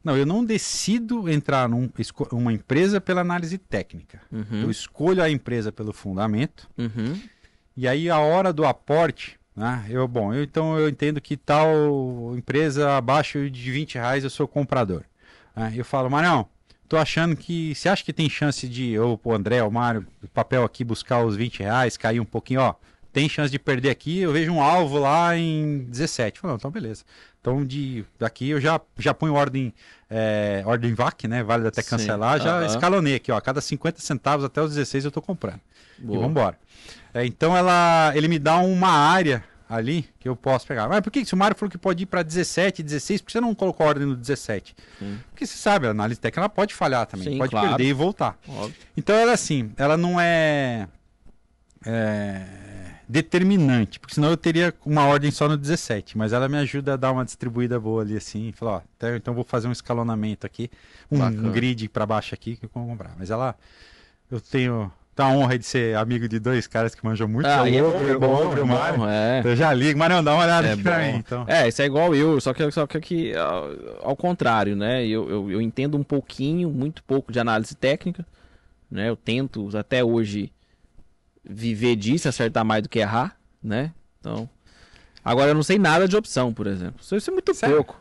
[0.05, 1.89] Não, eu não decido entrar numa
[2.31, 4.21] uma empresa pela análise técnica.
[4.31, 6.69] Eu Uhum, escolho a empresa pelo fundamento.
[6.77, 7.19] uhum,
[7.75, 9.87] E aí a hora do aporte, né?
[9.89, 14.47] Eu, bom, eu, então eu entendo que tal empresa abaixo de 20 reais eu sou
[14.47, 15.05] comprador.
[15.57, 15.73] né?
[15.75, 16.47] eu falo, Marão,
[16.87, 17.75] tô achando que.
[17.75, 21.25] Você acha que tem chance de eu, o André, o Mário, o papel aqui buscar
[21.25, 22.75] os 20 reais, cair um pouquinho, ó.
[23.15, 26.41] Tem chance de perder aqui, eu vejo um alvo lá em 17.
[26.41, 27.05] Falei, então beleza.
[27.41, 29.73] Então de, daqui eu já, já ponho ordem,
[30.11, 31.45] é, ordem VAC, né?
[31.45, 32.67] Vale até Sim, cancelar, já aham.
[32.67, 33.41] escalonei aqui, ó.
[33.41, 35.61] Cada 50 centavos até os 16 eu tô comprando.
[35.97, 36.19] E boa.
[36.19, 36.59] vamos embora.
[37.15, 40.89] É, então ela, ele me dá uma área ali que eu posso pegar.
[40.89, 43.27] Mas por que que se o Mário falou que pode ir para 17, 16, por
[43.27, 44.75] que você não colocou a ordem no 17?
[44.99, 45.21] Sim.
[45.31, 47.69] Porque você sabe, a análise técnica ela pode falhar também, Sim, pode claro.
[47.69, 48.37] perder e voltar.
[48.49, 48.75] Óbvio.
[48.97, 50.89] Então ela assim, ela não é,
[51.87, 52.47] é,
[53.09, 56.97] determinante, porque senão eu teria uma ordem só no 17, mas ela me ajuda a
[56.97, 60.47] dar uma distribuída boa ali assim, falar, ó, então- então eu vou fazer um escalonamento
[60.47, 60.71] aqui,
[61.11, 63.13] um, um grid para baixo aqui que eu vou comprar.
[63.19, 63.55] Mas ela,
[64.31, 67.69] eu tenho tá a honra de ser amigo de dois caras que manjam muito, Ah,
[67.69, 68.99] é e é bom, é o bom, é Mário.
[68.99, 69.43] bom, é.
[69.45, 71.45] Eu já ligo, mas não, dá uma olhada É aqui pra mim, então.
[71.47, 75.07] É, isso é igual eu, só que, só que aqui, ao, ao contrário, né?
[75.07, 78.27] Eu, eu, eu entendo um pouquinho, muito pouco de análise técnica,
[78.91, 79.09] né?
[79.09, 80.51] Eu tento até hoje
[81.45, 83.93] viver disso, acertar mais do que errar, né?
[84.21, 84.49] Então.
[85.25, 87.01] Agora eu não sei nada de opção, por exemplo.
[87.01, 87.77] Isso é muito Sério?
[87.77, 88.01] pouco.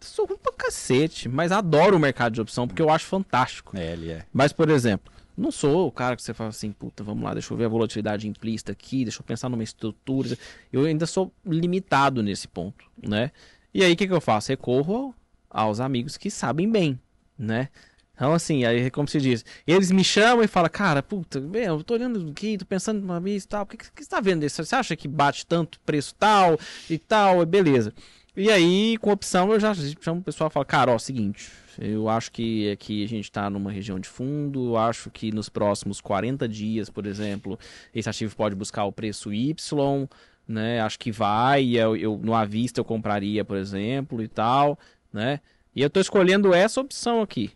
[0.00, 3.76] Sou ruim pra cacete, mas adoro o mercado de opção porque eu acho fantástico.
[3.76, 4.24] É, ele é.
[4.32, 7.52] Mas, por exemplo, não sou o cara que você fala assim, puta, vamos lá, deixa
[7.52, 10.38] eu ver a volatilidade implícita aqui, deixa eu pensar numa estrutura.
[10.72, 13.32] Eu ainda sou limitado nesse ponto, né?
[13.74, 14.48] E aí, o que, que eu faço?
[14.48, 15.14] Recorro
[15.50, 16.98] aos amigos que sabem bem,
[17.38, 17.68] né?
[18.16, 21.94] Então, assim, aí, como se diz, eles me chamam e falam, cara, puta, eu tô
[21.94, 24.40] olhando aqui, tô pensando numa vez e tal, o que, que, que você tá vendo
[24.40, 24.64] desse?
[24.64, 27.44] Você acha que bate tanto preço tal e tal?
[27.44, 27.92] Beleza.
[28.34, 32.08] E aí, com opção, eu já chamo o pessoal e falo, cara, ó, seguinte, eu
[32.08, 36.00] acho que aqui a gente tá numa região de fundo, eu acho que nos próximos
[36.00, 37.58] 40 dias, por exemplo,
[37.94, 40.08] esse ativo pode buscar o preço Y,
[40.48, 40.80] né?
[40.80, 44.78] Acho que vai, eu, eu no à vista eu compraria, por exemplo, e tal,
[45.12, 45.40] né?
[45.74, 47.50] E eu tô escolhendo essa opção aqui.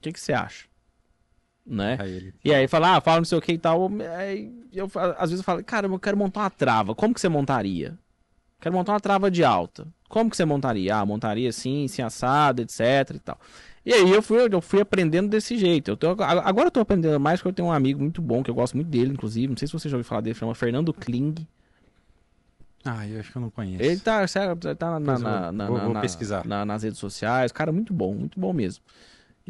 [0.00, 0.66] O que, que você acha?
[1.66, 1.98] Né?
[2.00, 2.34] Aí ele.
[2.42, 3.90] E aí fala, ah, fala não sei o que e tal.
[4.16, 6.94] Aí eu, às vezes eu falo, cara, eu quero montar uma trava.
[6.94, 7.98] Como que você montaria?
[8.60, 9.86] Quero montar uma trava de alta.
[10.08, 10.96] Como que você montaria?
[10.96, 12.80] Ah, montaria assim, assim, assado, etc
[13.14, 13.38] e tal.
[13.84, 15.90] E aí eu fui, eu fui aprendendo desse jeito.
[15.90, 18.50] Eu tô, agora eu tô aprendendo mais porque eu tenho um amigo muito bom, que
[18.50, 19.48] eu gosto muito dele, inclusive.
[19.48, 21.34] Não sei se você já ouviu falar dele, chama Fernando Kling.
[22.84, 23.82] Ah, eu acho que eu não conheço.
[23.82, 26.46] Ele tá, sério, tá na, na, na- na- vou- vou na- pesquisar.
[26.46, 27.52] na- nas redes sociais.
[27.52, 28.82] Cara, muito bom, muito bom mesmo.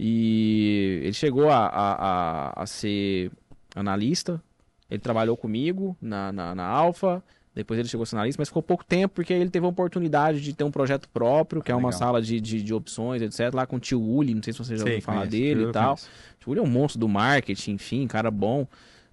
[0.02, 3.30] E ele chegou a, a, a, a ser
[3.76, 4.42] analista.
[4.90, 7.22] Ele trabalhou comigo na, na, na Alfa.
[7.54, 10.40] Depois ele chegou a ser analista, mas ficou pouco tempo porque ele teve a oportunidade
[10.40, 11.98] de ter um projeto próprio, que é uma Legal.
[11.98, 13.52] sala de, de, de opções, etc.
[13.52, 15.94] Lá com o tio Uli, não sei se você já ouviu falar dele e tal.
[15.94, 15.96] O
[16.40, 18.66] tio Uli é um monstro do marketing, enfim, cara bom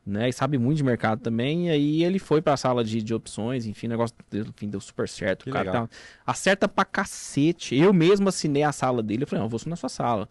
[0.08, 0.30] né?
[0.30, 1.68] E sabe muito de mercado também.
[1.68, 4.80] E aí ele foi pra sala de, de opções, enfim, o negócio deu, enfim, deu
[4.80, 5.44] super certo.
[5.44, 5.90] Que o cara tá-
[6.26, 7.76] acerta pra cacete.
[7.76, 9.24] Eu mesmo assinei a sala dele.
[9.24, 10.30] Eu falei, não, eu vou na sua sala.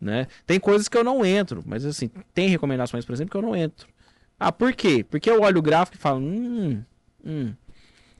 [0.00, 0.26] Né?
[0.46, 3.54] Tem coisas que eu não entro, mas assim, tem recomendações, por exemplo, que eu não
[3.54, 3.86] entro.
[4.38, 5.04] Ah, por quê?
[5.04, 6.82] Porque eu olho o gráfico e falo, hum,
[7.24, 7.52] hum.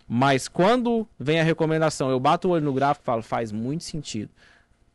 [0.06, 3.84] Mas quando vem a recomendação, eu bato o olho no gráfico e falo, faz muito
[3.84, 4.30] sentido.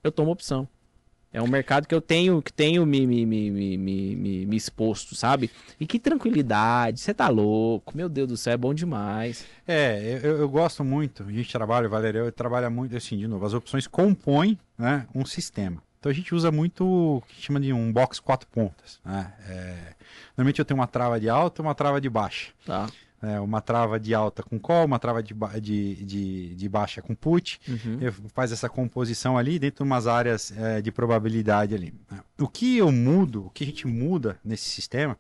[0.03, 0.68] Eu tomo opção.
[1.36, 5.16] É um mercado que eu tenho, que tenho me, me, me, me, me, me- exposto,
[5.16, 5.52] sabe?
[5.78, 9.45] E que tranquilidade, você tá louco, meu Deus do céu, é bom demais.
[9.68, 13.45] É, eu, eu gosto muito, a gente trabalha, o Valereu trabalha muito, assim, de novo,
[13.45, 15.84] as opções compõem né, um sistema.
[16.06, 18.99] Então a gente usa muito o que chama de um box quatro pontas.
[19.03, 19.34] Né?
[19.49, 19.95] É,
[20.38, 22.52] normalmente eu tenho uma trava de alta e uma trava de baixa.
[22.64, 22.88] Tá?
[23.23, 27.15] é, uma trava de alta com call, uma trava de, de, de, de baixa com
[27.15, 28.11] put, Uhum.
[28.36, 31.91] faz essa composição ali dentro de umas áreas é, de probabilidade ali.
[32.11, 32.19] né?
[32.40, 35.18] O que eu mudo, o que a gente muda nesse sistema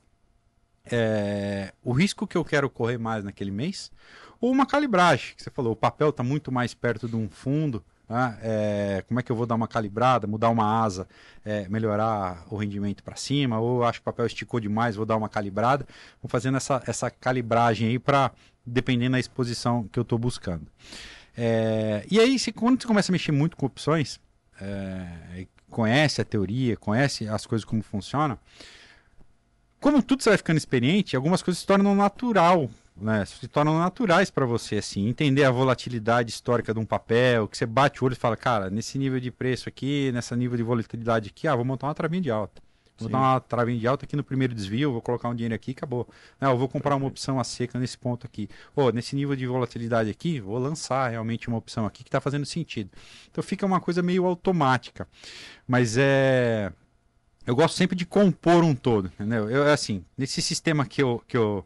[0.85, 3.91] é o risco que eu quero correr mais naquele mês
[4.39, 7.83] ou uma calibragem, que você falou, o papel está muito mais perto de um fundo,
[8.07, 8.37] né?
[8.41, 11.07] É, como é que eu vou dar uma calibrada, mudar uma asa,
[11.43, 15.15] é, melhorar o rendimento para cima, ou acho que o papel esticou demais, vou dar
[15.15, 15.85] uma calibrada,
[16.21, 18.31] vou fazendo essa, essa calibragem aí para,
[18.65, 20.67] dependendo da exposição que eu estou buscando.
[21.37, 24.19] É, e aí, se, quando você começa a mexer muito com opções,
[24.61, 28.39] é, conhece a teoria, conhece as coisas como funcionam,
[29.81, 33.25] como tudo você vai ficando experiente, algumas coisas se tornam natural, né?
[33.25, 37.65] Se tornam naturais para você, assim, entender a volatilidade histórica de um papel, que você
[37.65, 41.29] bate o olho e fala, cara, nesse nível de preço aqui, nessa nível de volatilidade
[41.29, 42.61] aqui, ah, vou montar uma travinha de alta.
[42.97, 43.11] Vou Sim.
[43.11, 45.73] dar uma travinha de alta aqui no primeiro desvio, vou colocar um dinheiro aqui e
[45.73, 46.07] acabou.
[46.39, 48.47] Não, eu vou comprar uma opção a seca nesse ponto aqui.
[48.73, 52.45] Ô, nesse nível de volatilidade aqui, vou lançar realmente uma opção aqui que está fazendo
[52.45, 52.89] sentido.
[53.29, 55.07] Então fica uma coisa meio automática.
[55.67, 56.71] Mas é.
[57.45, 59.47] Eu gosto sempre de compor um todo, entendeu?
[59.49, 61.63] Eu, assim, nesse sistema que eu, que eu,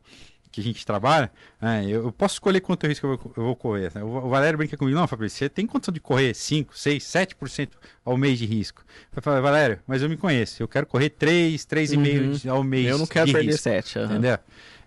[0.52, 1.32] que a gente trabalha,
[1.62, 3.92] né, eu, posso escolher quanto risco eu vou, eu vou correr.
[3.94, 4.04] né?
[4.04, 7.70] O, Valério brinca comigo, não, Fabrício, você tem condição de correr 5, 6, 7%
[8.04, 8.84] ao mês de risco?
[9.16, 12.52] Eu falo, Valério, mas eu me conheço, eu quero correr 3, 3,5% Uhum.
[12.52, 14.00] ao mês Eu não quero de perder risco, 7.
[14.00, 14.38] entendeu?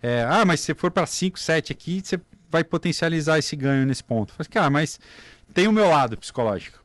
[0.03, 2.21] É, ah, mas se for para 5, 7 aqui, você
[2.51, 4.31] vai potencializar esse ganho nesse ponto.
[4.31, 4.99] Eu falei, cara, mas
[5.55, 6.82] tem o meu lado psicológico,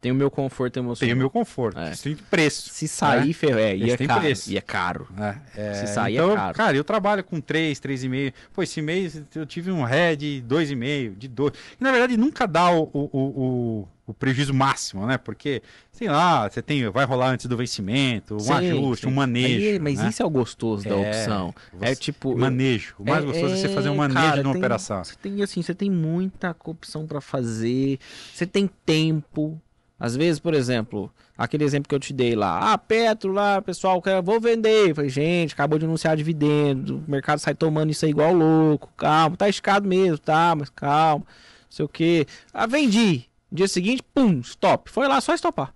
[0.00, 1.08] Tem o meu conforto emocional.
[1.08, 1.90] tem o meu conforto, É.
[1.90, 2.68] tem preço.
[2.70, 4.20] Se sair, ferro, é, e é tem caro.
[4.20, 4.50] preço.
[4.50, 5.08] E é caro.
[5.10, 5.40] né?
[5.56, 6.54] É, Se sair é então, caro.
[6.54, 8.32] Cara, eu trabalho com 3, 3,5.
[8.52, 11.52] Pô, esse mês eu tive um ré de 2,5, de 2.
[11.80, 15.18] E na verdade nunca dá o, o, o, o- prejuízo máximo, né?
[15.18, 19.12] Porque, sei lá, você tem, vai rolar antes do vencimento, um Sim, ajuste, sim.
[19.12, 19.66] um manejo.
[19.66, 20.08] Aí, mas né?
[20.10, 21.54] isso é o gostoso da É, opção.
[21.80, 22.38] É você- tipo.
[22.38, 22.94] Manejo.
[23.00, 25.02] O mais É- gostoso é você fazer um é, manejo cara, numa tem- operação.
[25.02, 27.98] Você tem assim, você tem muita opção pra fazer.
[28.32, 29.60] Você tem tempo.
[30.00, 34.00] Às vezes, por exemplo, aquele exemplo que eu te dei lá, ah, Petro lá, pessoal,
[34.00, 34.90] quer, vou vender.
[34.90, 38.88] Eu falei, gente, acabou de anunciar dividendo, o mercado sai tomando isso aí igual louco,
[38.96, 42.26] calma, tá esticado mesmo, tá, mas calma, não sei o que.
[42.54, 43.24] Ah, vendi.
[43.50, 44.90] Dia seguinte, pum, stop.
[44.90, 45.74] Foi lá só estopar.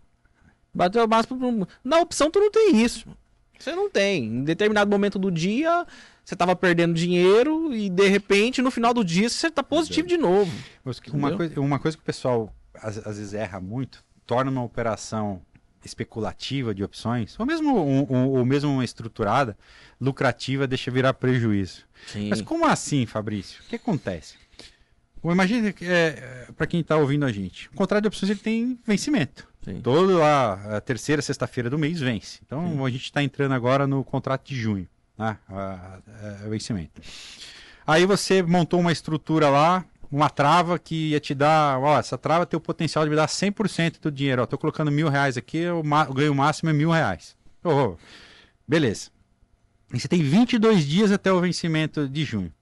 [0.75, 1.39] Bateu o máximo.
[1.39, 3.07] pro- Na opção tu não tem isso.
[3.59, 4.25] Você não tem.
[4.25, 5.87] Em determinado momento do dia,
[6.25, 10.17] você tava perdendo dinheiro e de repente no final do dia você tá positivo de
[10.19, 10.53] novo.
[11.17, 15.41] Uma coisa, uma coisa que o pessoal às, às vezes erra muito, torna uma operação
[15.85, 19.57] especulativa de opções, ou mesmo, um, um- ou mesmo uma estruturada,
[20.01, 21.85] lucrativa, deixa virar prejuízo.
[22.07, 22.29] Sim.
[22.29, 23.61] Mas como assim, Fabrício?
[23.65, 24.37] O que acontece?
[25.25, 29.47] Imagina é, para quem está ouvindo a gente, o contrato de opções ele tem vencimento.
[29.65, 29.81] Sim.
[29.81, 32.41] Todo a, a terceira sexta-feira do mês vence.
[32.45, 35.39] Então a gente está entrando agora no contrato de junho, né?
[35.49, 36.01] A
[36.49, 37.01] vencimento.
[37.87, 42.45] Aí você montou uma estrutura lá, uma trava que ia te dar, ó, essa trava
[42.47, 44.43] tem o potencial de me dar 100% do dinheiro.
[44.43, 47.35] Ó, tô colocando mil reais aqui, ma- o ganho máximo é mil reais.
[47.65, 47.97] Ô,
[48.69, 49.11] beleza.
[49.93, 52.53] E você tem 22 dias até o vencimento de junho.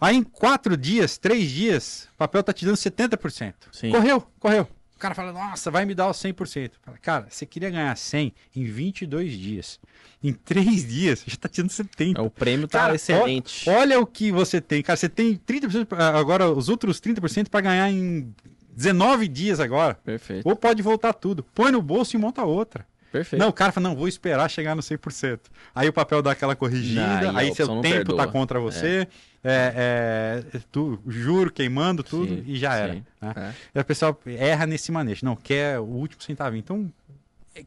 [0.00, 3.54] Aí em quatro dias, três dias, o papel tá te dando 70%.
[3.72, 3.90] Sim.
[3.90, 4.68] Correu, correu.
[4.96, 6.70] O cara fala, nossa, vai me dar os 100%.
[6.82, 9.78] Fala, cara, você queria ganhar 100 em 22 dias.
[10.24, 12.16] Em três dias, você já tá te dando 70%.
[12.16, 13.68] É, O prêmio tá Cara, excelente.
[13.68, 14.96] Olha o que você tem, cara.
[14.96, 18.34] Você tem 30%, pra- agora os outros 30% para ganhar em
[18.74, 19.94] 19 dias agora.
[20.02, 20.48] Perfeito.
[20.48, 21.42] Ou pode voltar tudo.
[21.54, 22.86] Põe no bolso e monta outra.
[23.12, 23.40] Perfeito.
[23.40, 25.40] Não, o cara fala, não, vou esperar chegar no 100%.
[25.74, 28.16] Aí o papel dá aquela corrigida, Não, aí seu tempo perdoa.
[28.16, 29.06] tá contra você,
[29.42, 32.94] é, é, tu, juro queimando tudo Sim, e já era.
[32.94, 33.04] sim.
[33.20, 33.32] né?
[33.36, 33.78] É.
[33.78, 36.56] E o pessoal erra nesse manejo, não, quer o último centavo.
[36.56, 36.92] Então,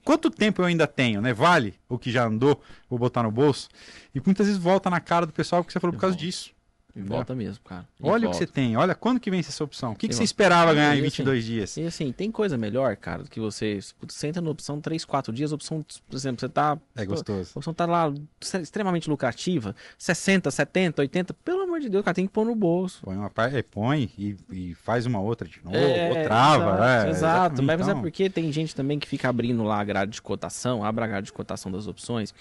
[0.04, 1.34] quanto tempo eu ainda tenho, né?
[1.34, 3.70] Vale o que já andou, vou botar no bolso.
[4.14, 6.26] E muitas vezes volta na cara do pessoal porque você falou por causa Volta.
[6.26, 6.52] disso.
[7.00, 7.88] E volta mesmo, cara.
[8.00, 8.38] E Olha o que volta.
[8.40, 9.92] você tem, olha quando que vence essa opção.
[9.94, 10.26] O que, que você volta.
[10.26, 11.78] esperava ganhar em E assim, 22 dias?
[11.78, 13.80] E assim, tem coisa melhor, cara, do que você.
[14.08, 16.78] Você entra na opção 3, 4 dias, opção, por exemplo, você tá.
[16.96, 17.52] É gostoso.
[17.56, 18.14] A opção tá lá
[18.62, 23.02] extremamente lucrativa, 60, 70, 80, pelo amor de Deus, cara, tem que pôr no bolso.
[23.04, 26.80] Põe uma parte, põe e, e faz uma outra de novo, É, ou trava, exato,
[27.04, 27.10] né?
[27.10, 28.02] Exato, mas é então.
[28.02, 31.26] porque tem gente também que fica abrindo lá a grade de cotação, abre a grade
[31.28, 32.34] de cotação das opções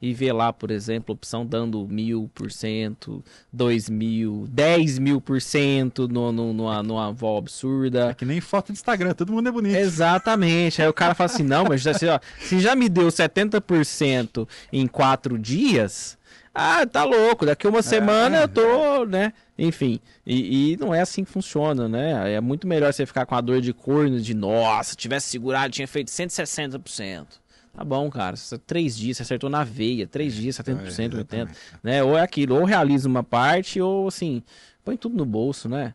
[0.00, 3.22] e vê lá, por exemplo, opção dando mil por cento,
[3.52, 8.10] dois mil, dez mil por cento no- no- numa, numa vol absurda.
[8.10, 9.76] É que nem foto de Instagram, todo mundo é bonito.
[9.76, 10.80] Exatamente.
[10.80, 14.48] Aí o cara fala assim: não, mas já, assim, ó, se já me deu 70%
[14.72, 16.16] em quatro dias,
[16.54, 19.32] ah, tá louco, daqui uma semana eu tô, né?
[19.58, 22.34] Enfim, e, e não é assim que funciona, né?
[22.34, 25.88] É muito melhor você ficar com a dor de corno de, nossa, tivesse segurado, tinha
[25.88, 27.26] feito 160%.
[27.72, 28.36] Tá bom, cara.
[28.66, 30.06] Três dias, você acertou na veia.
[30.06, 31.14] Três dias, 70%, É, 80%.
[31.14, 31.58] exatamente.
[31.82, 32.02] Né?
[32.02, 34.42] Ou é aquilo, ou realiza uma parte, ou assim,
[34.84, 35.94] põe tudo no bolso, né?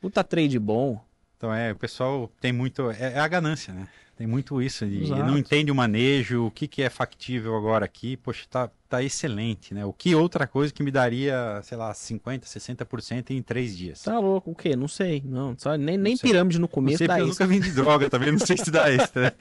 [0.00, 1.02] Puta trade bom.
[1.36, 2.90] Então é, o pessoal tem muito.
[2.90, 3.88] É, é a ganância, né?
[4.16, 4.86] Tem muito isso.
[4.86, 5.24] De, Exato.
[5.24, 8.16] não entende o manejo, o que, que é factível agora aqui.
[8.16, 9.84] Poxa, tá, tá excelente, né?
[9.84, 14.02] O que outra coisa que me daria, sei lá, 50%, 60% em três dias?
[14.02, 14.76] Tá louco, o quê?
[14.76, 15.20] Não sei.
[15.26, 17.32] Não, só, nem, nem Não pirâmide no Não começo sei, dá eu isso.
[17.34, 19.32] nunca vendi droga também, não sei se dá isso, né?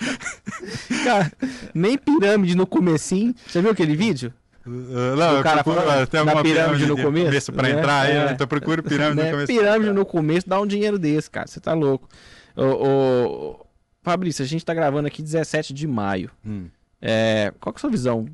[1.03, 1.31] Cara,
[1.73, 3.33] nem pirâmide no comecinho.
[3.45, 4.33] Você viu aquele vídeo?
[4.65, 7.71] Uh, Não, O cara procuro, tem alguma pirâmide no de começo, pra né?
[7.77, 8.23] entrar aí, É.
[8.31, 9.25] então eu procuro pirâmide Né?
[9.25, 9.47] no começo.
[9.53, 11.45] Pirâmide no começo dá um dinheiro desse, cara.
[11.47, 12.07] Você tá louco.
[12.55, 13.62] Ô, ô,
[14.03, 16.29] Fabrício, a gente tá gravando aqui 17 de maio.
[16.45, 16.67] Hum.
[17.01, 18.27] É, qual que é a sua visão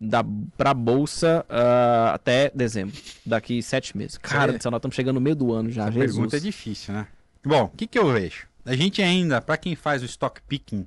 [0.00, 0.22] da,
[0.56, 2.94] pra bolsa ah, até dezembro?
[3.24, 4.18] Daqui sete meses.
[4.18, 4.54] Cara, É.
[4.54, 5.84] nós estamos chegando no meio do ano já.
[5.84, 6.12] Essa Jesus.
[6.12, 7.06] pergunta é difícil, né?
[7.44, 8.46] Bom, o que, que eu vejo?
[8.64, 10.86] A gente ainda, para quem faz o stock picking,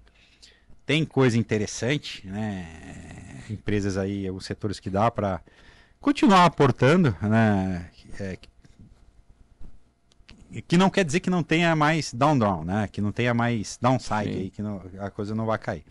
[0.86, 3.42] tem coisa interessante, né?
[3.50, 5.40] Empresas aí, os setores que dá para
[6.02, 7.90] continuar aportando, né?
[8.20, 8.38] É,
[10.68, 12.88] que- não quer dizer que não tenha mais down down, né?
[12.92, 14.40] Que não tenha mais downside Sim.
[14.40, 15.84] aí, que não- a coisa não vai cair.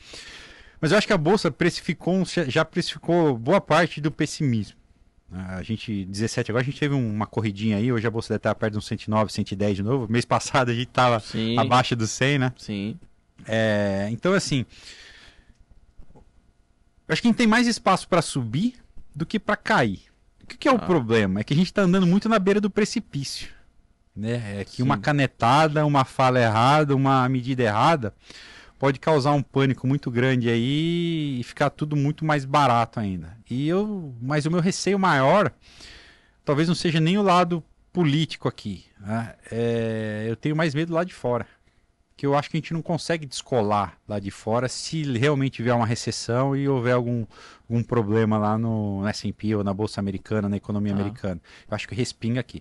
[0.81, 4.77] Mas eu acho que a bolsa precificou, já precificou boa parte do pessimismo.
[5.31, 8.55] A gente, 17 agora, a gente teve uma corridinha aí, hoje a bolsa deve estar
[8.55, 10.11] perto de uns 109, 110 de novo.
[10.11, 11.23] Mês passado a gente estava
[11.59, 12.53] abaixo dos 100, né?
[12.57, 12.99] sim.
[13.47, 14.65] É, então, assim,
[16.15, 18.75] eu acho que a gente tem mais espaço para subir
[19.15, 20.01] do que para cair.
[20.43, 20.79] O que, que é o Ah.
[20.87, 21.41] problema?
[21.41, 23.49] É que a gente está andando muito na beira do precipício.
[24.19, 24.61] Né?
[24.61, 24.83] É que Sim.
[24.83, 28.13] uma canetada, uma fala errada, uma medida errada
[28.79, 33.37] pode causar um pânico muito grande aí e ficar tudo muito mais barato ainda.
[33.51, 35.53] E eu, mas o meu receio maior
[36.45, 37.63] talvez não seja nem o lado
[37.93, 38.85] político aqui.
[39.01, 39.35] né?
[39.51, 41.47] É, eu tenho mais medo lá de fora
[42.17, 45.73] que eu acho que a gente não consegue descolar lá de fora se realmente vier
[45.77, 47.25] uma recessão e houver algum,
[47.71, 50.97] algum problema lá no S&P ou na bolsa americana, na economia Ah.
[50.97, 51.41] americana.
[51.71, 52.61] Eu acho que respinga aqui.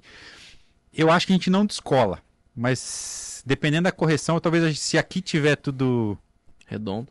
[0.97, 2.19] Eu acho que a gente não descola,
[2.55, 6.17] mas dependendo da correção, talvez gente- se aqui tiver tudo
[6.65, 7.07] Redondo.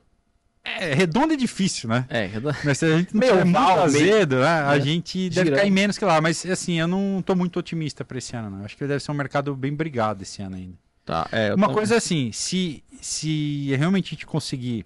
[0.65, 2.05] é, redondo é difícil, né?
[2.11, 2.57] É, redondo.
[2.65, 4.81] Mas se a gente não Meio tiver muito meio- azedo, né, a É.
[4.81, 5.61] gente deve Girando.
[5.61, 6.21] cair menos que lá.
[6.21, 8.65] Mas assim, eu não tô muito otimista para esse ano, não.
[8.65, 10.75] Acho que deve ser um mercado bem brigado esse ano ainda.
[11.05, 14.85] Tá, é, Uma tô- coisa é assim, se, se realmente a gente conseguir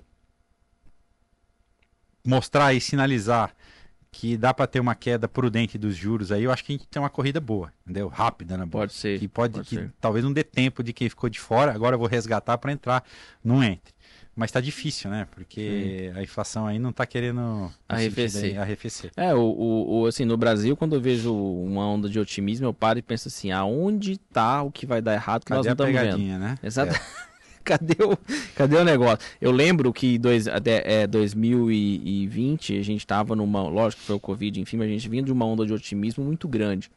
[2.24, 3.54] mostrar e sinalizar
[4.12, 6.88] que dá para ter uma queda prudente dos juros aí, eu acho que a gente
[6.88, 8.08] tem uma corrida boa, entendeu?
[8.08, 8.82] Rápida na bolsa.
[8.88, 9.18] Pode ser.
[9.20, 9.92] Que pode, pode que ser.
[10.00, 13.04] talvez não dê tempo de quem ficou de fora, agora eu vou resgatar para entrar,
[13.42, 13.94] não entre.
[14.34, 15.26] Mas tá difícil, né?
[15.32, 18.52] Porque a inflação aí não tá querendo Arrefecer.
[18.52, 19.10] aí, arrefecer.
[19.16, 19.40] É, o,
[20.00, 23.28] o, assim, no Brasil, quando eu vejo uma onda de otimismo, eu paro e penso
[23.28, 26.38] assim, aonde tá o que vai dar errado que nós Cadê não a estamos vendo?
[26.38, 26.58] né?
[26.62, 26.94] Exato.
[27.64, 28.18] cadê, o,
[28.54, 29.18] cadê o negócio?
[29.40, 33.62] Eu lembro que dois, até, é, 2020 a gente tava numa.
[33.62, 36.24] Lógico que foi o Covid, enfim, mas a gente vinha de uma onda de otimismo
[36.24, 36.90] muito grande.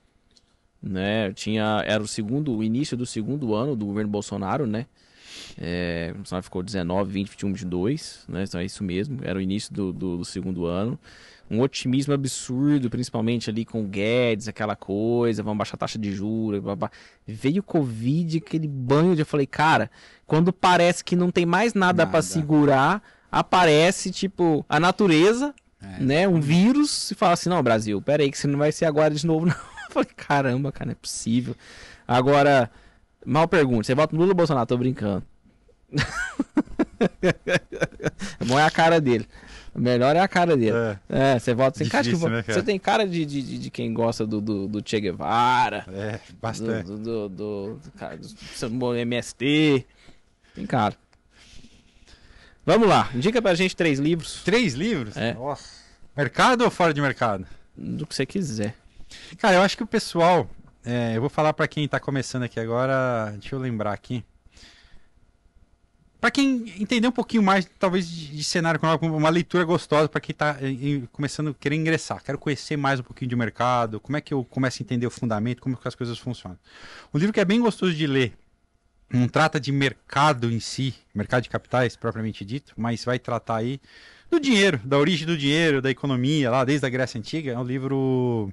[0.82, 1.32] Né?
[1.34, 4.86] Tinha, era o segundo, o início do segundo ano do governo Bolsonaro, né?
[5.58, 8.44] É, Bolsonaro ficou 19, 20, 21, 22, né?
[8.44, 11.00] Então é isso mesmo, era o início do, do, do segundo ano.
[11.52, 16.12] Um otimismo absurdo, principalmente ali com o Guedes, aquela coisa, vamos baixar a taxa de
[16.12, 16.92] juros, blá, blá.
[17.28, 19.92] Veio o Covid, aquele banho de eu falei, cara,
[20.26, 22.22] quando parece que não tem mais nada, pra Nada.
[22.24, 26.00] segurar, aparece, tipo, a natureza, É.
[26.00, 26.28] né?
[26.28, 29.14] Um vírus, e fala assim, não, Brasil, pera aí que você não vai ser agora
[29.14, 29.54] de novo, não.
[29.54, 31.56] Eu falei, caramba, cara, não é possível.
[32.08, 32.72] Agora,
[33.26, 34.66] mal pergunta, você vota no Lula ou Bolsonaro?
[34.66, 35.24] Tô brincando.
[38.40, 39.28] é bom é a cara dele.
[39.76, 40.76] Melhor é a cara dele.
[41.10, 42.54] É, É, você vota sem cara, Difícil, né, cara?
[42.60, 46.36] Você tem cara de, de, de- quem gosta do, do, do Che Guevara, é, do,
[46.40, 46.86] bastante.
[46.86, 49.86] do, do, do, do, cara, do MST.
[50.54, 50.96] Tem cara.
[52.66, 55.18] Vamos lá, indica pra gente três livros Três livros?
[55.18, 55.34] É.
[55.34, 55.68] Nossa.
[56.16, 57.46] Mercado ou fora de mercado?
[57.76, 58.76] do que você quiser.
[59.40, 60.48] Cara, eu acho que o pessoal.
[60.86, 63.32] é, eu vou falar pra quem tá começando aqui agora.
[63.40, 64.24] Deixa eu lembrar aqui.
[66.24, 70.34] Pra quem entender um pouquinho mais, talvez, de, cenário econômico, uma leitura gostosa pra quem
[70.34, 72.24] tá em- em- começando a querer ingressar.
[72.24, 75.10] Quero conhecer mais um pouquinho de mercado, como é que eu começo a entender o
[75.10, 76.58] fundamento, como que as coisas funcionam.
[77.14, 78.32] Um livro que é bem gostoso de ler.
[79.12, 83.82] Não trata de mercado em si, mercado de capitais propriamente dito, mas vai tratar aí
[84.32, 87.52] do dinheiro, da origem do dinheiro, da economia, lá desde a Grécia Antiga.
[87.52, 88.50] É um livro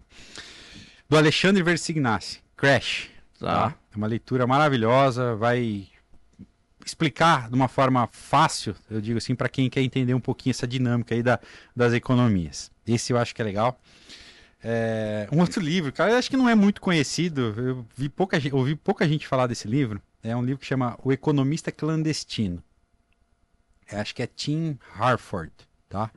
[1.08, 3.10] do Alexandre Versignaci, Crash.
[3.38, 3.76] Tá.
[3.94, 5.86] É uma leitura maravilhosa, vai
[6.84, 10.66] explicar de uma forma fácil, eu digo assim, para quem quer entender um pouquinho essa
[10.66, 11.38] dinâmica aí da,
[11.74, 12.70] das economias.
[12.86, 13.80] Esse eu acho que é legal.
[14.62, 18.38] É, um outro livro, cara, eu acho que não é muito conhecido, eu vi pouca,
[18.52, 20.02] ouvi pouca gente falar desse livro.
[20.22, 22.62] É um livro que chama O Economista Clandestino.
[23.90, 25.52] acho que é Tim Harford,
[25.88, 26.10] tá?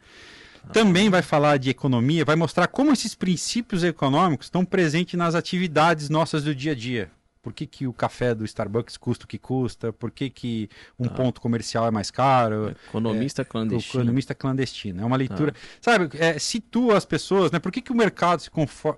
[0.72, 6.10] Também vai falar de economia, vai mostrar como esses princípios econômicos estão presentes nas atividades
[6.10, 7.12] nossas do dia a dia.
[7.44, 9.92] Por que, que o café do Starbucks custa o que custa?
[9.92, 11.14] Por que, que um Tá.
[11.14, 12.70] ponto comercial é mais caro?
[12.88, 14.02] Economista O clandestino.
[14.02, 15.02] economista clandestino.
[15.02, 15.54] É uma leitura.
[15.82, 17.60] Sabe, é, situa as pessoas, né?
[17.60, 18.50] Por que, que o mercado se,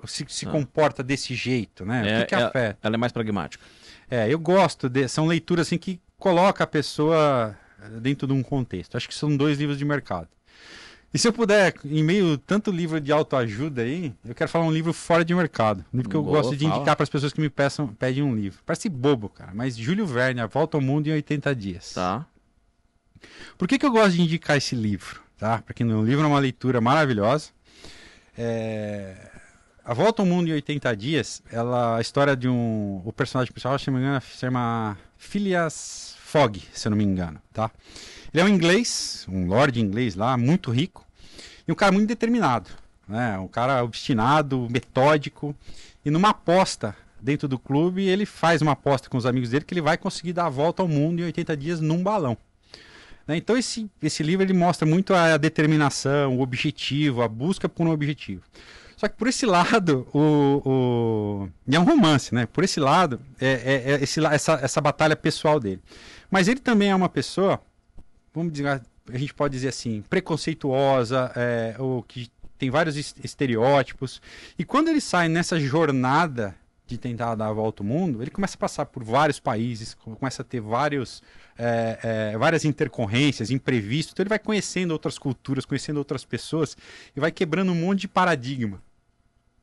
[0.05, 0.51] se- se Ah.
[0.51, 2.03] comporta desse jeito, né?
[2.03, 2.79] O É, que, que é- afeta?
[2.83, 3.63] Ela é mais pragmática.
[4.07, 5.07] É, eu gosto de.
[5.07, 7.57] São leituras assim que coloca a pessoa
[7.99, 8.95] dentro de um contexto.
[8.95, 10.27] Acho que são dois livros de mercado.
[11.15, 14.71] E se eu puder, em meio tanto livro de autoajuda aí, eu quero falar um
[14.71, 15.85] livro fora de mercado.
[15.93, 16.75] Um livro que eu Boa, gosto de fala.
[16.75, 18.59] indicar para as pessoas que me peçam, pedem um livro.
[18.65, 21.93] Parece bobo, cara, mas Júlio Verne, A Volta ao Mundo em 80 Dias.
[21.93, 22.25] Tá.
[23.57, 25.21] Por que, que eu gosto de indicar esse livro?
[25.37, 25.61] Tá?
[25.65, 27.51] Porque o livro é uma leitura maravilhosa.
[28.37, 29.15] É,
[29.85, 33.01] A Volta ao Mundo em 80 Dias, ela, a história de um.
[33.05, 37.05] O personagem principal, se não me engano, se chama Phileas Fogg, se eu não me
[37.05, 37.41] engano.
[37.53, 37.71] Tá?
[38.33, 41.04] Ele é um inglês, um lord inglês lá, muito rico,
[41.67, 42.69] e um cara muito determinado.
[43.07, 43.37] Né?
[43.37, 45.55] Um cara obstinado, metódico.
[46.03, 49.73] E numa aposta dentro do clube, ele faz uma aposta com os amigos dele que
[49.73, 52.37] ele vai conseguir dar a volta ao mundo em 80 dias num balão.
[53.27, 53.37] Né?
[53.37, 57.91] Então esse, esse livro ele mostra muito a determinação, o objetivo, a busca por um
[57.91, 58.43] objetivo.
[58.95, 61.49] Só que por esse lado, o, o...
[61.69, 62.45] é um romance, né?
[62.45, 65.81] Por esse lado, é, é- é esse, essa, essa batalha pessoal dele.
[66.31, 67.59] Mas ele também é uma pessoa,
[68.33, 68.81] vamos dizer,
[69.11, 74.21] a gente pode dizer assim, preconceituosa, é, ou que tem vários es- estereótipos.
[74.57, 76.55] E quando ele sai nessa jornada
[76.87, 80.41] de tentar dar a volta ao mundo, ele começa a passar por vários países, começa
[80.41, 81.21] a ter vários,
[81.57, 84.13] é, é, várias intercorrências, imprevistos.
[84.13, 86.77] Então ele vai conhecendo outras culturas, conhecendo outras pessoas
[87.15, 88.81] e vai quebrando um monte de paradigma.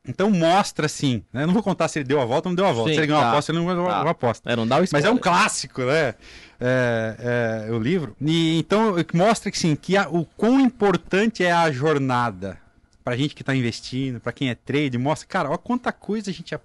[0.07, 1.43] Então mostra assim, né?
[1.43, 2.89] Eu não vou contar se ele deu a volta ou não deu a volta.
[2.89, 3.27] Sim, se ele ganhou tá.
[3.27, 3.95] a aposta, ele não ganhou Tá.
[3.95, 4.51] a aposta.
[4.51, 6.13] É, não dá o Mas é um clássico, né?
[6.59, 8.15] É, é, o livro.
[8.19, 12.57] E, então mostra que sim, que a- o quão importante é a jornada.
[13.03, 16.33] Pra gente que tá investindo, pra quem é trader, mostra, cara, olha quanta coisa a
[16.33, 16.57] gente.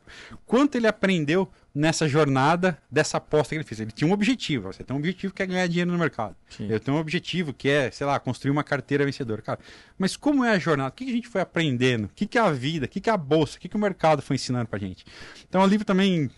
[0.47, 1.49] Quanto ele aprendeu
[1.79, 3.81] nessa jornada dessa aposta que ele fez.
[3.81, 4.73] Ele tinha um objetivo.
[4.73, 6.35] Você tem um objetivo que é ganhar dinheiro no mercado.
[6.49, 6.67] Sim.
[6.69, 9.41] Eu tenho um objetivo que é, sei lá, construir uma carteira vencedora.
[9.41, 9.61] Cara,
[9.97, 10.91] mas como é a jornada?
[10.91, 12.07] O que a gente foi aprendendo?
[12.07, 12.87] O que, é a vida?
[12.87, 13.57] O que, é a bolsa?
[13.57, 15.05] O que, que o mercado foi ensinando pra gente?
[15.49, 16.29] Então o livro também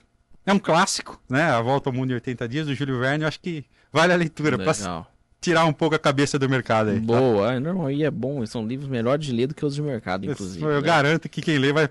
[0.45, 1.45] é um clássico, né?
[1.45, 3.25] A Volta ao Mundo em 80 Dias, do Júlio Verne.
[3.25, 5.11] Eu acho que vale a leitura pra Legal.
[5.41, 7.01] tirar um pouco a cabeça do mercado aí.
[7.01, 7.07] tá?
[7.07, 8.45] Boa, é, normal, e é bom.
[8.45, 10.63] São livros melhores de ler do que os de mercado, inclusive.
[10.63, 10.83] Eu né?
[10.83, 11.89] garanto que quem lê vai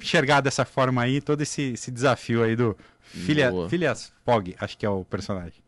[0.00, 3.68] enxergar dessa forma aí todo esse, esse desafio aí do Filha, Boa.
[3.68, 5.62] Phileas Fogg, acho que é o personagem.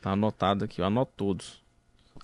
[0.00, 1.62] Tá anotado aqui, eu anoto todos.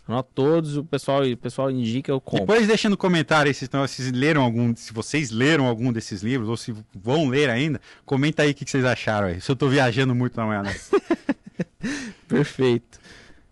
[0.07, 2.47] Anoto todos, o pessoal, o pessoal indica, eu compro.
[2.47, 6.23] Depois deixa no comentário aí se, então, se leram algum, se vocês leram algum desses
[6.23, 9.41] livros ou se vão ler ainda, comenta aí o que, que vocês acharam aí.
[9.41, 10.63] Se eu tô viajando muito na manhã.
[12.29, 13.00] Perfeito.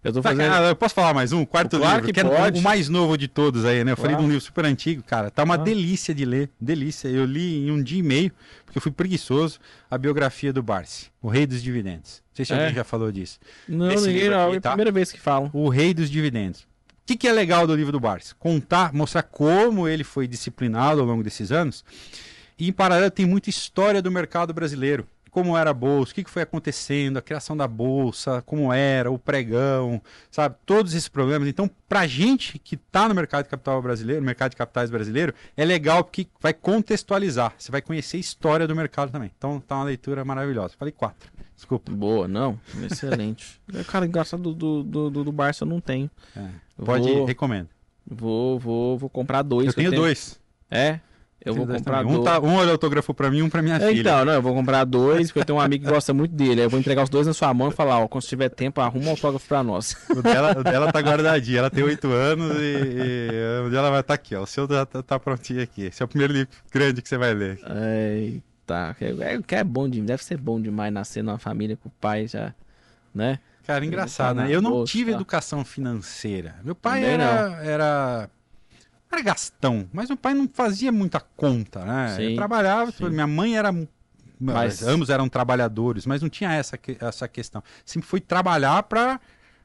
[0.08, 0.52] Eu tô fazendo.
[0.52, 1.44] Ah, eu posso falar mais um?
[1.44, 2.58] Quarto Claro livro, que que, é pode.
[2.60, 3.92] o mais novo de todos aí, né?
[3.92, 4.24] Eu falei de Claro.
[4.24, 5.30] um livro super antigo, cara.
[5.30, 5.58] Tá uma Ah.
[5.58, 7.08] delícia de ler, delícia.
[7.08, 8.32] Eu li em um dia e meio,
[8.64, 9.58] porque eu fui preguiçoso,
[9.90, 12.22] a biografia do Barsi, o rei dos dividendos.
[12.30, 12.56] Não sei se É?
[12.58, 13.38] alguém já falou disso.
[13.68, 14.46] não, esse ninguém não.
[14.46, 14.70] aqui, é a tá?
[14.70, 15.50] primeira vez que falam.
[15.52, 16.60] O Rei dos Dividendos.
[16.62, 16.66] O
[17.08, 18.34] que, que é legal do livro do Barsi?
[18.34, 21.82] Contar, mostrar como ele foi disciplinado ao longo desses anos.
[22.58, 25.06] E em paralelo tem muita história do mercado brasileiro.
[25.30, 29.18] Como era a bolsa, o que, foi acontecendo, a criação da bolsa, como era, o
[29.18, 30.00] pregão,
[30.30, 30.56] sabe?
[30.66, 31.48] Todos esses problemas.
[31.48, 35.34] Então, pra gente que tá no mercado de capital brasileiro, no mercado de capitais brasileiro,
[35.56, 37.54] é legal porque vai contextualizar.
[37.58, 39.30] Você vai conhecer a história do mercado também.
[39.36, 40.74] Então, tá uma leitura maravilhosa.
[40.78, 41.30] Falei quatro.
[41.54, 41.90] Desculpa.
[41.90, 42.58] Boa, não.
[42.90, 43.60] Excelente.
[43.74, 46.10] É, Cara, engraçado do, do, do, do Barça eu não tenho.
[46.34, 46.48] É,
[46.78, 47.68] Eu pode, vou- recomendo.
[48.06, 49.66] Vou, vou, vou comprar dois.
[49.66, 50.40] Eu que tenho dois.
[50.70, 51.00] É?
[51.48, 52.16] Eu vou comprar dois.
[52.18, 54.00] Um, tá, um ele autografou pra mim, um pra minha É, filha.
[54.00, 56.62] Então, não, eu vou comprar dois, porque eu tenho um amigo que gosta muito dele.
[56.62, 59.06] Eu vou entregar os dois na sua mão e falar, ó, quando tiver tempo, arruma
[59.06, 59.96] um autógrafo pra nós.
[60.10, 61.58] O, dela, o dela tá guardadinho.
[61.58, 64.42] Ela tem oito anos e, e o dela vai estar aqui, ó.
[64.42, 65.86] O seu tá, tá- tá prontinho aqui.
[65.86, 67.58] Esse é o primeiro livro grande que você vai ler.
[68.12, 71.88] Eita, que é, que é bom demais, deve ser bom demais nascer numa família com
[71.88, 72.54] o pai já,
[73.14, 73.38] né?
[73.66, 74.48] Cara, engraçado, tá né?
[74.48, 75.16] na Eu não tive tá.
[75.16, 76.54] educação financeira.
[76.64, 78.30] Meu pai Também era, era.
[79.10, 82.14] Era gastão, mas meu pai não fazia muita conta, né?
[82.16, 83.08] Sim, Eu trabalhava, sim.
[83.08, 83.72] minha mãe era.
[84.40, 87.62] Mas- Ambos eram trabalhadores, mas não tinha essa, essa questão.
[87.84, 89.18] Sempre foi trabalhar pra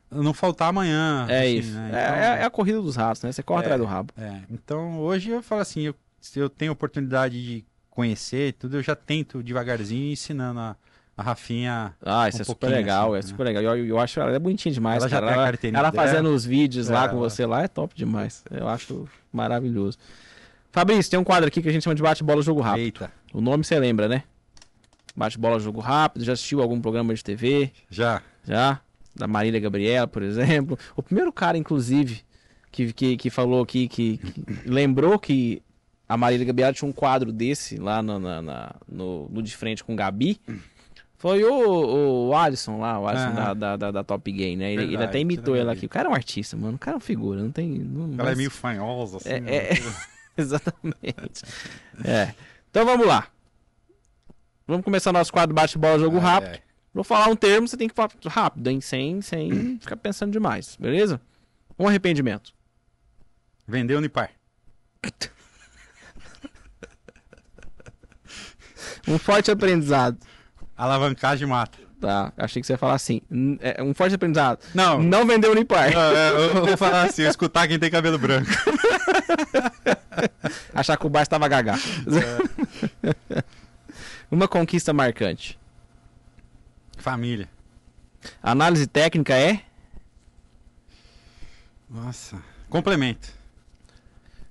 [0.10, 1.28] não faltar amanhã.
[1.30, 1.72] É assim, isso.
[1.74, 1.86] né?
[1.86, 3.32] É, Então- é- é a corrida dos ratos, né?
[3.32, 3.66] Você corre É.
[3.66, 4.14] atrás do rabo.
[4.18, 8.82] É, então hoje eu falo assim, eu, se eu tenho oportunidade de conhecer tudo, eu
[8.82, 10.76] já tento devagarzinho ensinando a,
[11.16, 11.94] a Rafinha.
[12.04, 13.30] Ah, isso Um é super legal, assim, é né?
[13.30, 13.64] super legal.
[13.64, 15.32] Eu, eu acho ela é bonitinha demais, Ela já cara.
[15.34, 16.04] tem a carteirinha ela dela.
[16.08, 18.44] fazendo os vídeos lá É, com ela- você lá é top demais.
[18.52, 19.98] Eu acho maravilhoso.
[20.72, 22.84] Fabrício, tem um quadro aqui que a gente chama de bate-bola jogo rápido.
[22.84, 24.24] Eita, O nome você lembra, né?
[25.16, 26.26] Bate-bola jogo rápido.
[26.26, 27.72] Já assistiu algum programa de TV?
[27.90, 28.22] já.
[28.44, 28.80] Já?
[29.16, 30.78] da Marília Gabriela, por exemplo.
[30.96, 32.24] O primeiro cara, inclusive,
[32.72, 35.62] que, que, que falou aqui, que, que lembrou que
[36.10, 39.84] a Marília Gabriela tinha um quadro desse lá no, na, na- no, no de frente
[39.84, 40.42] com o Gabi.
[41.24, 44.74] Foi o, o Alisson lá, o Alisson da, da, da, da Top Gay, né?
[44.74, 45.86] Ele, ele Verdade, até imitou ela aqui.
[45.86, 46.76] O cara é um artista, mano.
[46.76, 47.70] O cara é uma figura, não tem.
[47.70, 49.30] Não, Ela é mas- meio fanhosa, assim.
[49.30, 49.56] É, né?
[49.56, 49.74] é-
[50.36, 51.44] Exatamente.
[52.04, 52.34] É.
[52.70, 53.26] Então vamos lá.
[54.68, 56.62] Vamos começar nosso quadro bate-bola jogo rápido.
[56.94, 58.82] Vou falar um termo, você tem que falar rápido, hein?
[58.82, 61.22] Sem, sem ficar pensando demais, beleza?
[61.80, 62.54] Um arrependimento.
[63.66, 64.30] Vendeu Unipar.
[69.08, 70.18] Um forte aprendizado.
[70.78, 71.80] Alavancagem mata.
[72.02, 73.22] Tá, achei que você ia falar assim.
[73.62, 74.60] É, Um forte aprendizado.
[74.74, 75.02] Não.
[75.02, 75.88] Não vendeu Unipar.
[75.96, 78.50] Ah, é, eu vou falar assim, eu escutar quem tem cabelo branco.
[80.76, 81.76] Achar que o bar estava gagá.
[84.30, 85.58] Uma conquista marcante.
[86.98, 87.48] Família.
[88.42, 89.62] Análise técnica é
[91.90, 92.42] Nossa.
[92.70, 93.30] Complemento.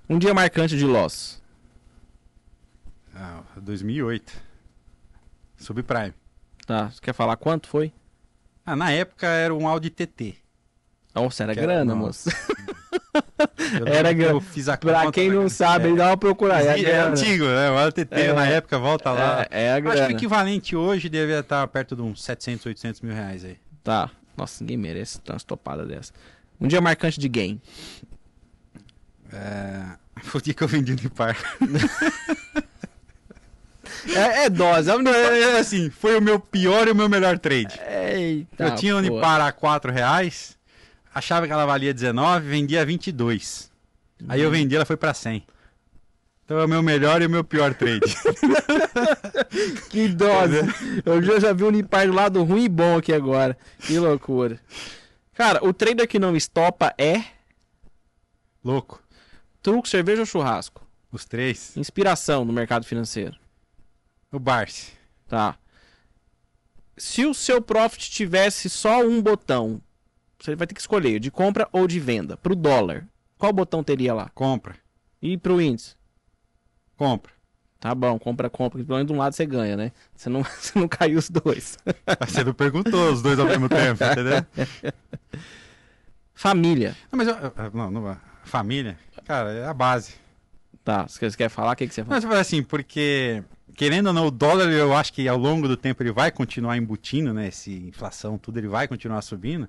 [0.09, 1.43] um dia marcante de Loss.
[3.15, 4.33] Ah, 2008.
[5.63, 6.13] Subprime.
[6.67, 7.93] Tá, você quer falar quanto foi?
[8.65, 10.35] Ah, na época era um Audi TT.
[11.15, 12.31] Nossa, era Que era- grana, nossa.
[12.31, 12.43] moço.
[13.87, 14.33] Era grana.
[14.35, 16.79] Eu fiz a Pra conta quem não sabe, é, dá uma procurada.
[16.79, 17.71] é, é antigo, né?
[17.71, 18.33] O Audi TT É.
[18.33, 19.47] na época, volta lá.
[19.51, 20.13] É, é a Eu acho que o grana.
[20.13, 23.59] equivalente hoje devia estar perto de uns 700, 800 mil reais aí.
[23.83, 24.11] Tá.
[24.37, 26.13] Nossa, ninguém merece umas topadas dessa.
[26.61, 27.61] Um dia marcante de game.
[29.33, 29.97] É...
[30.23, 31.37] Foi o dia que eu vendi no par.
[34.09, 34.91] É, é dose.
[34.91, 37.79] É, É, assim, foi o meu pior e o meu melhor trade.
[37.87, 38.97] Eita, eu tinha.
[38.97, 40.57] Unipar a 4 reais,
[41.15, 43.71] achava que ela valia 19, vendia a 22.
[44.29, 44.45] Aí Uhum.
[44.47, 45.45] eu vendi, ela foi pra 100.
[46.45, 48.01] Então é o meu melhor e o meu pior trade.
[49.91, 50.57] Que dose.
[51.05, 53.57] Eu já, já vi o Unipar do lado ruim e bom aqui agora.
[53.81, 54.59] Que loucura.
[55.35, 57.23] Cara, o trader que não estopa é
[58.65, 59.03] Louco.
[59.63, 60.87] truco, cerveja ou churrasco?
[61.11, 61.77] Os três.
[61.77, 63.37] Inspiração no mercado financeiro.
[64.33, 64.93] O Barsi.
[65.29, 65.57] Tá.
[66.97, 69.81] Se o seu profit tivesse só um botão,
[70.39, 72.37] você vai ter que escolher de compra ou de venda.
[72.37, 73.07] Pro dólar,
[73.39, 74.31] qual botão teria lá?
[74.35, 74.75] Compra.
[75.21, 75.95] E pro índice?
[76.97, 77.33] Compra.
[77.79, 78.83] Tá bom, compra, compra.
[78.85, 79.93] Pelo menos de um lado você ganha, né?
[80.15, 81.79] Você não, você não caiu os dois.
[82.27, 84.47] Você não perguntou os dois ao mesmo tempo, entendeu?
[86.35, 86.97] Família.
[87.11, 87.37] Não, mas eu,
[87.73, 90.15] não, não, família, cara, é a base.
[90.85, 91.73] Tá, você quer- você quer falar?
[91.73, 92.21] O que, que você fala?
[92.21, 93.43] Mas assim, porque
[93.75, 96.77] querendo ou não, o dólar eu acho que ao longo do tempo ele vai continuar
[96.77, 97.49] embutindo, né?
[97.49, 99.69] Esse inflação, tudo ele vai continuar subindo.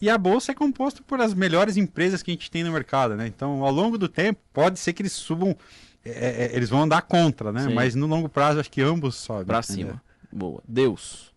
[0.00, 3.16] E a bolsa é composta por as melhores empresas que a gente tem no mercado,
[3.16, 3.26] né?
[3.26, 5.56] Então, ao longo do tempo, pode ser que eles subam,
[6.04, 7.64] é, é, eles vão andar contra, né?
[7.64, 7.74] Sim.
[7.74, 9.44] Mas no longo prazo, acho que ambos sobem.
[9.44, 9.88] Pra entendeu?
[9.88, 10.02] cima.
[10.32, 10.62] Boa.
[10.66, 11.32] Deus.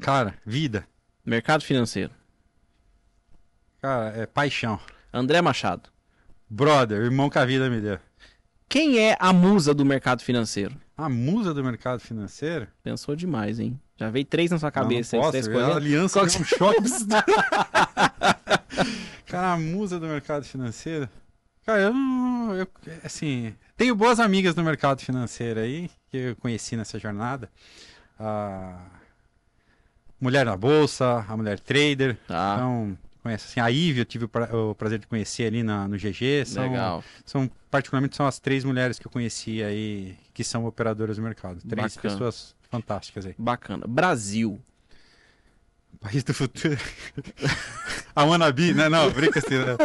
[0.00, 0.86] Cara, vida.
[1.24, 2.12] Mercado financeiro.
[3.80, 4.78] Cara, é paixão.
[5.12, 5.88] André Machado.
[6.48, 7.98] Brother, irmão que a vida me deu.
[8.68, 10.74] Quem é a musa do mercado financeiro?
[10.96, 12.66] A musa do mercado financeiro?
[12.82, 13.78] Pensou demais, hein?
[13.96, 15.16] Já veio três na sua cabeça.
[15.16, 16.82] não, não Você posso, a aliança Qual é um choque.
[19.26, 21.08] Cara, a musa do mercado financeiro.
[21.64, 22.54] Cara, eu não.
[22.54, 22.68] Eu,
[23.02, 27.48] assim, tenho boas amigas no mercado financeiro aí, que eu conheci nessa jornada.
[28.18, 28.78] A
[30.20, 32.16] Mulher na Bolsa, a Mulher Trader.
[32.26, 35.62] Tá, Então, conheço assim, a Ive, eu tive o, pra- o prazer de conhecer ali
[35.62, 36.44] na, no GG.
[36.46, 37.02] São, legal.
[37.24, 41.60] São, particularmente, são as três mulheres que eu conheci aí, que são operadoras do mercado.
[41.66, 42.12] Três Bacana.
[42.14, 43.34] pessoas fantásticas aí.
[43.38, 43.86] Bacana.
[43.88, 44.60] Brasil.
[46.00, 46.76] País do futuro.
[48.14, 48.88] a Wannabe, né?
[48.88, 49.56] Não, brinca assim.
[49.56, 49.76] né?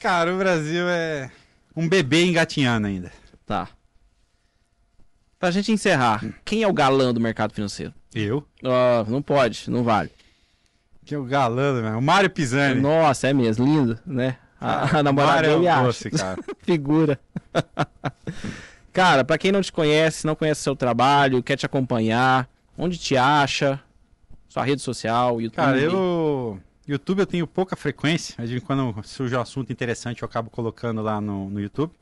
[0.00, 1.30] Cara, o Brasil é
[1.76, 3.12] um bebê engatinhando ainda.
[3.46, 3.68] Tá.
[5.38, 7.94] Pra gente encerrar, quem é o galã do mercado financeiro?
[8.14, 8.44] Eu?
[8.64, 10.10] Ó, não pode, não vale.
[11.04, 11.96] Que é o galã, né?
[11.96, 12.80] O Mário Pisani.
[12.80, 14.36] Nossa, é mesmo, lindo, né?
[14.60, 15.82] A, a namorada é dele acha.
[15.82, 16.38] doce, cara.
[16.62, 17.18] Figura.
[18.92, 23.16] Cara, pra quem não te conhece, não conhece seu trabalho, quer te acompanhar, onde te
[23.16, 23.80] acha?
[24.48, 25.56] Sua rede social, YouTube.
[25.56, 26.58] Cara, eu...
[26.88, 31.00] YouTube eu tenho pouca frequência, mas de quando surge um assunto interessante eu acabo colocando
[31.00, 31.92] lá no, no YouTube.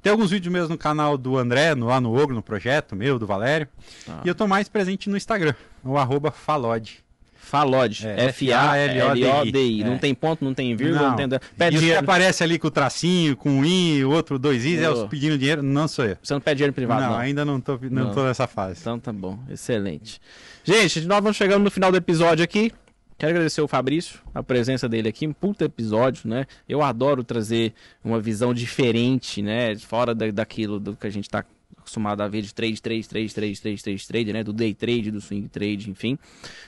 [0.00, 3.18] Tem alguns vídeos meus no canal do André, no, lá no Ogro, no projeto meu,
[3.18, 3.68] do Valério.
[4.06, 4.22] Tá.
[4.24, 5.54] E eu tô mais presente no Instagram,
[5.84, 7.04] o arroba Falode.
[7.38, 8.06] Falode.
[8.06, 9.82] É, F-A-L-O-D-I.
[9.82, 9.84] É.
[9.84, 11.26] Não tem ponto, não tem vírgula, não, tem.
[11.26, 14.90] e Pede que aparece ali com o tracinho, com um i, outro dois is, é
[14.90, 16.18] os pedindo dinheiro, não sou eu.
[16.22, 17.18] Você não pede dinheiro privado, não, não.
[17.18, 18.14] ainda não tô, não, Não.
[18.14, 18.80] tô nessa fase.
[18.80, 20.20] Então tá bom, excelente.
[20.62, 22.72] Gente, nós vamos chegando no final do episódio aqui.
[23.16, 26.44] Quero agradecer o Fabrício, a presença dele aqui, um puta episódio, né?
[26.68, 27.72] Eu adoro trazer
[28.04, 29.74] uma visão diferente, né?
[29.76, 31.44] Fora da, daquilo do que a gente tá
[31.88, 34.44] acostumado a ver de trade, trade, trade, trade, trade, trade, trade, né?
[34.44, 36.18] Do day trade, do swing trade, enfim.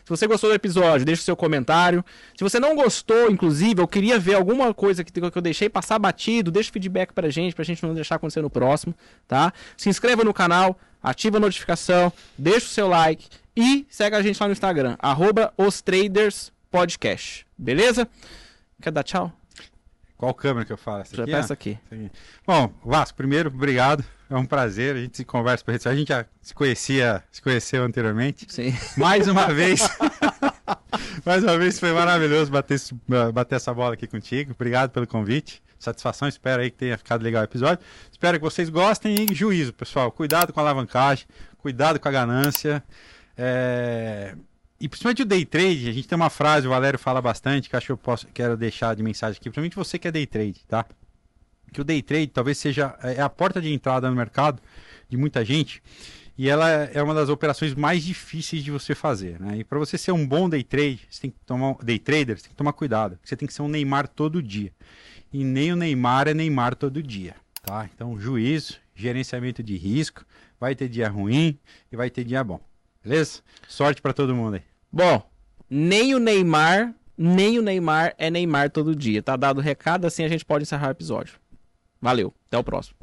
[0.04, 2.04] Se você gostou do episódio, deixa o seu comentário.
[2.36, 5.98] Se você não gostou, inclusive, eu queria ver alguma coisa que, que eu deixei passar
[5.98, 8.94] batido, deixa feedback pra gente, pra gente não deixar acontecer no próximo,
[9.28, 9.52] tá?
[9.76, 14.40] Se inscreva no canal, ativa a notificação, deixa o seu like e segue a gente
[14.40, 17.46] lá no Instagram, arroba os traders podcast.
[17.56, 18.08] Beleza?
[18.80, 19.32] Quer dar tchau?
[20.16, 21.00] Qual câmera que eu falo?
[21.00, 21.32] Essa aqui.
[21.32, 21.78] Essa aqui.
[22.46, 24.04] Bom, Vasco, primeiro, obrigado.
[24.30, 24.94] É um prazer.
[24.94, 25.88] A gente se conversa por rede.
[25.88, 28.46] A gente já se conhecia, se conheceu anteriormente.
[28.48, 28.72] Sim.
[28.96, 29.80] Mais uma vez.
[31.26, 32.80] Mais uma vez foi maravilhoso bater,
[33.34, 34.52] bater essa bola aqui contigo.
[34.52, 35.60] Obrigado pelo convite.
[35.78, 36.28] Satisfação.
[36.28, 37.84] Espero aí que tenha ficado legal o episódio.
[38.10, 40.12] Espero que vocês gostem e juízo, pessoal.
[40.12, 41.26] Cuidado com a alavancagem.
[41.58, 42.82] Cuidado com a ganância.
[43.36, 44.34] É,
[44.78, 47.76] E principalmente o day trade, a gente tem uma frase, o Valério fala bastante, que
[47.76, 50.60] acho que eu posso, quero deixar de mensagem aqui, principalmente você que é day trade,
[50.68, 50.84] tá?
[51.72, 54.60] Que o day trade talvez seja é a porta de entrada no mercado
[55.08, 55.82] de muita gente
[56.40, 59.58] e ela é uma das operações mais difíceis de você fazer, né?
[59.58, 62.44] E para você ser um bom day trade, você tem que tomar day trader, você
[62.44, 64.72] tem que tomar cuidado, você tem que ser um Neymar todo dia.
[65.30, 67.86] E nem o Neymar é Neymar todo dia, tá?
[67.94, 70.24] Então, juízo, gerenciamento de risco,
[70.58, 71.58] vai ter dia ruim
[71.92, 72.58] e vai ter dia bom.
[73.04, 73.42] Beleza?
[73.68, 74.62] Sorte para todo mundo aí.
[74.90, 75.22] Bom,
[75.68, 79.22] nem o Neymar, nem o Neymar é Neymar todo dia.
[79.22, 81.38] Tá dado o recado, assim a gente pode encerrar o episódio.
[82.00, 82.96] Valeu, até o próximo.